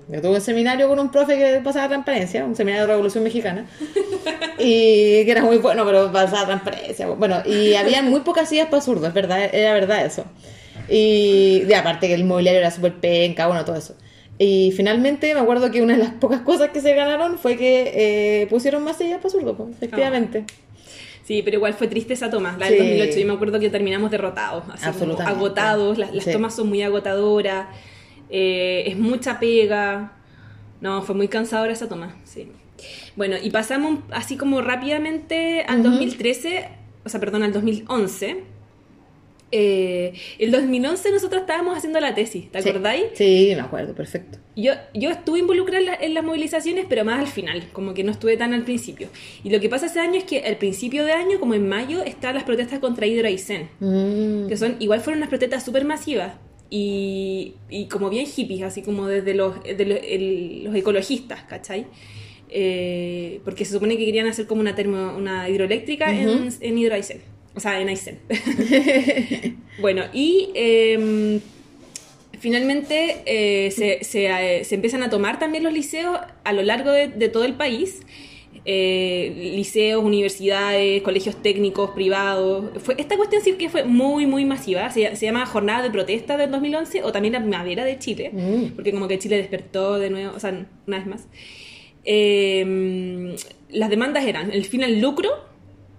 Yo 0.10 0.22
tuve 0.22 0.32
un 0.36 0.42
seminario 0.42 0.90
con 0.90 1.00
un 1.00 1.10
profe 1.10 1.38
que 1.38 1.62
pasaba 1.64 1.88
transparencia, 1.88 2.44
un 2.44 2.56
seminario 2.58 2.86
de 2.86 2.92
Revolución 2.92 3.24
Mexicana. 3.24 3.66
Y 4.60 5.24
que 5.26 5.32
era 5.32 5.42
muy 5.42 5.58
bueno, 5.58 5.86
pero 5.86 6.12
pasaba 6.12 6.46
transparencia. 6.46 7.08
Bueno, 7.08 7.42
y 7.46 7.76
había 7.76 8.02
muy 8.04 8.20
pocas 8.22 8.50
sillas 8.50 8.68
para 8.68 8.82
zurdos, 8.82 9.08
es 9.08 9.14
verdad, 9.14 9.50
era 9.54 9.74
verdad 9.74 10.06
eso. 10.06 10.26
Y 10.90 11.62
de 11.62 11.76
aparte 11.76 12.08
que 12.08 12.14
el 12.14 12.26
mobiliario 12.26 12.60
era 12.60 12.72
súper 12.72 12.96
penca, 12.96 13.48
bueno, 13.48 13.64
todo 13.66 13.76
eso. 13.76 13.96
Y 14.40 14.74
finalmente 14.76 15.34
me 15.34 15.40
acuerdo 15.40 15.72
que 15.72 15.82
una 15.82 15.94
de 15.94 16.00
las 16.04 16.14
pocas 16.14 16.42
cosas 16.42 16.70
que 16.72 16.82
se 16.82 16.94
ganaron 16.96 17.38
fue 17.38 17.56
que 17.56 18.42
eh, 18.42 18.48
pusieron 18.48 18.84
más 18.84 18.98
sillas 18.98 19.18
para 19.18 19.30
zurdos, 19.30 19.56
pues, 19.58 19.76
efectivamente. 19.76 20.46
Sí, 21.24 21.42
pero 21.44 21.56
igual 21.58 21.74
fue 21.74 21.88
triste 21.88 22.14
esa 22.14 22.30
toma, 22.30 22.58
la 22.60 22.66
del 22.70 22.74
Sí. 22.80 22.84
2008. 22.88 23.20
Yo 23.20 23.28
me 23.28 23.34
acuerdo 23.34 23.60
que 23.60 23.70
terminamos 23.70 24.12
derrotados, 24.12 24.64
así 24.74 24.86
agotados. 25.26 25.98
Las, 25.98 26.14
las 26.14 26.26
Sí. 26.26 26.32
tomas 26.34 26.54
son 26.56 26.68
muy 26.68 26.82
agotadoras, 26.82 27.68
eh, 28.30 28.84
es 28.88 28.98
mucha 28.98 29.40
pega. 29.40 30.14
No, 30.82 31.02
fue 31.02 31.16
muy 31.16 31.30
cansadora 31.30 31.72
esa 31.72 31.88
toma, 31.88 32.18
sí. 32.26 32.52
Bueno, 33.16 33.38
y 33.42 33.52
pasamos 33.52 34.00
así 34.12 34.36
como 34.36 34.62
rápidamente 34.62 35.64
al 35.66 35.82
2013, 35.84 36.68
o 37.06 37.10
sea, 37.10 37.22
perdón, 37.22 37.44
al 37.44 37.54
2011. 37.54 38.44
Eh, 39.56 40.14
el 40.40 40.50
2011 40.50 41.12
nosotros 41.12 41.42
estábamos 41.42 41.78
haciendo 41.78 42.00
la 42.00 42.16
tesis, 42.16 42.50
¿te 42.52 42.60
Sí. 42.64 42.70
acordáis? 42.70 43.04
Sí, 43.14 43.52
me 43.56 43.62
acuerdo, 43.62 43.94
perfecto. 43.94 44.40
Yo, 44.56 44.72
yo 44.96 45.12
estuve 45.12 45.40
involucrada 45.40 45.80
en, 45.80 45.86
la- 45.86 45.96
en 45.96 46.14
las 46.16 46.24
movilizaciones, 46.24 46.86
pero 46.90 47.06
más 47.06 47.20
al 47.20 47.28
final, 47.28 47.64
como 47.72 47.94
que 47.94 48.04
no 48.04 48.12
estuve 48.12 48.36
tan 48.36 48.54
al 48.54 48.64
principio. 48.64 49.10
Y 49.44 49.52
lo 49.52 49.60
que 49.60 49.70
pasa 49.70 49.86
ese 49.86 50.00
año 50.00 50.16
es 50.16 50.24
que 50.24 50.40
al 50.40 50.58
principio 50.58 51.06
de 51.06 51.12
año, 51.12 51.40
como 51.40 51.54
en 51.54 51.70
mayo, 51.70 52.02
están 52.04 52.34
las 52.34 52.46
protestas 52.46 52.80
contra 52.80 53.06
Hidro 53.06 53.28
Aysén, 53.28 53.70
Mm. 53.80 54.48
que 54.48 54.58
son, 54.58 54.76
igual 54.80 55.02
fueron 55.02 55.20
unas 55.20 55.30
protestas 55.30 55.64
súper 55.64 55.86
masivas 55.86 56.34
y, 56.72 57.54
y 57.70 57.86
como 57.86 58.10
bien 58.10 58.26
hippies, 58.26 58.64
así 58.64 58.82
como 58.82 59.08
desde 59.08 59.36
los, 59.36 59.62
de 59.64 59.86
los, 59.86 60.00
el- 60.02 60.64
los 60.64 60.76
ecologistas, 60.76 61.44
¿cachai? 61.44 61.86
Eh, 62.50 63.40
porque 63.44 63.66
se 63.66 63.74
supone 63.74 63.98
que 63.98 64.06
querían 64.06 64.28
hacer 64.28 64.46
como 64.48 64.62
una, 64.62 64.76
termo, 64.76 65.14
una 65.18 65.50
hidroeléctrica 65.50 66.12
en, 66.14 66.50
en 66.60 66.78
Hidro 66.78 66.96
Aysén, 66.96 67.22
o 67.56 67.60
sea, 67.60 67.80
en 67.80 67.90
Aysén. 67.90 68.20
bueno, 69.80 70.04
y... 70.14 70.50
em, 70.56 71.40
Finalmente 72.40 73.22
eh, 73.26 73.72
se, 73.72 74.04
se, 74.04 74.26
eh, 74.26 74.66
se 74.66 74.76
empiezan 74.76 75.02
a 75.02 75.10
tomar 75.10 75.40
también 75.40 75.64
los 75.64 75.72
liceos 75.72 76.20
a 76.44 76.52
lo 76.52 76.62
largo 76.62 76.92
de, 76.92 77.08
de 77.08 77.30
todo 77.30 77.46
el 77.46 77.54
país. 77.54 78.02
Eh, 78.66 79.54
liceos, 79.56 80.04
universidades, 80.04 81.02
colegios 81.04 81.42
técnicos, 81.42 81.92
privados. 81.92 82.66
Fue, 82.84 82.96
esta 82.98 83.16
cuestión 83.16 83.42
sí 83.44 83.54
que 83.54 83.70
fue 83.70 83.86
muy, 83.86 84.26
muy 84.26 84.44
masiva. 84.44 84.90
Se, 84.90 85.16
se 85.16 85.26
llama 85.26 85.46
Jornada 85.46 85.84
de 85.84 85.90
Protesta 85.92 86.36
del 86.36 86.52
2011 86.52 87.04
o 87.04 87.14
también 87.14 87.32
la 87.34 87.40
Primavera 87.40 87.86
de 87.86 87.98
Chile, 87.98 88.32
Mm. 88.34 88.76
porque 88.76 88.92
como 88.92 89.08
que 89.08 89.20
Chile 89.20 89.38
despertó 89.38 89.98
de 89.98 90.10
nuevo, 90.10 90.34
o 90.36 90.40
sea, 90.42 90.66
una 90.86 90.98
vez 90.98 91.08
más. 91.08 91.28
Eh, 92.04 93.36
las 93.70 93.90
demandas 93.90 94.26
eran 94.26 94.52
el 94.52 94.66
fin 94.66 94.84
al 94.84 95.00
lucro, 95.00 95.30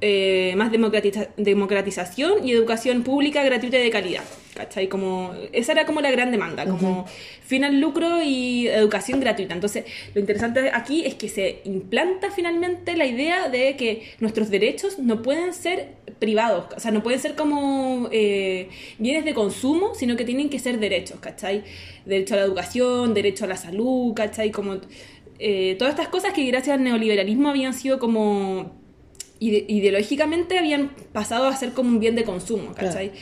eh, 0.06 0.52
más 0.56 0.70
democratiza- 0.70 1.28
democratización 1.38 2.46
y 2.46 2.52
educación 2.52 3.02
pública 3.02 3.42
gratuita 3.42 3.78
y 3.78 3.84
de 3.84 3.90
calidad. 3.90 4.24
¿Cachai? 4.54 4.86
Como, 4.88 5.32
esa 5.52 5.72
era 5.72 5.84
como 5.84 6.00
la 6.00 6.12
gran 6.12 6.30
demanda, 6.30 6.64
como 6.64 7.06
fin 7.42 7.64
al 7.64 7.80
lucro 7.80 8.22
y 8.22 8.68
educación 8.68 9.18
gratuita. 9.18 9.52
Entonces, 9.52 9.84
lo 10.14 10.20
interesante 10.20 10.70
aquí 10.72 11.04
es 11.04 11.14
que 11.16 11.28
se 11.28 11.60
implanta 11.64 12.30
finalmente 12.30 12.96
la 12.96 13.04
idea 13.04 13.48
de 13.48 13.74
que 13.76 14.02
nuestros 14.20 14.50
derechos 14.50 15.00
no 15.00 15.22
pueden 15.22 15.54
ser 15.54 15.94
privados, 16.20 16.66
o 16.76 16.78
sea, 16.78 16.92
no 16.92 17.02
pueden 17.02 17.18
ser 17.18 17.34
como 17.34 18.08
eh, 18.12 18.68
bienes 18.98 19.24
de 19.24 19.34
consumo, 19.34 19.94
sino 19.96 20.14
que 20.14 20.24
tienen 20.24 20.48
que 20.48 20.60
ser 20.60 20.78
derechos, 20.78 21.18
¿cachai? 21.18 21.64
Derecho 22.04 22.34
a 22.34 22.36
la 22.36 22.44
educación, 22.44 23.12
derecho 23.12 23.46
a 23.46 23.48
la 23.48 23.56
salud, 23.56 24.14
¿cachai? 24.14 24.52
Como 24.52 24.76
eh, 25.40 25.74
todas 25.80 25.94
estas 25.94 26.08
cosas 26.08 26.32
que 26.32 26.44
gracias 26.46 26.76
al 26.76 26.84
neoliberalismo 26.84 27.48
habían 27.48 27.74
sido 27.74 27.98
como 27.98 28.83
ide- 29.48 29.64
ideológicamente 29.68 30.58
habían 30.58 30.90
pasado 31.12 31.46
a 31.46 31.56
ser 31.56 31.70
como 31.72 31.88
un 31.90 32.00
bien 32.00 32.14
de 32.16 32.24
consumo, 32.24 32.72
¿cachai? 32.74 33.12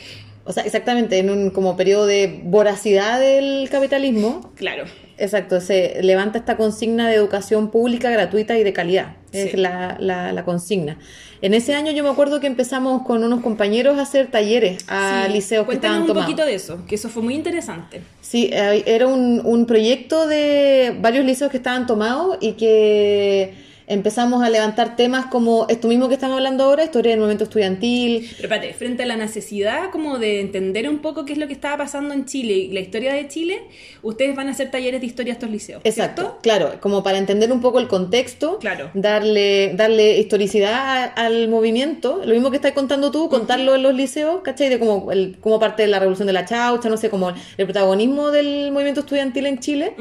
O 0.45 0.51
sea, 0.51 0.63
exactamente, 0.63 1.17
en 1.19 1.29
un 1.29 1.51
como 1.51 1.77
periodo 1.77 2.05
de 2.05 2.41
voracidad 2.43 3.17
del 3.19 3.69
capitalismo, 3.69 4.51
Claro. 4.55 4.83
exacto, 5.17 5.61
se 5.61 6.01
levanta 6.03 6.37
esta 6.37 6.57
consigna 6.57 7.07
de 7.07 7.15
educación 7.15 7.71
pública, 7.71 8.09
gratuita 8.09 8.57
y 8.57 8.63
de 8.65 8.73
calidad. 8.73 9.15
Es 9.31 9.51
Sí. 9.51 9.57
la, 9.57 9.95
la, 10.01 10.33
la 10.33 10.43
consigna. 10.43 10.97
En 11.41 11.53
ese 11.53 11.73
año 11.75 11.91
yo 11.93 12.03
me 12.03 12.09
acuerdo 12.09 12.39
que 12.41 12.47
empezamos 12.47 13.03
con 13.03 13.23
unos 13.23 13.39
compañeros 13.41 13.97
a 13.97 14.01
hacer 14.01 14.27
talleres 14.31 14.83
a 14.89 15.23
Sí, 15.27 15.31
liceos 15.33 15.63
que 15.63 15.67
Cuéntanos 15.67 15.95
estaban 15.95 16.01
un 16.01 16.07
tomados. 16.07 16.25
poquito 16.29 16.45
de 16.45 16.55
eso, 16.55 16.85
que 16.87 16.95
eso 16.95 17.07
fue 17.09 17.23
muy 17.23 17.35
interesante. 17.35 18.01
Sí, 18.21 18.49
eh, 18.51 18.83
era 18.85 19.07
un, 19.07 19.41
un 19.45 19.65
proyecto 19.65 20.27
de 20.27 20.93
varios 20.99 21.25
liceos 21.25 21.51
que 21.51 21.57
estaban 21.57 21.87
tomados 21.87 22.37
y 22.41 22.53
que 22.53 23.53
empezamos 23.87 24.43
a 24.43 24.49
levantar 24.49 24.95
temas 24.95 25.25
como 25.27 25.65
esto 25.69 25.87
mismo 25.87 26.07
que 26.07 26.13
estamos 26.15 26.37
hablando 26.37 26.63
ahora, 26.63 26.83
historia 26.83 27.11
del 27.11 27.19
movimiento 27.19 27.43
estudiantil. 27.45 28.19
Pero 28.37 28.47
espérate, 28.53 28.73
frente 28.73 29.03
a 29.03 29.05
la 29.05 29.15
necesidad 29.17 29.89
como 29.91 30.19
de 30.19 30.41
entender 30.41 30.87
un 30.89 30.99
poco 30.99 31.25
qué 31.25 31.33
es 31.33 31.39
lo 31.39 31.47
que 31.47 31.53
estaba 31.53 31.77
pasando 31.77 32.13
en 32.13 32.25
Chile 32.25 32.53
y 32.53 32.67
la 32.71 32.79
historia 32.79 33.13
de 33.13 33.27
Chile, 33.27 33.61
ustedes 34.01 34.35
van 34.35 34.47
a 34.47 34.51
hacer 34.51 34.71
talleres 34.71 35.01
de 35.01 35.07
historia 35.07 35.33
a 35.33 35.35
estos 35.35 35.49
liceos. 35.49 35.81
Exacto, 35.83 36.21
¿cierto? 36.21 36.39
claro, 36.41 36.71
como 36.79 37.03
para 37.03 37.17
entender 37.17 37.51
un 37.51 37.61
poco 37.61 37.79
el 37.79 37.87
contexto, 37.87 38.59
Claro. 38.59 38.89
darle, 38.93 39.73
darle 39.75 40.17
historicidad 40.19 40.73
a- 40.73 41.03
al 41.25 41.47
movimiento, 41.47 42.21
lo 42.25 42.33
mismo 42.33 42.49
que 42.51 42.57
estás 42.57 42.71
contando 42.73 43.11
tú, 43.11 43.29
contarlo 43.29 43.75
en 43.75 43.83
los 43.83 43.93
liceos, 43.93 44.41
¿cachai? 44.43 44.69
De 44.69 44.79
como, 44.79 45.11
el, 45.11 45.37
como 45.41 45.59
parte 45.59 45.83
de 45.83 45.87
la 45.89 45.99
revolución 45.99 46.27
de 46.27 46.33
la 46.33 46.45
chaucha, 46.45 46.89
no 46.89 46.97
sé, 46.97 47.09
como 47.09 47.29
el 47.57 47.65
protagonismo 47.65 48.31
del 48.31 48.71
movimiento 48.71 49.01
estudiantil 49.01 49.45
en 49.45 49.59
Chile. 49.59 49.93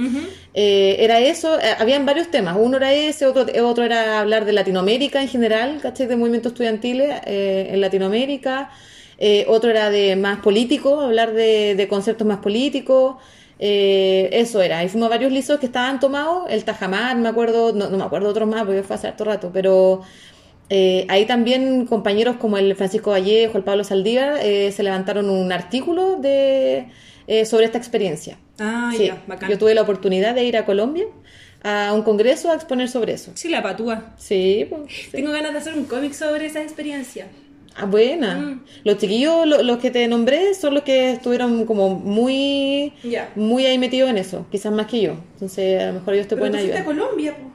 Eh, 0.55 0.97
era 0.99 1.19
eso, 1.21 1.59
eh, 1.59 1.75
habían 1.79 2.05
varios 2.05 2.31
temas, 2.31 2.57
uno 2.59 2.77
era 2.77 2.93
ese, 2.93 3.25
otro, 3.27 3.47
otro 3.67 3.72
era 3.83 4.21
hablar 4.21 4.45
de 4.45 4.53
Latinoamérica 4.53 5.23
en 5.23 5.29
general, 5.29 5.79
¿cachai? 5.81 6.07
De 6.07 6.17
movimientos 6.17 6.53
estudiantiles 6.53 7.21
eh, 7.27 7.69
en 7.73 7.81
Latinoamérica, 7.81 8.71
Eh, 9.19 9.45
otro 9.49 9.71
era 9.71 9.91
de 9.91 10.17
más 10.17 10.39
político, 10.41 11.01
hablar 11.01 11.33
de, 11.33 11.75
de 11.77 11.87
conceptos 11.89 12.27
más 12.27 12.39
políticos, 12.39 13.17
Eh, 13.59 14.29
eso 14.33 14.61
era, 14.61 14.83
y 14.85 14.89
fuimos 14.89 15.07
a 15.07 15.11
varios 15.11 15.31
liceos 15.33 15.61
que 15.61 15.67
estaban 15.67 16.01
tomados, 16.01 16.47
el 16.51 16.65
Tajamar, 16.65 17.17
me 17.17 17.29
acuerdo, 17.29 17.73
no, 17.73 17.89
no 17.91 17.97
me 17.99 18.03
acuerdo 18.05 18.29
otros 18.31 18.49
más 18.49 18.65
porque 18.65 18.83
fue 18.83 18.97
hace 18.97 19.07
harto 19.09 19.25
rato, 19.25 19.51
pero 19.53 20.03
eh, 20.69 21.07
ahí 21.09 21.27
también 21.27 21.87
compañeros 21.87 22.37
como 22.39 22.59
el 22.59 22.75
Francisco 22.77 23.11
Vallejo, 23.11 23.59
el 23.59 23.65
Pablo 23.65 23.85
Saldívar, 23.85 24.39
eh, 24.43 24.73
se 24.73 24.83
levantaron 24.83 25.31
un 25.31 25.53
artículo 25.53 26.17
de, 26.17 26.89
eh, 27.27 27.45
sobre 27.47 27.67
esta 27.67 27.79
experiencia. 27.79 28.39
Ah, 28.59 28.91
Sí, 28.97 29.07
ya, 29.07 29.23
bacán. 29.27 29.51
yo 29.51 29.59
tuve 29.59 29.75
la 29.75 29.83
oportunidad 29.83 30.35
de 30.35 30.45
ir 30.45 30.57
a 30.57 30.65
Colombia 30.65 31.07
a 31.65 31.93
un 31.95 32.03
congreso 32.03 32.51
a 32.51 32.55
exponer 32.55 32.89
sobre 32.89 33.13
eso. 33.15 33.33
Sí, 33.35 33.49
la 33.49 33.63
patúa. 33.63 34.15
Sí, 34.19 34.67
pues. 34.69 34.83
sí. 34.89 35.09
Tengo 35.13 35.33
ganas 35.33 35.53
de 35.53 35.59
hacer 35.59 35.75
un 35.75 35.85
cómic 35.85 36.13
sobre 36.13 36.47
esa 36.47 36.63
experiencia. 36.63 37.27
Ah, 37.75 37.87
buena. 37.87 38.35
Mm. 38.35 38.65
Los 38.85 38.99
chiquillos, 38.99 39.47
lo- 39.47 39.63
los 39.63 39.79
que 39.79 39.91
te 39.91 40.07
nombré, 40.07 40.53
son 40.55 40.75
los 40.75 40.83
que 40.83 41.13
estuvieron 41.13 41.65
como 41.65 41.91
muy, 41.91 42.93
Ya. 43.03 43.31
muy 43.35 43.65
ahí 43.65 43.79
metidos 43.79 44.11
en 44.11 44.19
eso, 44.19 44.47
quizás 44.51 44.73
más 44.73 44.87
que 44.89 45.01
yo. 45.01 45.13
Entonces, 45.35 45.81
a 45.83 45.87
lo 45.87 45.93
mejor 45.95 46.15
ellos 46.15 46.27
te 46.29 46.37
Pero 46.37 46.41
pueden 46.41 46.53
tú 46.53 46.59
fuiste 46.59 46.77
a 46.79 46.81
ayudar. 46.83 46.97
Colombia, 46.97 47.35
po. 47.37 47.51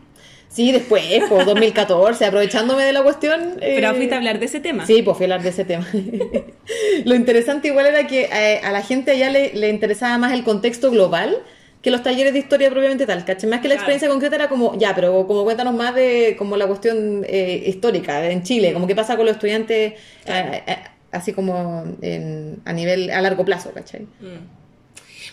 Sí, 0.50 0.72
después, 0.72 1.04
pues, 1.30 1.46
2014, 1.46 2.26
aprovechándome 2.26 2.84
de 2.84 2.94
la 2.94 3.04
cuestión. 3.04 3.58
Pero 3.60 3.92
eh, 3.92 3.94
fuiste 3.94 4.16
a 4.16 4.18
hablar 4.18 4.40
de 4.40 4.46
ese 4.46 4.60
tema. 4.60 4.88
Sí, 4.88 5.04
pues 5.04 5.18
fui 5.18 5.26
a 5.26 5.28
hablar 5.28 5.44
de 5.44 5.50
ese 5.50 5.66
tema. 5.66 5.86
Lo 7.06 7.14
interesante 7.16 7.68
igual 7.68 7.86
era 7.86 8.08
que 8.08 8.30
eh, 8.32 8.62
a 8.64 8.72
la 8.72 8.82
gente 8.82 9.12
allá 9.12 9.30
le, 9.30 9.54
le 9.54 9.70
interesaba 9.70 10.18
más 10.18 10.34
el 10.34 10.44
contexto 10.44 10.90
global 10.90 11.38
que 11.82 11.92
los 11.92 12.04
talleres 12.04 12.34
de 12.34 12.40
historia 12.40 12.70
propiamente 12.70 13.06
tal, 13.06 13.24
¿cachai? 13.24 13.50
Más 13.50 13.62
que 13.62 13.68
la 13.68 13.76
Claro. 13.76 13.82
experiencia 13.84 14.10
concreta 14.10 14.36
era 14.36 14.50
como, 14.50 14.78
ya, 14.78 14.94
pero 14.96 15.26
como 15.28 15.44
cuéntanos 15.44 15.74
más 15.76 15.94
de 15.96 16.36
como 16.38 16.58
la 16.58 16.68
cuestión 16.68 17.24
eh, 17.28 17.64
histórica 17.68 18.30
en 18.30 18.44
Chile, 18.44 18.74
como 18.74 18.88
qué 18.88 18.96
pasa 18.96 19.16
con 19.16 19.26
los 19.26 19.36
estudiantes 19.36 19.94
eh, 20.26 20.64
eh, 20.68 20.76
así 21.12 21.34
como 21.34 21.84
en- 22.02 22.60
a 22.66 22.74
nivel, 22.74 23.10
a 23.12 23.22
largo 23.22 23.46
plazo, 23.46 23.72
¿cachai? 23.74 24.02
Mm. 24.02 24.58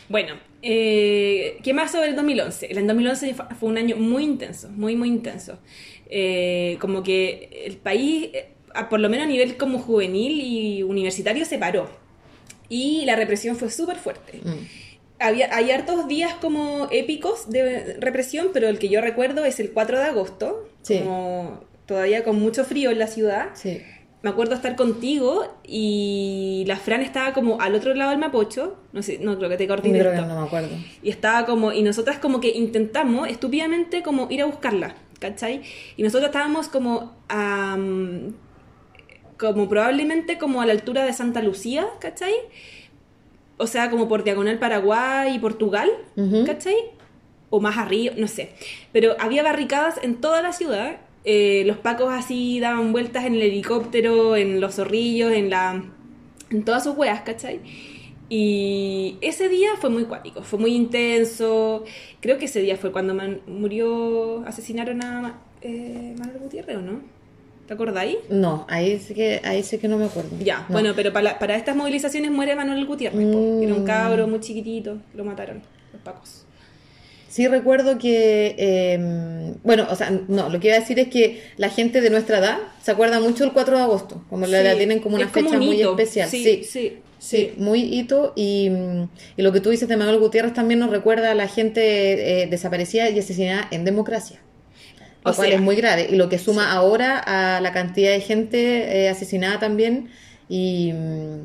Bueno, 0.08 0.34
eh, 0.62 1.56
¿qué 1.62 1.72
más 1.72 1.90
sobre 1.92 2.08
el 2.08 2.16
2011? 2.16 2.66
El 2.70 2.86
2011 2.86 3.34
fue 3.58 3.68
un 3.68 3.78
año 3.78 3.96
muy 3.96 4.24
intenso, 4.24 4.68
muy, 4.70 4.96
muy 4.96 5.08
intenso. 5.08 5.58
Eh, 6.10 6.76
como 6.80 7.02
que 7.02 7.64
el 7.64 7.76
país, 7.78 8.28
por 8.90 9.00
lo 9.00 9.08
menos 9.08 9.26
a 9.26 9.28
nivel 9.30 9.56
como 9.56 9.78
juvenil 9.78 10.40
y 10.40 10.82
universitario, 10.82 11.44
se 11.46 11.58
paró. 11.58 11.88
Y 12.68 13.04
la 13.06 13.16
represión 13.16 13.56
fue 13.56 13.70
súper 13.70 13.96
fuerte. 13.96 14.40
Mm. 14.42 14.83
Había, 15.26 15.54
hay 15.54 15.70
hartos 15.70 16.06
días 16.08 16.34
como 16.34 16.88
épicos 16.90 17.50
de 17.50 17.96
represión, 18.00 18.48
pero 18.52 18.68
el 18.68 18.78
que 18.78 18.88
yo 18.88 19.00
recuerdo 19.00 19.44
es 19.44 19.58
el 19.60 19.72
4 19.72 19.98
de 19.98 20.04
agosto, 20.04 20.68
Sí. 20.82 20.98
como 21.00 21.60
todavía 21.86 22.24
con 22.24 22.38
mucho 22.38 22.64
frío 22.64 22.90
en 22.90 22.98
la 22.98 23.06
ciudad. 23.06 23.48
Sí. 23.54 23.80
Me 24.22 24.30
acuerdo 24.30 24.54
estar 24.54 24.74
contigo 24.74 25.58
y 25.62 26.64
la 26.66 26.76
Fran 26.76 27.02
estaba 27.02 27.34
como 27.34 27.60
al 27.60 27.74
otro 27.74 27.92
lado 27.94 28.10
del 28.10 28.18
Mapocho, 28.18 28.76
no 28.92 29.02
sé, 29.02 29.18
no 29.18 29.36
creo 29.36 29.50
que 29.50 29.58
te 29.58 29.68
coordiné 29.68 29.98
Creo 29.98 30.12
que 30.12 30.20
no 30.22 30.40
me 30.40 30.46
acuerdo. 30.46 30.70
Y 31.02 31.10
estaba 31.10 31.44
como, 31.44 31.72
y 31.72 31.82
nosotras 31.82 32.18
como 32.18 32.40
que 32.40 32.48
intentamos 32.48 33.28
estúpidamente 33.28 34.02
como 34.02 34.26
ir 34.30 34.40
a 34.40 34.46
buscarla, 34.46 34.94
¿cachai? 35.18 35.60
Y 35.98 36.02
nosotros 36.02 36.28
estábamos 36.28 36.68
como, 36.68 37.14
am, 37.28 38.32
como 39.38 39.68
probablemente 39.68 40.38
como 40.38 40.62
a 40.62 40.66
la 40.66 40.72
altura 40.72 41.04
de 41.04 41.12
Santa 41.12 41.42
Lucía, 41.42 41.86
¿cachai? 42.00 42.32
O 43.56 43.66
sea, 43.66 43.90
como 43.90 44.08
por 44.08 44.24
Diagonal 44.24 44.58
Paraguay 44.58 45.34
y 45.34 45.38
Portugal. 45.38 45.90
¿cachai? 46.44 46.76
O 47.50 47.60
más 47.60 47.76
arriba, 47.78 48.14
no 48.16 48.26
sé. 48.26 48.50
Pero 48.92 49.14
había 49.20 49.42
barricadas 49.42 49.98
en 50.02 50.16
toda 50.16 50.42
la 50.42 50.52
ciudad. 50.52 50.96
eh, 51.26 51.62
los 51.66 51.78
pacos 51.78 52.12
así 52.12 52.60
daban 52.60 52.92
vueltas 52.92 53.24
en 53.24 53.34
el 53.36 53.42
helicóptero, 53.42 54.36
en 54.36 54.60
los 54.60 54.74
zorrillos, 54.74 55.32
en 55.32 55.48
la 55.50 55.82
en 56.50 56.64
todas 56.64 56.84
sus 56.84 56.96
weas, 56.96 57.22
¿cachai? 57.22 57.60
Y 58.28 59.16
ese 59.20 59.48
día 59.48 59.70
fue 59.80 59.90
muy 59.90 60.04
cuático, 60.04 60.42
fue 60.42 60.58
muy 60.58 60.74
intenso. 60.74 61.84
Creo 62.20 62.38
que 62.38 62.46
ese 62.46 62.60
día 62.60 62.76
fue 62.76 62.90
cuando 62.92 63.14
man- 63.14 63.40
murió, 63.46 64.42
asesinaron 64.46 65.02
a 65.02 65.38
eh, 65.62 66.14
Manuel 66.18 66.38
Gutiérrez, 66.40 66.76
¿o 66.76 66.82
no? 66.82 67.00
¿Te 67.66 67.72
acordáis? 67.74 68.16
No, 68.28 68.66
ahí 68.68 68.98
sí 68.98 69.14
que, 69.14 69.40
ahí 69.44 69.62
sí 69.62 69.78
que 69.78 69.88
no 69.88 69.96
me 69.96 70.04
acuerdo. 70.04 70.30
Ya, 70.40 70.58
No. 70.68 70.74
bueno, 70.74 70.92
pero 70.94 71.12
para, 71.12 71.38
para 71.38 71.56
estas 71.56 71.74
movilizaciones 71.74 72.30
muere 72.30 72.54
Manuel 72.54 72.84
Gutiérrez. 72.86 73.18
Mm. 73.18 73.62
era 73.62 73.74
un 73.74 73.84
cabro 73.84 74.26
muy 74.28 74.40
chiquitito, 74.40 74.98
lo 75.14 75.24
mataron 75.24 75.62
los 75.92 76.02
pacos. 76.02 76.44
Sí 77.28 77.48
recuerdo 77.48 77.98
que, 77.98 78.54
eh, 78.58 79.54
bueno, 79.64 79.88
o 79.90 79.96
sea, 79.96 80.10
no, 80.28 80.48
lo 80.50 80.60
que 80.60 80.68
iba 80.68 80.76
a 80.76 80.80
decir 80.80 80.98
es 81.00 81.08
que 81.08 81.42
la 81.56 81.68
gente 81.68 82.00
de 82.00 82.08
nuestra 82.10 82.38
edad 82.38 82.58
se 82.80 82.92
acuerda 82.92 83.18
mucho 83.18 83.42
del 83.42 83.52
4 83.52 83.76
de 83.76 83.82
agosto, 83.82 84.22
como 84.30 84.46
la, 84.46 84.58
Sí, 84.58 84.64
la 84.64 84.76
tienen 84.76 85.00
como 85.00 85.16
una 85.16 85.24
es 85.24 85.32
como 85.32 85.46
fecha 85.48 85.58
un 85.58 85.66
muy 85.66 85.80
hito. 85.80 85.90
especial. 85.90 86.28
Sí, 86.28 86.44
Sí, 86.44 86.62
sí, 86.64 86.98
sí, 87.18 87.52
muy 87.56 87.80
hito. 87.82 88.34
Y, 88.36 88.70
mm, 88.70 89.08
y 89.36 89.42
lo 89.42 89.50
que 89.52 89.60
tú 89.60 89.70
dices 89.70 89.88
de 89.88 89.96
Manuel 89.96 90.18
Gutiérrez 90.20 90.52
también 90.54 90.78
nos 90.78 90.90
recuerda 90.90 91.32
a 91.32 91.34
la 91.34 91.48
gente 91.48 92.42
eh, 92.42 92.46
desaparecida 92.46 93.10
y 93.10 93.18
asesinada 93.18 93.66
en 93.72 93.84
democracia. 93.84 94.38
Lo 95.24 95.30
O 95.30 95.34
cual 95.34 95.48
sea, 95.48 95.56
es 95.56 95.62
muy 95.62 95.76
grave. 95.76 96.08
Y 96.10 96.16
lo 96.16 96.28
que 96.28 96.38
suma 96.38 96.70
ahora 96.72 97.18
a 97.18 97.60
la 97.60 97.72
cantidad 97.72 98.10
de 98.10 98.20
gente 98.20 99.04
eh, 99.04 99.08
asesinada 99.08 99.58
también 99.58 100.10
y, 100.48 100.92
mm, 100.92 101.38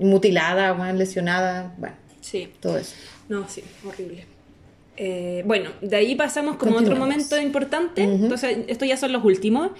y 0.00 0.04
mutilada, 0.04 0.72
bueno, 0.72 0.92
lesionada, 0.94 1.72
bueno, 1.78 1.94
Sí, 2.20 2.48
todo 2.60 2.76
eso. 2.78 2.94
no, 3.28 3.48
sí, 3.48 3.62
horrible. 3.86 4.26
Eh, 4.96 5.42
bueno, 5.46 5.70
de 5.82 5.94
ahí 5.96 6.14
pasamos 6.16 6.56
como 6.56 6.76
otro 6.78 6.96
momento 6.96 7.38
importante. 7.40 8.04
Ujú. 8.06 8.24
Entonces, 8.24 8.58
estos 8.66 8.88
ya 8.88 8.96
son 8.96 9.12
los 9.12 9.22
últimos. 9.24 9.70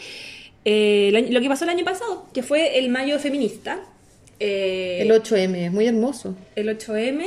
Eh, 0.65 1.27
lo 1.31 1.41
que 1.41 1.49
pasó 1.49 1.65
el 1.65 1.71
año 1.71 1.85
pasado, 1.85 2.27
que 2.35 2.43
fue 2.43 2.79
el 2.79 2.91
mayo 2.91 3.19
feminista. 3.19 3.81
El 4.39 5.11
8M, 5.11 5.67
es 5.67 5.73
muy 5.73 5.87
hermoso. 5.87 6.35
el 6.55 6.69
8M. 6.69 7.25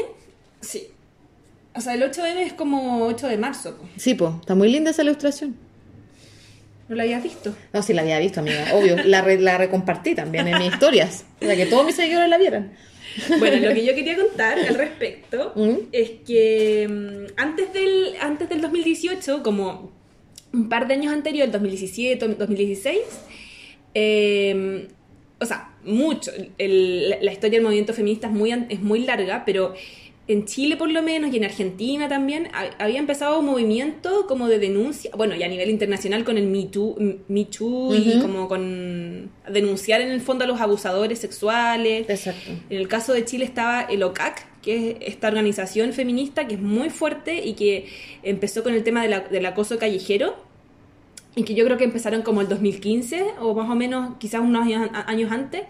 Sí. 0.62 0.88
O 1.76 1.82
sea, 1.82 1.94
el 1.96 2.04
8M 2.04 2.38
es 2.46 2.54
como 2.54 3.06
8 3.08 3.28
de 3.28 3.38
marzo. 3.38 3.76
po. 3.76 3.84
Sí, 3.98 4.14
pues, 4.14 4.32
está 4.40 4.56
muy 4.56 4.70
linda 4.72 4.92
esa 4.92 5.02
ilustración. 5.02 5.56
¿No 6.90 6.96
lo 6.96 7.02
habías 7.04 7.22
visto? 7.24 7.56
No, 7.72 7.82
sí 7.84 7.94
la 7.94 8.02
había 8.02 8.20
visto, 8.20 8.40
amiga. 8.40 8.66
Obvio, 8.74 8.98
la, 9.06 9.22
re- 9.22 9.40
la 9.40 9.58
recompartí 9.58 10.16
también 10.16 10.48
en 10.48 10.58
mis 10.58 10.74
historias. 10.74 11.24
Para 11.40 11.56
que 11.56 11.68
todos 11.68 11.86
mis 11.86 11.96
seguidores 11.96 12.28
la 12.30 12.38
vieran. 12.38 12.74
Bueno, 13.40 13.58
lo 13.70 13.74
que 13.76 13.86
yo 13.86 13.94
quería 13.96 14.16
contar 14.18 14.58
al 14.60 14.76
respecto 14.76 15.54
¿Mm? 15.56 15.76
es 15.92 16.10
que 16.26 16.88
mm, 16.90 17.34
antes 17.38 17.72
del, 17.74 18.16
antes 18.22 18.50
del 18.50 18.62
2018, 18.62 19.44
como 19.44 19.92
un 20.52 20.68
par 20.68 20.88
de 20.88 20.96
años 20.96 21.14
anterior, 21.14 21.46
el 21.46 21.52
2017, 21.52 22.28
2016, 22.28 22.98
eh, 23.94 24.88
o 25.40 25.46
sea, 25.46 25.74
mucho, 25.84 26.32
el- 26.58 27.10
la, 27.10 27.18
la 27.22 27.32
historia 27.32 27.58
del 27.58 27.64
movimiento 27.64 27.94
feminista 27.94 28.28
es 28.28 28.34
muy, 28.34 28.52
an- 28.52 28.68
es 28.70 28.82
muy 28.82 29.00
larga, 29.06 29.44
pero 29.46 29.74
en 30.30 30.46
Chile 30.46 30.78
por 30.78 30.92
lo 30.92 31.02
menos 31.02 31.34
y 31.34 31.38
en 31.38 31.44
Argentina 31.44 32.08
también 32.08 32.48
ha- 32.54 32.70
había 32.84 33.00
empezado 33.00 33.40
un 33.40 33.48
movimiento 33.48 34.28
como 34.28 34.48
de 34.48 34.60
denuncia, 34.60 35.10
bueno, 35.18 35.36
y 35.36 35.42
a 35.44 35.48
nivel 35.48 35.70
internacional 35.70 36.24
con 36.24 36.38
el 36.38 36.46
Me 36.48 36.66
Too, 36.66 36.96
Me 37.28 37.46
Too 37.46 37.96
y 37.96 38.20
como 38.22 38.48
con 38.48 39.32
denunciar 39.52 40.02
en 40.02 40.12
el 40.12 40.22
fondo 40.22 40.44
a 40.46 40.48
los 40.48 40.62
abusadores 40.62 41.20
sexuales. 41.20 42.08
Exacto. 42.10 42.52
En 42.70 42.78
el 42.78 42.88
caso 42.88 43.12
de 43.12 43.26
Chile 43.26 43.44
estaba 43.44 43.82
el 43.82 44.04
OCAC, 44.04 44.46
que 44.62 44.92
es 44.92 44.96
esta 45.14 45.30
organización 45.30 45.94
feminista 45.94 46.48
que 46.48 46.56
es 46.56 46.62
muy 46.62 46.90
fuerte 46.92 47.44
y 47.44 47.54
que 47.54 47.88
empezó 48.22 48.62
con 48.62 48.74
el 48.76 48.84
tema 48.84 49.02
de 49.02 49.10
la- 49.10 49.22
del 49.22 49.46
acoso 49.48 49.80
callejero 49.80 50.36
y 51.36 51.44
que 51.44 51.56
yo 51.56 51.64
creo 51.66 51.78
que 51.78 51.86
empezaron 51.86 52.22
como 52.22 52.42
el 52.42 52.48
2015 52.50 53.24
o 53.40 53.54
más 53.56 53.70
o 53.70 53.76
menos 53.76 54.16
quizás 54.20 54.42
unos 54.42 54.68
años 55.08 55.32
antes 55.32 55.64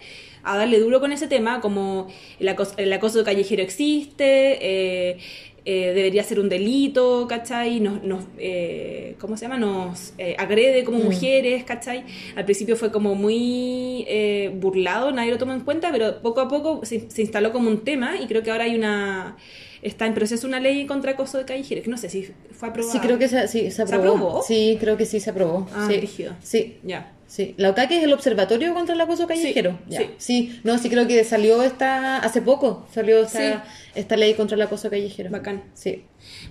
a 0.44 0.58
darle 0.58 0.80
duro 0.80 1.00
con 1.00 1.12
ese 1.12 1.28
tema 1.28 1.62
como 1.62 2.08
el 2.40 2.50
acoso, 2.50 2.74
el 2.78 2.92
acoso 2.94 3.24
callejero 3.24 3.62
existe 3.62 4.58
eh, 4.62 5.18
eh, 5.66 5.94
debería 5.94 6.24
ser 6.24 6.40
un 6.40 6.50
delito, 6.50 7.28
¿cachai? 7.28 7.80
Nos, 7.80 8.02
nos 8.04 8.24
eh, 8.38 9.16
¿cómo 9.20 9.38
se 9.38 9.46
llama? 9.46 9.58
Nos 9.58 10.14
eh, 10.18 10.36
agrede 10.40 10.84
como 10.84 11.00
mujeres, 11.00 11.64
¿cachai? 11.64 12.06
Al 12.36 12.46
principio 12.46 12.76
fue 12.76 12.92
como 12.92 13.14
muy 13.14 14.08
burlado, 14.56 15.12
nadie 15.12 15.32
lo 15.32 15.38
tomó 15.38 15.54
en 15.54 15.60
cuenta, 15.60 15.92
pero 15.92 16.22
poco 16.22 16.42
a 16.42 16.48
poco 16.48 16.86
se, 16.86 17.10
se 17.12 17.22
instaló 17.22 17.52
como 17.52 17.70
un 17.70 17.84
tema 17.84 18.16
y 18.20 18.28
creo 18.28 18.42
que 18.42 18.52
ahora 18.52 18.64
hay 18.64 18.76
una... 18.76 19.38
Está 19.82 20.08
en 20.08 20.14
proceso 20.14 20.46
una 20.46 20.60
ley 20.60 20.86
contra 20.86 21.12
acoso 21.12 21.38
de 21.38 21.46
callejeros, 21.46 21.84
que 21.86 21.90
no 21.90 21.98
sé 21.98 22.10
si 22.10 22.30
fue 22.52 22.70
aprobada. 22.70 22.92
Sí, 22.92 23.00
creo 23.00 23.18
que 23.18 23.28
se, 23.30 23.48
sí, 23.48 23.72
se 23.72 23.82
aprobó. 23.84 24.02
aprobó? 24.10 24.42
Sí, 24.42 24.78
creo 24.80 24.98
que 24.98 25.06
sí 25.06 25.20
se 25.20 25.30
aprobó. 25.30 25.68
Ah. 25.74 25.88
Sí. 26.42 26.78
Ya. 26.84 27.14
Sí, 27.30 27.54
la 27.58 27.70
OCAC 27.70 27.92
es 27.92 28.04
el 28.04 28.12
Observatorio 28.12 28.74
contra 28.74 28.96
el 28.96 29.02
Acoso 29.02 29.28
Callejero. 29.28 29.78
Sí, 29.88 29.94
Ya. 29.94 30.00
sí. 30.00 30.10
sí, 30.18 30.60
no, 30.64 30.80
sí 30.80 30.90
creo 30.90 31.06
que 31.06 31.24
salió 31.24 31.62
esta, 31.62 32.18
hace 32.18 32.42
poco 32.42 32.88
salió 32.92 33.20
esta, 33.20 33.64
Sí. 33.64 33.70
esta 33.94 34.18
ley 34.18 34.34
contra 34.34 34.56
el 34.56 34.64
acoso 34.64 34.90
callejero. 34.90 35.30
Bacán. 35.30 35.64
Sí. 35.76 36.06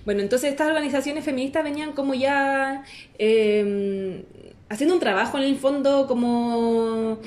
Bueno, 0.05 0.21
entonces 0.21 0.49
estas 0.51 0.67
organizaciones 0.69 1.25
feministas 1.25 1.65
venían 1.65 1.91
como 1.91 2.13
ya 2.13 2.83
eh, 3.17 4.23
haciendo 4.69 4.93
un 4.95 4.99
trabajo 5.01 5.37
en 5.37 5.43
el 5.43 5.57
fondo 5.57 6.07
como 6.07 7.19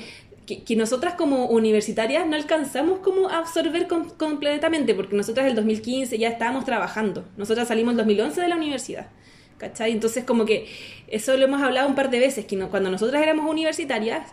que, 0.47 0.63
que 0.63 0.75
nosotras 0.75 1.13
como 1.13 1.45
universitarias 1.45 2.25
no 2.27 2.35
alcanzamos 2.35 2.99
como 2.99 3.29
a 3.29 3.37
absorber 3.37 3.87
com- 3.87 4.09
completamente, 4.17 4.93
porque 4.95 5.15
nosotras 5.15 5.45
en 5.45 5.51
el 5.51 5.55
2015 5.55 6.17
ya 6.17 6.29
estábamos 6.29 6.65
trabajando. 6.65 7.23
Nosotras 7.37 7.67
salimos 7.67 7.91
en 7.93 7.97
2011 7.97 8.41
de 8.41 8.47
la 8.47 8.55
universidad. 8.55 9.07
¿Cachai? 9.63 9.91
Entonces 9.91 10.23
como 10.25 10.45
que 10.45 10.67
eso 11.07 11.37
lo 11.37 11.45
hemos 11.45 11.61
hablado 11.61 11.87
un 11.87 11.95
par 11.95 12.09
de 12.09 12.19
veces, 12.19 12.45
que 12.45 12.55
no- 12.55 12.69
cuando 12.69 12.89
nosotras 12.91 13.21
éramos 13.23 13.49
universitarias, 13.49 14.23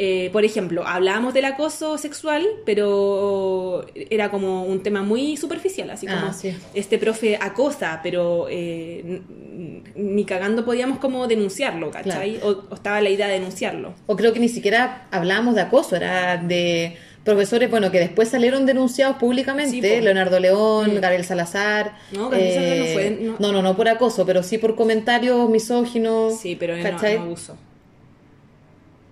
eh, 0.00 0.30
por 0.32 0.44
ejemplo, 0.44 0.86
hablábamos 0.86 1.34
del 1.34 1.44
acoso 1.46 1.98
sexual, 1.98 2.46
pero 2.64 3.84
era 4.10 4.30
como 4.30 4.62
un 4.64 4.80
tema 4.84 5.02
muy 5.02 5.36
superficial, 5.36 5.90
así 5.90 6.06
como 6.06 6.26
Ah, 6.28 6.32
sí. 6.32 6.54
este 6.74 6.98
profe 6.98 7.36
acosa, 7.40 7.98
pero 8.02 8.46
eh, 8.48 9.20
ni 9.96 10.24
cagando 10.24 10.64
podíamos 10.64 10.98
como 11.00 11.26
denunciarlo, 11.26 11.90
¿cachai? 11.90 12.38
O, 12.44 12.64
o 12.70 12.74
estaba 12.74 13.00
la 13.00 13.10
idea 13.10 13.26
de 13.26 13.34
denunciarlo. 13.34 13.94
O 14.06 14.14
creo 14.14 14.32
que 14.32 14.38
ni 14.38 14.48
siquiera 14.48 15.08
hablábamos 15.10 15.56
de 15.56 15.62
acoso, 15.62 15.96
era 15.96 16.36
de 16.36 16.96
profesores, 17.28 17.70
bueno, 17.70 17.90
que 17.90 17.98
después 18.00 18.28
salieron 18.30 18.64
denunciados 18.64 19.16
públicamente, 19.18 19.96
Sí. 19.98 20.00
Leonardo 20.02 20.40
León, 20.40 20.94
Mm. 20.96 21.00
Gabriel 21.00 21.24
Salazar. 21.24 21.94
No, 22.12 22.30
Gabriel 22.30 22.54
Salazar 22.54 22.78
no 22.78 22.86
fue, 22.94 23.10
no. 23.20 23.36
no, 23.38 23.52
no, 23.52 23.62
no 23.62 23.76
por 23.76 23.88
acoso, 23.88 24.24
pero 24.24 24.42
sí 24.42 24.56
por 24.58 24.74
comentarios 24.76 25.48
misóginos. 25.50 26.40
Sí, 26.40 26.56
pero 26.56 26.76
no, 26.76 26.82
no 26.90 27.22
abuso. 27.22 27.56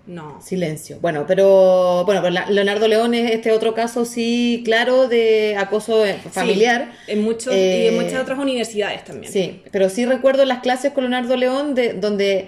No. 0.07 0.41
Silencio. 0.41 0.99
Bueno, 1.01 1.25
pero 1.27 2.03
bueno, 2.05 2.21
pero 2.23 2.45
Leonardo 2.49 2.87
León 2.87 3.13
es 3.13 3.29
este 3.31 3.51
otro 3.51 3.73
caso, 3.73 4.05
sí, 4.05 4.61
claro, 4.63 5.09
de 5.09 5.55
acoso 5.57 6.05
eh, 6.05 6.17
familiar. 6.31 6.93
Sí, 7.05 7.11
en 7.11 7.23
muchos 7.23 7.53
y 7.53 7.57
Eh, 7.57 7.87
en 7.89 7.95
muchas 7.95 8.21
otras 8.21 8.39
universidades 8.39 9.03
también. 9.03 9.31
Sí, 9.31 9.61
pero 9.69 9.89
sí 9.89 10.05
recuerdo 10.05 10.45
las 10.45 10.59
clases 10.59 10.93
con 10.93 11.03
Leonardo 11.03 11.35
León 11.35 11.75
de, 11.75 11.91
donde 11.93 12.47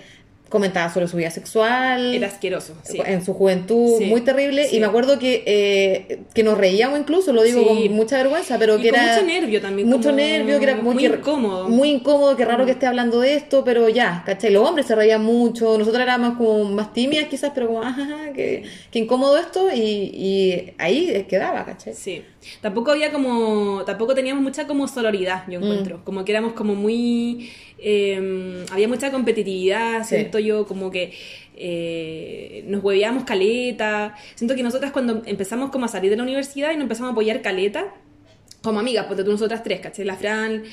comentaba 0.49 0.91
sobre 0.93 1.07
su 1.07 1.15
vida 1.17 1.29
sexual. 1.31 2.13
Era 2.13 2.27
asqueroso. 2.27 2.73
Sí. 2.83 2.99
En 3.05 3.23
su 3.23 3.33
juventud, 3.33 3.97
Sí, 3.99 4.05
muy 4.05 4.21
terrible. 4.21 4.65
sí. 4.67 4.77
Y 4.77 4.79
me 4.79 4.87
acuerdo 4.87 5.19
que, 5.19 5.43
eh, 5.45 6.19
que 6.33 6.43
nos 6.43 6.57
reíamos 6.57 6.99
incluso, 6.99 7.31
lo 7.33 7.43
digo 7.43 7.65
con 7.65 7.91
mucha 7.93 8.17
vergüenza, 8.17 8.57
pero 8.59 8.77
Y 8.77 8.81
que 8.81 8.89
con 8.89 8.99
era. 8.99 9.13
mucho 9.15 9.25
nervio 9.25 9.61
también, 9.61 9.87
Mucho 9.87 10.11
nervio, 10.11 10.57
que 10.57 10.63
era 10.65 10.75
muy 10.75 10.97
que- 10.97 11.05
incómodo. 11.05 11.69
Muy 11.69 11.89
incómodo, 11.89 12.35
que 12.35 12.45
raro 12.45 12.65
que 12.65 12.71
esté 12.71 12.85
hablando 12.87 13.19
de 13.19 13.35
esto, 13.35 13.63
pero 13.63 13.87
ya, 13.89 14.23
¿cachai? 14.25 14.51
Los 14.51 14.67
hombres 14.67 14.87
se 14.87 14.95
reían 14.95 15.23
mucho, 15.23 15.77
nosotros 15.77 16.01
éramos 16.03 16.37
como 16.37 16.65
más 16.65 16.93
tímidas 16.93 17.27
quizás, 17.29 17.51
pero 17.53 17.67
como, 17.67 17.81
ajá, 17.83 18.01
ajá, 18.03 18.33
que, 18.33 18.63
que 18.91 18.99
incómodo 18.99 19.37
esto, 19.37 19.67
y, 19.73 19.79
y 19.81 20.73
ahí 20.77 21.25
quedaba, 21.29 21.65
¿cachai? 21.65 21.93
Sí. 21.93 22.23
Tampoco 22.61 22.91
había 22.91 23.11
como. 23.11 23.83
Tampoco 23.85 24.15
teníamos 24.15 24.41
mucha 24.41 24.65
como 24.65 24.87
sororidad, 24.87 25.43
yo 25.49 25.59
encuentro. 25.59 26.01
Como 26.05 26.23
que 26.23 26.31
éramos 26.31 26.53
como 26.53 26.73
muy. 26.73 27.49
Eh, 27.81 28.65
había 28.71 28.87
mucha 28.87 29.11
competitividad, 29.11 30.03
Sí. 30.03 30.15
siento 30.15 30.39
yo, 30.39 30.65
como 30.67 30.91
que. 30.91 31.13
eh, 31.61 32.63
nos 32.67 32.81
hueveábamos 32.81 33.25
caleta. 33.25 34.15
Siento 34.35 34.55
que 34.55 34.63
nosotras 34.63 34.91
cuando 34.93 35.23
empezamos 35.25 35.71
como 35.71 35.85
a 35.85 35.87
salir 35.89 36.09
de 36.09 36.15
la 36.15 36.23
universidad 36.23 36.71
y 36.71 36.75
nos 36.75 36.83
empezamos 36.83 37.09
a 37.09 37.11
apoyar 37.11 37.41
caleta, 37.41 37.93
como 38.61 38.79
amigas, 38.79 39.05
porque 39.07 39.23
tú 39.25 39.31
nosotras 39.31 39.61
tres, 39.61 39.81
¿cachai? 39.81 40.05
La 40.05 40.15
Fran, 40.15 40.63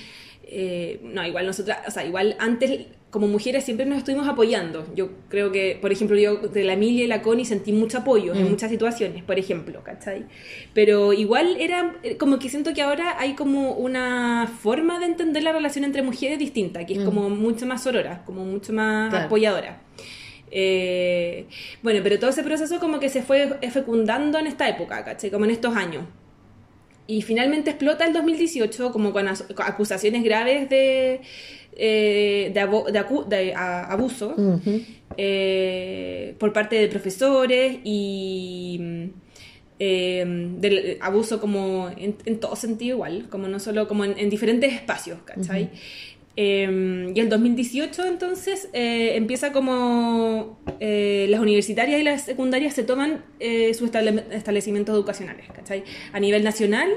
eh, 0.44 1.00
no, 1.02 1.26
igual 1.26 1.44
nosotras, 1.44 1.78
o 1.88 1.90
sea, 1.90 2.04
igual 2.04 2.36
antes 2.38 2.86
como 3.16 3.28
mujeres 3.28 3.64
siempre 3.64 3.86
nos 3.86 3.96
estuvimos 3.96 4.28
apoyando. 4.28 4.86
Yo 4.94 5.08
creo 5.30 5.50
que, 5.50 5.78
por 5.80 5.90
ejemplo, 5.90 6.18
yo 6.18 6.36
de 6.36 6.64
la 6.64 6.74
Emilia 6.74 7.02
y 7.04 7.06
la 7.06 7.22
Connie 7.22 7.46
sentí 7.46 7.72
mucho 7.72 7.96
apoyo 7.96 8.34
en 8.34 8.44
Mm. 8.44 8.50
muchas 8.50 8.68
situaciones, 8.70 9.24
por 9.24 9.38
ejemplo, 9.38 9.82
¿cachai? 9.82 10.26
Pero 10.74 11.14
igual 11.14 11.56
era 11.58 11.96
eh, 12.02 12.18
como 12.18 12.38
que 12.38 12.50
siento 12.50 12.74
que 12.74 12.82
ahora 12.82 13.16
hay 13.18 13.32
como 13.32 13.72
una 13.72 14.52
forma 14.60 14.98
de 14.98 15.06
entender 15.06 15.42
la 15.44 15.52
relación 15.52 15.84
entre 15.84 16.02
mujeres 16.02 16.38
distinta, 16.38 16.84
que 16.84 16.92
es 16.92 16.98
Mm. 16.98 17.04
como 17.06 17.30
mucho 17.30 17.64
más 17.64 17.82
sorora, 17.82 18.22
como 18.26 18.44
mucho 18.44 18.74
más 18.74 19.08
Claro. 19.08 19.24
apoyadora. 19.24 19.80
Eh, 20.50 21.46
bueno, 21.82 22.00
pero 22.02 22.18
todo 22.18 22.28
ese 22.28 22.42
proceso 22.42 22.78
como 22.80 23.00
que 23.00 23.08
se 23.08 23.22
fue 23.22 23.56
fecundando 23.72 24.38
en 24.38 24.46
esta 24.46 24.68
época, 24.68 25.02
¿cachai? 25.06 25.30
Como 25.30 25.46
en 25.46 25.52
estos 25.52 25.74
años. 25.74 26.04
Y 27.06 27.22
finalmente 27.22 27.70
explota 27.70 28.04
el 28.04 28.12
2018 28.12 28.90
como 28.92 29.12
con 29.12 29.26
acusaciones 29.28 30.24
graves 30.24 30.68
de, 30.68 31.20
eh, 31.76 32.50
de, 32.52 32.60
abo- 32.60 32.90
de 32.90 32.98
acu- 33.00 33.26
de, 33.26 33.54
a- 33.54 33.84
abuso 33.92 34.34
eh, 35.16 36.34
por 36.38 36.52
parte 36.52 36.76
de 36.76 36.88
profesores 36.88 37.78
y 37.84 38.78
mm, 38.80 39.04
eh, 39.78 40.24
del 40.58 40.98
abuso 41.00 41.40
como 41.40 41.90
en, 41.96 42.16
en 42.24 42.40
todo 42.40 42.56
sentido 42.56 42.96
igual, 42.96 43.26
como 43.28 43.46
no 43.48 43.60
solo 43.60 43.86
como 43.88 44.04
en, 44.04 44.18
en 44.18 44.30
diferentes 44.30 44.72
espacios, 44.72 45.18
¿cachai? 45.24 45.70
Eh, 46.38 47.12
y 47.14 47.18
el 47.20 47.28
2018 47.30 48.04
entonces 48.04 48.68
eh, 48.74 49.12
empieza 49.16 49.52
como 49.52 50.58
eh, 50.80 51.26
las 51.30 51.40
universitarias 51.40 51.98
y 51.98 52.04
las 52.04 52.24
secundarias 52.26 52.74
se 52.74 52.82
toman 52.82 53.24
eh, 53.40 53.72
sus 53.72 53.90
estable- 53.90 54.24
establecimientos 54.32 54.94
educacionales, 54.94 55.46
¿cachai? 55.54 55.82
A 56.12 56.20
nivel 56.20 56.44
nacional 56.44 56.90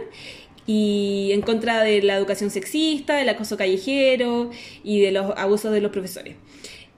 y 0.68 1.32
en 1.32 1.42
contra 1.42 1.82
de 1.84 2.02
la 2.02 2.16
educación 2.18 2.50
sexista, 2.52 3.16
del 3.16 3.30
acoso 3.30 3.56
callejero 3.58 4.50
y 4.84 5.00
de 5.00 5.12
los 5.14 5.32
abusos 5.38 5.72
de 5.72 5.82
los 5.82 5.92
profesores. 5.92 6.36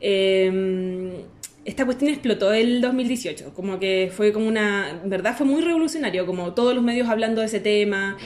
Eh, 0.02 1.24
esta 1.64 1.86
cuestión 1.86 2.10
explotó 2.10 2.54
el 2.54 2.82
2018, 2.82 3.54
como 3.54 3.80
que 3.80 4.12
fue 4.12 4.34
como 4.34 4.48
una, 4.48 5.00
en 5.04 5.10
verdad 5.12 5.38
fue 5.38 5.46
muy 5.46 5.62
revolucionario, 5.62 6.26
como 6.26 6.56
todos 6.56 6.74
los 6.74 6.84
medios 6.84 7.08
hablando 7.08 7.42
de 7.42 7.46
ese 7.48 7.60
tema, 7.60 8.18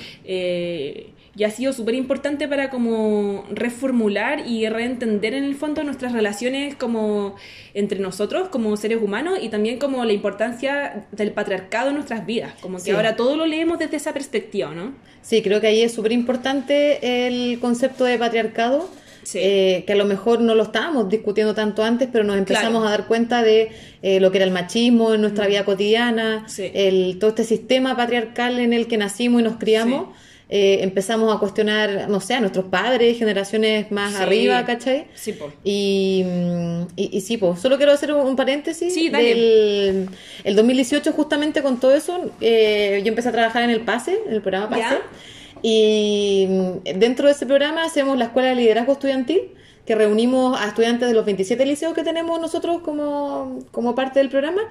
y 1.37 1.43
ha 1.43 1.49
sido 1.51 1.73
súper 1.73 1.95
importante 1.95 2.47
para 2.47 2.69
como 2.69 3.43
reformular 3.51 4.47
y 4.47 4.67
reentender 4.69 5.33
en 5.33 5.43
el 5.43 5.55
fondo 5.55 5.83
nuestras 5.83 6.13
relaciones 6.13 6.75
como 6.75 7.35
entre 7.73 7.99
nosotros, 7.99 8.47
como 8.49 8.75
seres 8.77 8.99
humanos, 9.01 9.39
y 9.41 9.49
también 9.49 9.77
como 9.77 10.05
la 10.05 10.13
importancia 10.13 11.05
del 11.11 11.31
patriarcado 11.31 11.89
en 11.89 11.95
nuestras 11.95 12.25
vidas, 12.25 12.53
como 12.61 12.77
que 12.77 12.83
Sí. 12.85 12.91
ahora 12.91 13.15
todo 13.15 13.35
lo 13.35 13.45
leemos 13.45 13.79
desde 13.79 13.97
esa 13.97 14.13
perspectiva, 14.13 14.73
¿no? 14.73 14.93
Sí, 15.21 15.41
creo 15.41 15.59
que 15.59 15.67
ahí 15.67 15.81
es 15.81 15.93
súper 15.93 16.11
importante 16.13 17.27
el 17.27 17.59
concepto 17.59 18.05
de 18.05 18.17
patriarcado, 18.17 18.89
Sí. 19.23 19.39
eh, 19.41 19.83
que 19.87 19.93
a 19.93 19.95
lo 19.95 20.05
mejor 20.05 20.39
no 20.39 20.53
lo 20.53 20.63
estábamos 20.63 21.09
discutiendo 21.09 21.55
tanto 21.55 21.83
antes, 21.83 22.07
pero 22.11 22.23
nos 22.23 22.37
empezamos 22.37 22.81
Claro. 22.81 22.85
Mm. 22.85 22.87
a 22.87 22.91
dar 22.91 23.07
cuenta 23.07 23.41
de 23.41 23.71
eh, 24.03 24.19
lo 24.19 24.29
que 24.31 24.37
era 24.37 24.45
el 24.45 24.51
machismo 24.51 25.15
en 25.15 25.21
nuestra 25.21 25.47
vida 25.47 25.65
cotidiana, 25.65 26.43
Sí. 26.47 26.69
el, 26.75 27.17
todo 27.19 27.31
este 27.31 27.43
sistema 27.43 27.97
patriarcal 27.97 28.59
en 28.59 28.71
el 28.71 28.85
que 28.87 28.97
nacimos 28.97 29.41
y 29.41 29.43
nos 29.43 29.57
criamos. 29.57 30.09
Eh, 30.49 30.79
empezamos 30.81 31.35
a 31.35 31.39
cuestionar, 31.39 32.07
no 32.09 32.19
sé, 32.19 32.35
a 32.35 32.39
nuestros 32.39 32.65
padres, 32.65 33.17
generaciones 33.17 33.91
más 33.91 34.13
Sí. 34.15 34.21
arriba, 34.23 34.63
¿cachai? 34.65 35.07
Sí, 35.15 35.33
po. 35.33 35.51
Y, 35.63 36.23
mm, 36.25 36.81
y, 36.95 37.17
y 37.17 37.21
sí, 37.21 37.37
pues, 37.37 37.59
solo 37.59 37.77
quiero 37.77 37.91
hacer 37.93 38.13
un, 38.13 38.21
un 38.25 38.35
paréntesis. 38.35 38.93
Sí, 38.93 39.09
dale. 39.09 39.27
del 39.35 40.09
el 40.43 40.55
2018, 40.55 41.11
justamente 41.13 41.61
con 41.63 41.79
todo 41.79 41.95
eso, 41.95 42.31
eh, 42.41 43.01
yo 43.03 43.09
empecé 43.09 43.29
a 43.29 43.31
trabajar 43.31 43.63
en 43.63 43.71
el 43.71 43.81
PASE, 43.81 44.19
en 44.27 44.33
el 44.33 44.41
programa 44.41 44.69
PASE. 44.69 44.81
Ya. 44.81 45.01
Y 45.61 46.45
mm, 46.47 46.99
dentro 46.99 47.25
de 47.27 47.33
ese 47.33 47.45
programa 47.45 47.83
hacemos 47.83 48.17
la 48.17 48.25
Escuela 48.25 48.49
de 48.49 48.55
Liderazgo 48.55 48.93
Estudiantil, 48.93 49.41
que 49.85 49.93
reunimos 49.93 50.59
a 50.59 50.67
estudiantes 50.67 51.07
de 51.07 51.13
los 51.13 51.25
27 51.25 51.63
liceos 51.65 51.93
que 51.93 52.03
tenemos 52.03 52.39
nosotros 52.41 52.81
como, 52.81 53.59
como 53.71 53.93
parte 53.93 54.19
del 54.19 54.29
programa. 54.29 54.61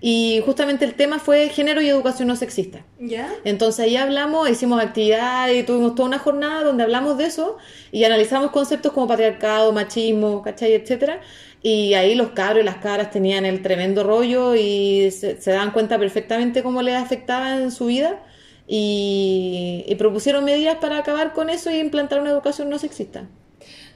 Y 0.00 0.42
justamente 0.44 0.84
el 0.84 0.94
tema 0.94 1.18
fue 1.18 1.48
género 1.48 1.80
y 1.80 1.88
educación 1.88 2.28
no 2.28 2.36
sexista. 2.36 2.84
¿Ya? 2.98 3.32
Entonces 3.44 3.84
ahí 3.84 3.96
hablamos, 3.96 4.50
hicimos 4.50 4.82
actividades 4.82 5.56
y 5.56 5.62
tuvimos 5.62 5.94
toda 5.94 6.08
una 6.08 6.18
jornada 6.18 6.64
donde 6.64 6.82
hablamos 6.82 7.16
de 7.18 7.26
eso 7.26 7.56
y 7.92 8.04
analizamos 8.04 8.50
conceptos 8.50 8.92
como 8.92 9.06
patriarcado, 9.06 9.72
machismo, 9.72 10.42
¿cachai? 10.42 10.72
etcétera. 10.72 11.20
Y 11.62 11.94
ahí 11.94 12.14
los 12.14 12.30
cabros 12.30 12.62
y 12.62 12.66
las 12.66 12.76
cabras 12.76 13.10
tenían 13.10 13.46
el 13.46 13.62
tremendo 13.62 14.02
rollo 14.02 14.54
y 14.54 15.10
se, 15.12 15.40
se 15.40 15.52
daban 15.52 15.70
cuenta 15.70 15.98
perfectamente 15.98 16.62
cómo 16.62 16.82
les 16.82 16.96
afectaba 16.96 17.56
en 17.56 17.70
su 17.70 17.86
vida 17.86 18.20
y, 18.66 19.84
y 19.86 19.94
propusieron 19.94 20.44
medidas 20.44 20.76
para 20.76 20.98
acabar 20.98 21.32
con 21.32 21.48
eso 21.48 21.70
y 21.70 21.78
implantar 21.78 22.20
una 22.20 22.30
educación 22.30 22.68
no 22.68 22.78
sexista. 22.78 23.28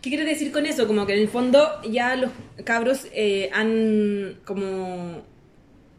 ¿Qué 0.09 0.17
quiere 0.17 0.31
decir 0.31 0.53
con 0.53 0.65
eso? 0.65 0.87
Como 0.87 1.05
que 1.05 1.13
en 1.13 1.19
el 1.19 1.29
fondo 1.29 1.83
ya 1.83 2.17
los 2.17 2.31
cabros 2.65 3.09
eh, 3.13 3.51
han 3.53 4.41
como... 4.47 5.23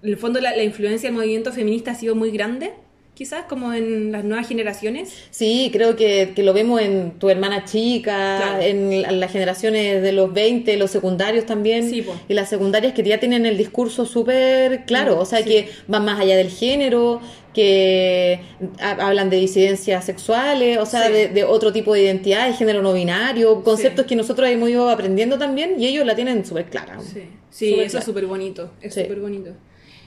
En 0.02 0.10
el 0.10 0.18
fondo 0.18 0.42
la, 0.42 0.56
la 0.56 0.64
influencia 0.64 1.10
del 1.10 1.16
movimiento 1.16 1.54
feminista 1.54 1.92
ha 1.92 1.94
sido 1.94 2.16
muy 2.16 2.32
grande. 2.32 2.74
Quizás, 3.20 3.44
como 3.50 3.74
en 3.74 4.14
las 4.14 4.24
nuevas 4.24 4.48
generaciones. 4.48 5.14
Sí, 5.30 5.70
creo 5.74 5.98
que, 5.98 6.32
que 6.34 6.42
lo 6.42 6.54
vemos 6.54 6.80
en 6.82 7.20
tu 7.20 7.30
hermana 7.30 7.66
chica, 7.66 8.38
Claro. 8.38 8.62
en 8.62 9.20
las 9.20 9.30
generaciones 9.30 10.02
de 10.02 10.14
los 10.14 10.32
20, 10.34 10.78
los 10.78 10.90
secundarios 10.90 11.46
también, 11.46 11.90
Sí, 11.90 12.06
y 12.30 12.34
las 12.34 12.48
secundarias 12.50 12.94
que 12.94 13.04
ya 13.04 13.20
tienen 13.20 13.46
el 13.46 13.58
discurso 13.58 14.06
súper 14.06 14.86
claro, 14.86 15.20
o 15.20 15.26
sea, 15.26 15.40
sí. 15.40 15.44
que 15.50 15.70
van 15.88 16.06
más 16.06 16.18
allá 16.22 16.38
del 16.38 16.50
género, 16.50 17.20
que 17.54 18.40
ha- 18.80 19.08
hablan 19.08 19.30
de 19.30 19.36
disidencias 19.38 20.06
sexuales, 20.06 20.78
o 20.78 20.86
sea, 20.86 21.08
Sí. 21.08 21.12
de, 21.14 21.28
de 21.28 21.44
otro 21.44 21.74
tipo 21.74 21.94
de 21.94 22.04
identidad, 22.04 22.48
de 22.48 22.54
género 22.54 22.82
no 22.82 22.94
binario, 22.94 23.64
conceptos 23.66 24.04
Sí. 24.06 24.10
que 24.10 24.16
nosotros 24.16 24.48
hemos 24.50 24.70
ido 24.70 24.90
aprendiendo 24.90 25.38
también 25.38 25.76
y 25.78 25.88
ellos 25.88 26.06
la 26.06 26.16
tienen 26.16 26.46
súper 26.46 26.66
clara. 26.70 26.98
Sí, 27.02 27.24
sí 27.50 27.74
eso 27.74 27.76
claro. 27.84 28.00
es 28.00 28.06
súper 28.06 28.26
bonito, 28.28 28.72
es 28.82 28.94
súper 28.94 29.20
bonito. 29.20 29.52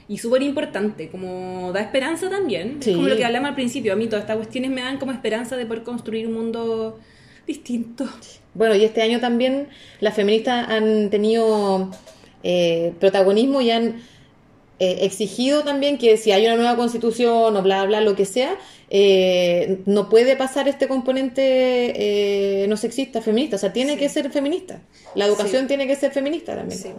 Y 0.07 0.17
súper 0.17 0.41
importante, 0.41 1.09
como 1.09 1.71
da 1.71 1.81
esperanza 1.81 2.29
también. 2.29 2.77
Sí. 2.81 2.91
Es 2.91 2.95
como 2.97 3.07
lo 3.07 3.15
que 3.15 3.23
hablamos 3.25 3.49
al 3.49 3.55
principio, 3.55 3.93
a 3.93 3.95
mí 3.95 4.07
todas 4.07 4.23
estas 4.23 4.37
cuestiones 4.37 4.69
me 4.71 4.81
dan 4.81 4.97
como 4.97 5.11
esperanza 5.11 5.55
de 5.55 5.65
poder 5.65 5.83
construir 5.83 6.27
un 6.27 6.33
mundo 6.33 6.99
distinto. 7.47 8.05
Bueno, 8.53 8.75
y 8.75 8.83
este 8.83 9.01
año 9.01 9.19
también 9.19 9.69
las 9.99 10.13
feministas 10.15 10.69
han 10.69 11.09
tenido 11.09 11.89
eh, 12.43 12.93
protagonismo 12.99 13.61
y 13.61 13.71
han 13.71 14.01
eh, 14.79 14.97
exigido 15.01 15.63
también 15.63 15.97
que 15.97 16.17
si 16.17 16.31
hay 16.31 16.45
una 16.45 16.55
nueva 16.55 16.75
constitución 16.75 17.55
o 17.55 17.61
bla, 17.61 17.85
bla, 17.85 18.01
lo 18.01 18.15
que 18.15 18.25
sea, 18.25 18.55
eh, 18.89 19.79
no 19.85 20.09
puede 20.09 20.35
pasar 20.35 20.67
este 20.67 20.87
componente 20.87 21.43
eh, 22.63 22.67
no 22.67 22.75
sexista, 22.77 23.21
feminista. 23.21 23.55
O 23.55 23.59
sea, 23.59 23.71
tiene 23.73 23.93
Sí. 23.93 23.99
que 23.99 24.09
ser 24.09 24.29
feminista. 24.31 24.81
La 25.15 25.25
educación 25.25 25.61
Sí. 25.63 25.67
tiene 25.69 25.87
que 25.87 25.95
ser 25.95 26.11
feminista 26.11 26.55
también. 26.55 26.79
Sí, 26.79 26.89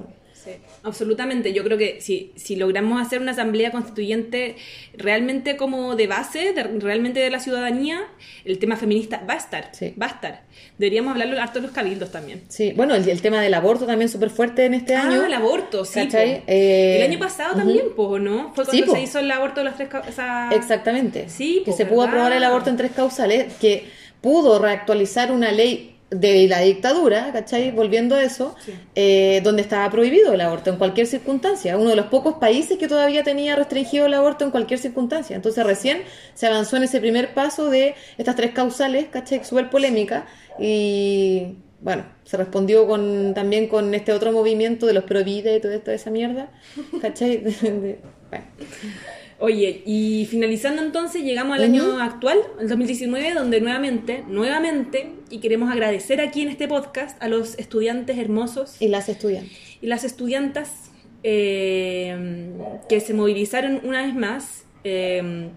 sí, 0.44 0.50
absolutamente. 0.82 1.52
Yo 1.52 1.64
creo 1.64 1.78
que 1.78 2.00
si, 2.00 2.32
si 2.36 2.56
logramos 2.56 3.00
hacer 3.00 3.20
una 3.20 3.32
asamblea 3.32 3.70
constituyente 3.70 4.56
realmente 4.96 5.56
como 5.56 5.96
de 5.96 6.06
base, 6.06 6.52
de- 6.52 6.62
realmente 6.80 7.20
de 7.20 7.30
la 7.30 7.40
ciudadanía, 7.40 8.00
el 8.44 8.58
tema 8.58 8.76
feminista 8.76 9.22
va 9.28 9.34
a 9.34 9.38
estar, 9.38 9.70
Sí. 9.72 9.94
va 10.00 10.06
a 10.06 10.10
estar. 10.10 10.42
Deberíamos 10.78 11.12
hablarlo 11.12 11.40
harto 11.40 11.60
los 11.60 11.70
cabildos 11.70 12.10
también. 12.12 12.42
Sí, 12.48 12.72
bueno, 12.76 12.94
el, 12.94 13.08
el 13.08 13.20
tema 13.22 13.40
del 13.40 13.54
aborto 13.54 13.86
también 13.86 14.08
súper 14.08 14.30
fuerte 14.30 14.64
en 14.66 14.74
este 14.74 14.94
año. 14.94 15.22
Ah, 15.22 15.26
el 15.26 15.34
aborto, 15.34 15.84
sí. 15.84 16.00
Eh, 16.12 16.96
el 16.98 17.10
año 17.10 17.18
pasado 17.18 17.50
ujú. 17.50 17.58
también, 17.60 17.86
po, 17.96 18.18
¿no? 18.18 18.52
Fue 18.54 18.64
cuando 18.64 18.92
se 18.94 19.00
hizo 19.00 19.18
el 19.20 19.30
aborto 19.30 19.60
de 19.60 19.64
las 19.64 19.76
tres... 19.76 19.88
ca- 19.88 20.04
esa- 20.08 20.50
Exactamente. 20.52 21.28
Sí, 21.28 21.62
que 21.64 21.70
po, 21.70 21.76
se 21.76 21.86
pudo 21.86 22.02
aprobar 22.02 22.32
el 22.32 22.44
aborto 22.44 22.70
en 22.70 22.76
tres 22.76 22.92
causales, 22.92 23.52
que 23.60 23.84
pudo 24.20 24.58
reactualizar 24.58 25.30
una 25.32 25.52
ley 25.52 25.93
de 26.20 26.46
la 26.48 26.60
dictadura, 26.60 27.30
¿cachai? 27.32 27.70
Volviendo 27.72 28.14
a 28.14 28.22
eso, 28.22 28.54
Sí. 28.64 28.72
eh, 28.94 29.40
donde 29.42 29.62
estaba 29.62 29.90
prohibido 29.90 30.32
el 30.32 30.40
aborto 30.40 30.70
en 30.70 30.76
cualquier 30.76 31.06
circunstancia. 31.06 31.76
Uno 31.76 31.90
de 31.90 31.96
los 31.96 32.06
pocos 32.06 32.34
países 32.34 32.78
que 32.78 32.88
todavía 32.88 33.22
tenía 33.24 33.56
restringido 33.56 34.06
el 34.06 34.14
aborto 34.14 34.44
en 34.44 34.50
cualquier 34.50 34.78
circunstancia. 34.78 35.34
Entonces 35.36 35.64
recién 35.64 36.02
se 36.34 36.46
avanzó 36.46 36.76
en 36.76 36.84
ese 36.84 37.00
primer 37.00 37.34
paso 37.34 37.68
de 37.70 37.94
estas 38.18 38.36
tres 38.36 38.52
causales, 38.52 39.06
¿cachai? 39.10 39.44
Súper 39.44 39.70
polémica. 39.70 40.26
Y 40.58 41.56
bueno, 41.80 42.04
se 42.24 42.36
respondió 42.36 42.86
con 42.86 43.34
también 43.34 43.68
con 43.68 43.94
este 43.94 44.12
otro 44.12 44.32
movimiento 44.32 44.86
de 44.86 44.92
los 44.94 45.04
pro 45.04 45.22
vida 45.24 45.52
y 45.54 45.60
toda 45.60 45.94
esa 45.94 46.10
mierda, 46.10 46.50
¿cachai? 47.02 47.42
Bueno. 48.30 48.46
Oye, 49.44 49.82
y 49.84 50.26
finalizando 50.30 50.80
entonces, 50.80 51.22
llegamos 51.22 51.58
al 51.58 51.64
año 51.64 52.00
actual, 52.00 52.38
el 52.58 52.66
2019, 52.66 53.34
donde 53.34 53.60
nuevamente, 53.60 54.24
nuevamente, 54.26 55.10
y 55.28 55.40
queremos 55.40 55.70
agradecer 55.70 56.22
aquí 56.22 56.40
en 56.40 56.48
este 56.48 56.66
podcast 56.66 57.22
a 57.22 57.28
los 57.28 57.58
estudiantes 57.58 58.16
hermosos 58.16 58.80
Y 58.80 58.88
las 58.88 59.10
estudiantes. 59.10 59.52
y 59.82 59.86
las 59.86 60.04
estudiantas 60.04 60.90
eh, 61.24 62.52
que 62.88 63.00
se 63.00 63.12
movilizaron 63.12 63.82
una 63.84 64.06
vez 64.06 64.14
más 64.14 64.64
eh, 64.82 65.50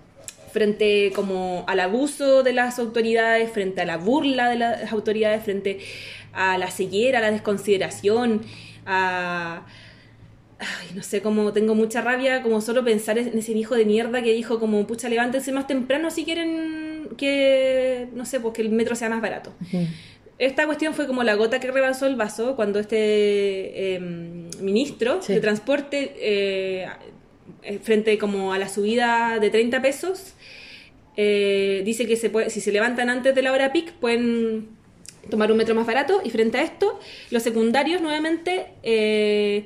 frente 0.51 1.13
como 1.15 1.63
al 1.69 1.79
abuso 1.79 2.43
de 2.43 2.51
las 2.51 2.79
autoridades, 2.79 3.49
frente 3.51 3.79
a 3.79 3.85
la 3.85 3.95
burla 3.95 4.49
de 4.49 4.57
las 4.57 4.91
autoridades, 4.91 5.45
frente 5.45 5.79
a 6.33 6.57
la 6.57 6.69
ceguera, 6.71 7.19
a 7.19 7.21
la 7.21 7.31
desconsideración, 7.31 8.41
a... 8.85 9.65
Ay, 10.59 10.87
no 10.95 11.03
sé, 11.03 11.21
como 11.21 11.53
tengo 11.53 11.75
mucha 11.75 12.01
rabia, 12.01 12.41
como 12.41 12.61
solo 12.61 12.83
pensar 12.83 13.17
en 13.19 13.37
ese 13.37 13.51
hijo 13.51 13.75
de 13.75 13.85
mierda 13.85 14.23
que 14.23 14.33
dijo 14.33 14.59
como, 14.59 14.87
pucha, 14.87 15.07
levántense 15.07 15.51
más 15.51 15.67
temprano 15.67 16.09
si 16.09 16.25
quieren 16.25 17.09
que, 17.17 18.07
no 18.13 18.25
sé, 18.25 18.39
pues 18.39 18.55
que 18.55 18.63
el 18.63 18.69
metro 18.71 18.95
sea 18.95 19.07
más 19.09 19.21
barato. 19.21 19.53
Esta 20.39 20.65
cuestión 20.65 20.93
fue 20.95 21.05
como 21.07 21.23
la 21.23 21.35
gota 21.35 21.59
que 21.59 21.69
rebasó 21.71 22.07
el 22.07 22.15
vaso 22.15 22.55
cuando 22.55 22.79
este 22.79 22.97
eh, 23.95 23.99
ministro 24.61 25.21
Sí. 25.21 25.33
de 25.33 25.39
transporte, 25.41 26.13
eh, 26.19 26.87
eh, 27.63 27.79
frente 27.79 28.17
como 28.17 28.51
a 28.53 28.57
la 28.57 28.67
subida 28.67 29.37
de 29.39 29.49
30 29.51 29.81
pesos, 29.81 30.33
eh, 31.17 31.81
dice 31.85 32.05
que 32.07 32.15
se 32.15 32.29
puede, 32.29 32.49
si 32.49 32.61
se 32.61 32.71
levantan 32.71 33.09
antes 33.09 33.33
de 33.33 33.41
la 33.41 33.51
hora 33.51 33.71
pic 33.71 33.91
pueden 33.93 34.67
tomar 35.29 35.51
un 35.51 35.57
metro 35.57 35.73
más 35.75 35.85
barato 35.87 36.21
y 36.23 36.29
frente 36.29 36.57
a 36.59 36.63
esto, 36.63 36.99
los 37.31 37.41
secundarios 37.43 38.01
nuevamente 38.01 38.67
eh, 38.83 39.65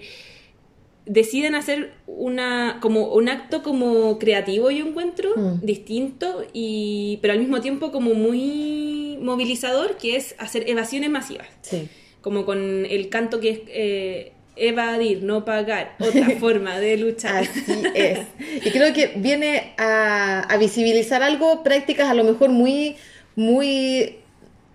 deciden 1.05 1.55
hacer 1.55 1.93
una 2.07 2.77
como 2.81 3.13
un 3.13 3.27
acto 3.29 3.63
como 3.63 4.19
creativo 4.19 4.69
yo 4.71 4.85
encuentro 4.85 5.29
Mm. 5.35 5.61
distinto 5.65 6.45
y 6.53 7.17
pero 7.21 7.33
al 7.33 7.39
mismo 7.39 7.59
tiempo 7.61 7.91
como 7.91 8.13
muy 8.13 9.17
movilizador 9.21 9.97
que 9.97 10.15
es 10.15 10.35
hacer 10.37 10.69
evasiones 10.69 11.09
masivas 11.09 11.47
Sí. 11.61 11.89
como 12.21 12.45
con 12.45 12.85
el 12.85 13.09
canto 13.09 13.39
que 13.39 13.49
es 13.49 13.59
eh, 13.67 14.31
evadir 14.55 15.23
no 15.23 15.43
pagar 15.43 15.95
otra 15.99 16.29
forma 16.39 16.79
de 16.79 16.97
luchar 16.97 17.43
Así 17.45 17.63
es. 17.95 18.19
Y 18.63 18.69
creo 18.69 18.93
que 18.93 19.13
viene 19.15 19.73
a, 19.77 20.41
a 20.41 20.57
visibilizar 20.57 21.23
algo, 21.23 21.63
prácticas 21.63 22.09
a 22.09 22.13
lo 22.13 22.23
mejor 22.23 22.49
muy, 22.49 22.95
muy 23.35 24.17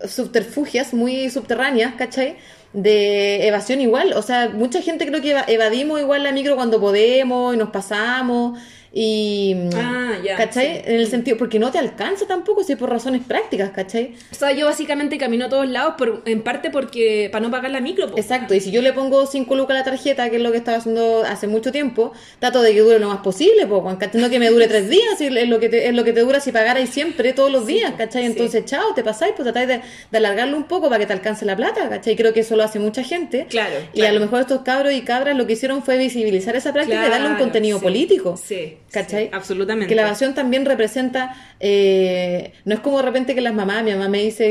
subterfugias, 0.05 0.93
muy 0.93 1.29
subterráneas, 1.29 1.95
¿cachai? 1.95 2.35
De 2.79 3.47
evasión 3.47 3.81
igual. 3.81 4.13
O 4.13 4.21
sea, 4.21 4.49
mucha 4.49 4.81
gente 4.83 5.07
creo 5.07 5.19
que 5.21 5.31
eva- 5.31 5.45
evadimos 5.47 5.99
igual 5.99 6.21
la 6.23 6.31
micro 6.31 6.55
cuando 6.55 6.79
podemos 6.79 7.55
y 7.55 7.57
nos 7.57 7.69
pasamos. 7.71 8.59
Y. 8.93 9.55
Ah, 9.75 10.15
ya, 10.23 10.37
¿Cachai? 10.37 10.77
sí. 10.77 10.81
En 10.85 10.95
el 10.95 11.07
sentido, 11.07 11.37
porque 11.37 11.59
no 11.59 11.71
te 11.71 11.77
alcanza 11.77 12.25
tampoco, 12.25 12.63
si 12.63 12.73
es 12.73 12.79
por 12.79 12.89
razones 12.89 13.21
prácticas, 13.27 13.71
¿cachai? 13.71 14.15
o 14.31 14.35
sea 14.35 14.51
yo 14.51 14.65
básicamente 14.65 15.17
camino 15.17 15.45
a 15.45 15.49
todos 15.49 15.67
lados 15.67 15.95
por, 15.97 16.23
en 16.25 16.41
parte 16.41 16.69
porque 16.69 17.29
para 17.31 17.43
no 17.43 17.51
pagar 17.51 17.71
la 17.71 17.79
micro 17.81 18.07
po. 18.09 18.17
Exacto, 18.17 18.53
y 18.53 18.59
si 18.59 18.71
yo 18.71 18.81
le 18.81 18.93
pongo 18.93 19.25
5 19.25 19.55
lucas 19.55 19.75
a 19.75 19.79
la 19.79 19.83
tarjeta, 19.85 20.29
que 20.29 20.37
es 20.37 20.41
lo 20.41 20.51
que 20.51 20.57
estaba 20.57 20.77
haciendo 20.77 21.23
hace 21.23 21.47
mucho 21.47 21.71
tiempo, 21.71 22.13
trato 22.39 22.61
de 22.61 22.73
que 22.73 22.81
dure 22.81 22.99
lo 22.99 23.09
más 23.09 23.19
posible, 23.19 23.65
pues, 23.67 24.13
no 24.15 24.29
que 24.29 24.39
me 24.39 24.49
dure 24.49 24.67
tres 24.67 24.89
días, 24.89 25.19
y 25.21 25.25
es 25.27 25.49
lo 25.49 25.59
que 25.59 25.69
te, 25.69 25.87
es 25.87 25.93
lo 25.93 26.03
que 26.03 26.13
te 26.13 26.21
dura 26.21 26.39
si 26.39 26.51
pagarais 26.51 26.89
siempre, 26.89 27.33
todos 27.33 27.51
los 27.51 27.65
días, 27.65 27.91
po, 27.91 27.97
¿cachai? 27.97 28.23
sí. 28.23 28.27
Entonces, 28.27 28.65
chao, 28.65 28.93
te 28.93 29.03
pasáis, 29.03 29.33
pues 29.35 29.43
tratáis 29.43 29.67
de, 29.67 29.81
de 30.11 30.17
alargarlo 30.17 30.57
un 30.57 30.63
poco 30.65 30.89
para 30.89 30.99
que 30.99 31.05
te 31.05 31.13
alcance 31.13 31.45
la 31.45 31.55
plata, 31.55 31.89
¿cachai? 31.89 32.15
Creo 32.15 32.33
que 32.33 32.41
eso 32.41 32.55
lo 32.55 32.63
hace 32.63 32.79
mucha 32.79 33.03
gente. 33.03 33.47
Claro, 33.49 33.75
Y 33.93 34.01
a 34.03 34.11
lo 34.11 34.19
mejor 34.19 34.41
estos 34.41 34.61
cabros 34.61 34.93
y 34.93 35.01
cabras 35.01 35.35
lo 35.35 35.45
que 35.47 35.53
hicieron 35.53 35.83
fue 35.83 35.97
visibilizar 35.97 36.55
esa 36.55 36.73
práctica 36.73 37.05
y 37.05 37.09
darle 37.09 37.29
un 37.29 37.35
contenido 37.37 37.79
político. 37.79 38.37
sí, 38.37 38.77
¿Cachai? 38.91 39.25
sí, 39.25 39.29
absolutamente 39.33 39.87
Que 39.87 39.95
la 39.95 40.03
evasión 40.03 40.33
también 40.33 40.65
representa, 40.65 41.35
eh, 41.59 42.53
no 42.65 42.73
es 42.73 42.79
como 42.79 42.97
de 42.97 43.03
repente 43.03 43.35
que 43.35 43.41
las 43.41 43.53
mamás, 43.53 43.83
mi 43.83 43.91
mamá 43.91 44.07
me 44.07 44.19
dice, 44.23 44.45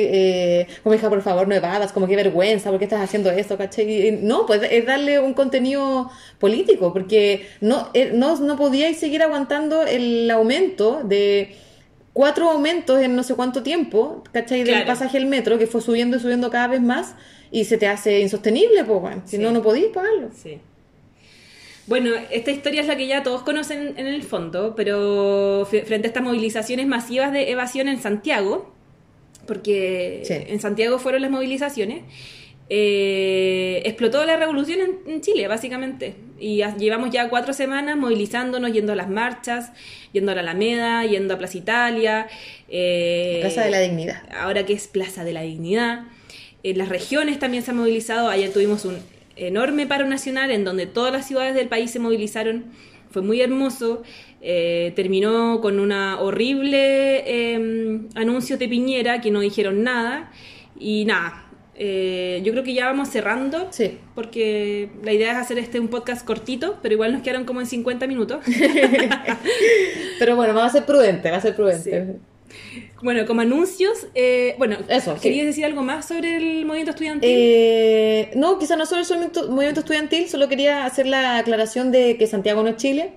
eh, 0.61 0.67
como 0.83 0.95
hija, 0.95 1.09
por 1.09 1.23
favor, 1.23 1.49
no 1.49 1.55
evadas, 1.55 1.93
como 1.93 2.07
qué 2.07 2.17
vergüenza, 2.17 2.69
¿por 2.71 2.79
qué 2.79 2.85
estás 2.85 3.01
haciendo 3.01 3.31
esto? 3.31 3.57
¿Cachai? 3.57 4.09
Y, 4.09 4.11
No, 4.13 4.45
pues 4.47 4.61
es 4.71 4.85
darle 4.87 5.19
un 5.21 5.33
contenido 5.35 6.11
político, 6.39 6.93
porque 6.93 7.47
no, 7.61 7.89
eh, 7.95 8.11
no, 8.15 8.37
no 8.39 8.57
podíais 8.57 8.99
seguir 8.99 9.23
aguantando 9.23 9.85
el 9.85 10.31
aumento 10.31 11.01
de 11.03 11.55
cuatro 12.13 12.51
aumentos 12.51 13.01
en 13.03 13.15
no 13.17 13.23
sé 13.23 13.35
cuánto 13.35 13.63
tiempo, 13.63 14.23
¿cachai? 14.33 14.59
Del 14.65 14.69
Claro. 14.75 14.87
pasaje 14.87 15.19
del 15.19 15.27
metro, 15.27 15.59
que 15.59 15.67
fue 15.67 15.81
subiendo 15.81 16.17
y 16.17 16.21
subiendo 16.21 16.51
cada 16.51 16.69
vez 16.69 16.81
más, 16.83 17.15
y 17.51 17.65
se 17.65 17.79
te 17.79 17.87
hace 17.89 18.21
insostenible, 18.21 18.85
pues, 18.85 19.01
bueno, 19.01 19.23
si 19.25 19.37
Sí. 19.37 19.43
no, 19.43 19.51
no 19.51 19.63
podías 19.63 19.89
pagarlo. 19.93 20.29
Sí. 20.35 20.59
Bueno, 21.87 22.11
esta 22.31 22.51
historia 22.51 22.81
es 22.81 22.89
la 22.89 22.97
que 22.97 23.07
ya 23.07 23.23
todos 23.23 23.43
conocen 23.43 23.95
en 23.97 24.07
el 24.07 24.23
fondo, 24.23 24.75
pero 24.77 25.67
frente 25.71 26.07
a 26.07 26.09
estas 26.09 26.23
movilizaciones 26.23 26.87
masivas 26.87 27.33
de 27.33 27.51
evasión 27.51 27.89
en 27.89 28.01
Santiago, 28.01 28.75
porque 29.47 30.23
Sí. 30.25 30.35
en 30.35 30.61
Santiago 30.61 30.99
fueron 30.99 31.23
las 31.23 31.31
movilizaciones, 31.31 32.03
eh, 32.69 33.83
explotó 33.85 34.25
la 34.25 34.37
revolución 34.37 34.81
en, 34.81 35.13
en 35.15 35.21
Chile, 35.21 35.47
básicamente. 35.47 36.17
Y 36.41 36.63
llevamos 36.79 37.11
ya 37.11 37.29
cuatro 37.29 37.53
semanas 37.55 37.97
movilizándonos, 37.97 38.73
yendo 38.73 38.93
a 38.93 38.97
las 38.97 39.09
marchas, 39.09 39.71
yendo 40.13 40.33
a 40.33 40.35
la 40.35 40.41
Alameda, 40.41 41.05
yendo 41.07 41.35
a 41.35 41.39
Plaza 41.39 41.59
Italia. 41.59 42.27
eh, 42.69 43.39
Casa 43.43 43.65
de 43.65 43.71
la 43.71 43.79
Dignidad. 43.81 44.23
ahora 44.37 44.67
que 44.67 44.73
es 44.73 44.89
Plaza 44.89 45.23
de 45.23 45.33
la 45.33 45.43
Dignidad. 45.43 46.07
En 46.65 46.79
las 46.79 46.89
regiones 46.89 47.39
también 47.39 47.63
se 47.63 47.71
han 47.71 47.77
movilizado. 47.77 48.29
Ayer 48.29 48.53
tuvimos 48.53 48.85
un 48.85 48.99
enorme 49.37 49.87
paro 49.87 50.07
nacional 50.07 50.51
en 50.51 50.65
donde 50.65 50.87
todas 50.87 51.13
las 51.13 51.27
ciudades 51.27 51.55
del 51.55 51.69
país 51.69 51.91
se 51.91 51.99
movilizaron. 51.99 52.67
Fue 53.11 53.23
muy 53.23 53.41
hermoso. 53.41 54.03
Eh, 54.43 54.93
terminó 54.97 55.61
con 55.61 55.81
una 55.81 56.21
horrible 56.21 57.25
eh, 57.27 58.01
anuncios 58.15 58.59
de 58.59 58.69
Piñera 58.69 59.21
que 59.21 59.31
no 59.31 59.41
dijeron 59.41 59.83
nada. 59.83 60.31
Y 60.79 61.05
nada, 61.07 61.43
Eh, 61.79 62.41
yo 62.43 62.53
creo 62.53 62.65
que 62.65 62.73
ya 62.73 62.87
vamos 62.87 63.09
cerrando. 63.11 63.69
Sí. 63.71 63.99
Porque 64.15 64.89
la 65.03 65.13
idea 65.13 65.33
es 65.33 65.39
hacer 65.39 65.59
este 65.59 65.79
un 65.79 65.89
podcast 65.89 66.25
cortito, 66.27 66.79
pero 66.83 66.95
igual 66.95 67.13
nos 67.13 67.23
quedaron 67.23 67.45
como 67.45 67.61
en 67.61 67.67
50 67.67 68.07
minutos. 68.07 68.43
Pero 70.19 70.37
bueno, 70.37 70.55
va 70.55 70.65
a 70.65 70.71
ser 70.71 70.85
prudente, 70.87 71.31
va 71.31 71.37
a 71.37 71.41
ser 71.41 71.55
prudente. 71.55 72.17
Bueno, 73.03 73.27
como 73.27 73.41
anuncios, 73.43 74.07
eh, 74.15 74.55
bueno, 74.59 74.79
Eso, 74.89 75.15
sí. 75.17 75.21
¿querías 75.23 75.47
decir 75.47 75.65
algo 75.65 75.83
más 75.83 76.07
sobre 76.09 76.37
el 76.37 76.65
movimiento 76.65 76.91
estudiantil? 76.91 77.29
Eh, 77.33 78.31
no, 78.35 78.59
quizás 78.59 78.77
no 78.79 78.87
sobre 78.87 79.03
el 79.03 79.49
movimiento, 79.51 79.81
estudiantil, 79.81 80.29
solo 80.29 80.49
quería 80.49 80.85
hacer 80.87 81.07
la 81.07 81.39
aclaración 81.39 81.93
de 81.93 82.17
que 82.17 82.27
Santiago 82.27 82.63
no 82.63 82.69
es 82.71 82.77
Chile. 82.77 83.13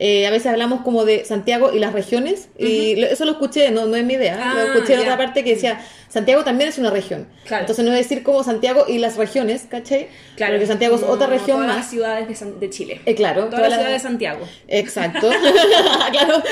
Eh, 0.00 0.28
a 0.28 0.30
veces 0.30 0.46
hablamos 0.46 0.82
como 0.82 1.04
de 1.04 1.24
Santiago 1.24 1.72
y 1.74 1.80
las 1.80 1.92
regiones, 1.92 2.50
y 2.56 2.94
lo- 2.94 3.08
eso 3.08 3.24
lo 3.24 3.32
escuché, 3.32 3.72
no, 3.72 3.86
no 3.86 3.96
es 3.96 4.04
mi 4.04 4.14
idea, 4.14 4.38
Ah, 4.40 4.54
lo 4.54 4.72
escuché 4.74 4.94
en 4.94 5.00
otra 5.00 5.16
parte 5.16 5.42
que 5.42 5.54
decía, 5.56 5.84
Santiago 6.08 6.44
también 6.44 6.68
es 6.70 6.78
una 6.78 6.90
región. 6.90 7.26
Claro. 7.44 7.62
Entonces 7.62 7.84
no 7.84 7.90
es 7.90 7.98
decir 7.98 8.22
como 8.22 8.44
Santiago 8.44 8.84
y 8.86 8.98
las 8.98 9.16
regiones, 9.16 9.66
¿cachai? 9.68 10.06
Porque 10.38 10.66
Santiago 10.68 10.94
es 10.94 11.02
otra 11.02 11.26
región 11.26 11.56
todas 11.58 11.66
las 11.66 11.76
más. 11.78 11.90
ciudades 11.90 12.28
de, 12.28 12.34
San- 12.36 12.60
de 12.60 12.70
Chile. 12.70 13.00
Eh, 13.06 13.16
claro, 13.16 13.46
Toda 13.46 13.56
toda 13.56 13.62
la 13.62 13.68
la- 13.70 13.76
ciudad 13.82 13.92
de 13.92 13.98
Santiago. 13.98 14.46
Exacto. 14.68 15.30
claro. 16.12 16.42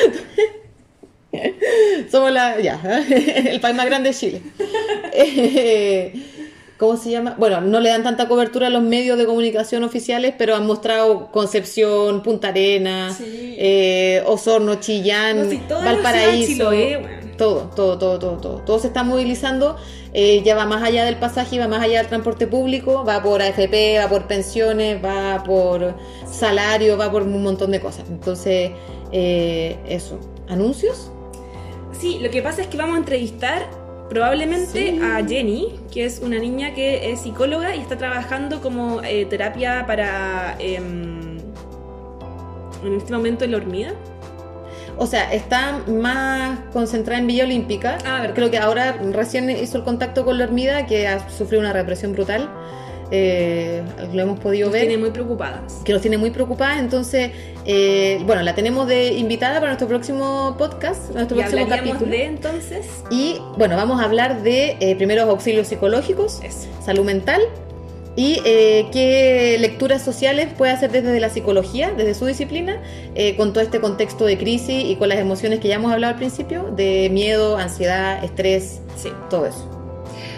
Somos 2.10 2.30
la. 2.32 2.60
Ya, 2.60 2.80
el 3.46 3.60
país 3.60 3.74
más 3.76 3.86
grande 3.86 4.10
de 4.10 4.14
Chile. 4.14 4.42
Eh, 5.12 6.12
¿Cómo 6.78 6.98
se 6.98 7.10
llama? 7.10 7.34
Bueno, 7.38 7.62
no 7.62 7.80
le 7.80 7.88
dan 7.88 8.02
tanta 8.02 8.28
cobertura 8.28 8.66
a 8.66 8.70
los 8.70 8.82
medios 8.82 9.16
de 9.16 9.24
comunicación 9.24 9.82
oficiales, 9.82 10.34
pero 10.36 10.54
han 10.54 10.66
mostrado 10.66 11.30
Concepción, 11.32 12.22
Punta 12.22 12.48
Arenas, 12.48 13.16
Sí. 13.16 13.54
eh, 13.58 14.22
Osorno, 14.26 14.74
Chillán, 14.74 15.38
No, 15.38 15.44
de 15.48 15.58
Valparaíso. 15.68 16.46
Chiloé, 16.52 16.98
bueno. 16.98 17.26
Todo, 17.38 17.70
todo, 17.74 17.96
todo, 17.98 18.18
todo, 18.18 18.36
todo. 18.38 18.56
Todo 18.58 18.78
se 18.78 18.88
está 18.88 19.02
movilizando. 19.04 19.76
eh, 20.18 20.42
ya 20.44 20.54
va 20.54 20.64
más 20.64 20.82
allá 20.82 21.04
del 21.04 21.16
pasaje, 21.16 21.58
va 21.58 21.68
más 21.68 21.82
allá 21.82 21.98
del 21.98 22.06
transporte 22.08 22.46
público, 22.46 23.04
va 23.06 23.22
por 23.22 23.42
AFP, 23.42 23.98
va 23.98 24.08
por 24.08 24.26
pensiones, 24.26 25.02
va 25.04 25.42
por 25.44 25.94
salario, 26.30 26.96
va 26.96 27.10
por 27.10 27.22
un 27.22 27.42
montón 27.42 27.70
de 27.70 27.80
cosas. 27.80 28.04
Entonces, 28.10 28.70
eh, 29.12 29.76
eso. 29.88 30.18
¿Anuncios? 30.48 31.10
Sí, 31.98 32.18
lo 32.20 32.30
que 32.30 32.42
pasa 32.42 32.62
es 32.62 32.68
que 32.68 32.76
vamos 32.76 32.96
a 32.96 32.98
entrevistar 32.98 33.66
probablemente 34.10 34.90
Sí. 34.92 35.00
a 35.02 35.26
Jenny, 35.26 35.80
que 35.92 36.04
es 36.04 36.20
una 36.22 36.38
niña 36.38 36.74
que 36.74 37.10
es 37.10 37.20
psicóloga 37.22 37.74
y 37.74 37.80
está 37.80 37.96
trabajando 37.96 38.60
como 38.60 39.02
eh, 39.02 39.26
terapia 39.26 39.84
para... 39.86 40.56
em, 40.58 41.38
en 42.84 42.94
este 42.96 43.12
momento 43.12 43.44
en 43.44 43.52
la 43.52 43.56
hormiga. 43.56 43.92
O 44.98 45.06
sea, 45.06 45.32
está 45.32 45.80
más 45.88 46.58
concentrada 46.72 47.18
en 47.20 47.26
Villa 47.26 47.44
Olímpica. 47.44 47.98
Ah. 48.06 48.28
Creo 48.34 48.50
que 48.50 48.58
ahora 48.58 48.92
recién 49.12 49.50
hizo 49.50 49.78
el 49.78 49.84
contacto 49.84 50.24
con 50.24 50.38
la 50.38 50.44
hormiga, 50.44 50.86
que 50.86 51.06
ha 51.08 51.28
sufrido 51.28 51.60
una 51.60 51.72
represión 51.72 52.12
brutal. 52.12 52.48
Eh, 53.10 53.82
lo 54.12 54.22
hemos 54.22 54.40
podido 54.40 54.66
Nos 54.66 54.72
ver. 54.72 54.82
tiene 54.82 54.98
muy 54.98 55.10
preocupadas. 55.10 55.74
que 55.84 55.92
nos 55.92 56.02
tiene 56.02 56.18
muy 56.18 56.30
preocupadas. 56.30 56.78
Entonces, 56.80 57.30
eh, 57.64 58.20
bueno, 58.26 58.42
la 58.42 58.54
tenemos 58.54 58.86
de 58.88 59.12
invitada 59.14 59.54
para 59.56 59.68
nuestro 59.68 59.86
próximo 59.88 60.54
podcast, 60.58 61.10
nuestro 61.14 61.36
Y 61.36 61.40
próximo 61.40 61.68
capítulo. 61.68 62.10
de 62.10 62.24
entonces... 62.24 62.86
Y 63.10 63.40
bueno, 63.56 63.76
vamos 63.76 64.00
a 64.00 64.04
hablar 64.04 64.42
de 64.42 64.76
eh, 64.80 64.96
primeros 64.96 65.28
auxilios 65.28 65.68
psicológicos, 65.68 66.40
Eso. 66.42 66.66
salud 66.84 67.04
mental 67.04 67.40
y 68.18 68.40
eh, 68.46 68.86
qué 68.92 69.56
lecturas 69.60 70.02
sociales 70.02 70.48
puede 70.56 70.72
hacer 70.72 70.90
desde 70.90 71.20
la 71.20 71.28
psicología, 71.28 71.92
desde 71.96 72.14
su 72.14 72.24
disciplina, 72.24 72.80
eh, 73.14 73.36
con 73.36 73.52
todo 73.52 73.62
este 73.62 73.78
contexto 73.78 74.24
de 74.24 74.38
crisis 74.38 74.84
y 74.86 74.96
con 74.96 75.10
las 75.10 75.18
emociones 75.18 75.60
que 75.60 75.68
ya 75.68 75.74
hemos 75.74 75.92
hablado 75.92 76.14
al 76.14 76.18
principio, 76.18 76.62
de 76.74 77.10
miedo, 77.12 77.58
ansiedad, 77.58 78.24
estrés, 78.24 78.80
Sí. 78.96 79.10
todo 79.28 79.44
eso. 79.46 79.70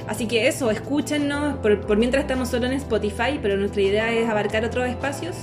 Así 0.08 0.26
que 0.26 0.48
eso, 0.48 0.70
escúchenos. 0.70 1.58
Por, 1.58 1.80
por 1.82 1.96
mientras 1.96 2.22
estamos 2.22 2.48
solo 2.48 2.66
en 2.66 2.72
Spotify, 2.72 3.38
pero 3.40 3.56
nuestra 3.56 3.82
idea 3.82 4.12
es 4.12 4.28
abarcar 4.28 4.64
otros 4.64 4.88
espacios. 4.88 5.36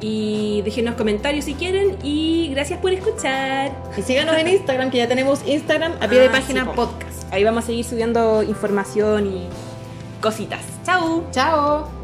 Y 0.00 0.62
déjenos 0.62 0.96
comentarios 0.96 1.44
si 1.44 1.54
quieren. 1.54 1.96
Y 2.02 2.48
gracias 2.48 2.80
por 2.80 2.92
escuchar. 2.92 3.70
Y 3.96 4.02
síganos 4.02 4.36
en 4.36 4.48
Instagram, 4.48 4.90
que 4.90 4.98
ya 4.98 5.06
tenemos 5.08 5.46
Instagram 5.46 5.92
a 6.00 6.08
pie 6.08 6.18
de 6.20 6.26
Ah, 6.26 6.32
página 6.32 6.64
sí, 6.64 6.70
podcast. 6.74 7.32
Ahí 7.32 7.44
vamos 7.44 7.64
a 7.64 7.66
seguir 7.68 7.84
subiendo 7.84 8.42
información 8.42 9.26
y 9.26 9.46
cositas. 10.20 10.60
¡Chao! 10.84 11.24
Chao. 11.30 12.01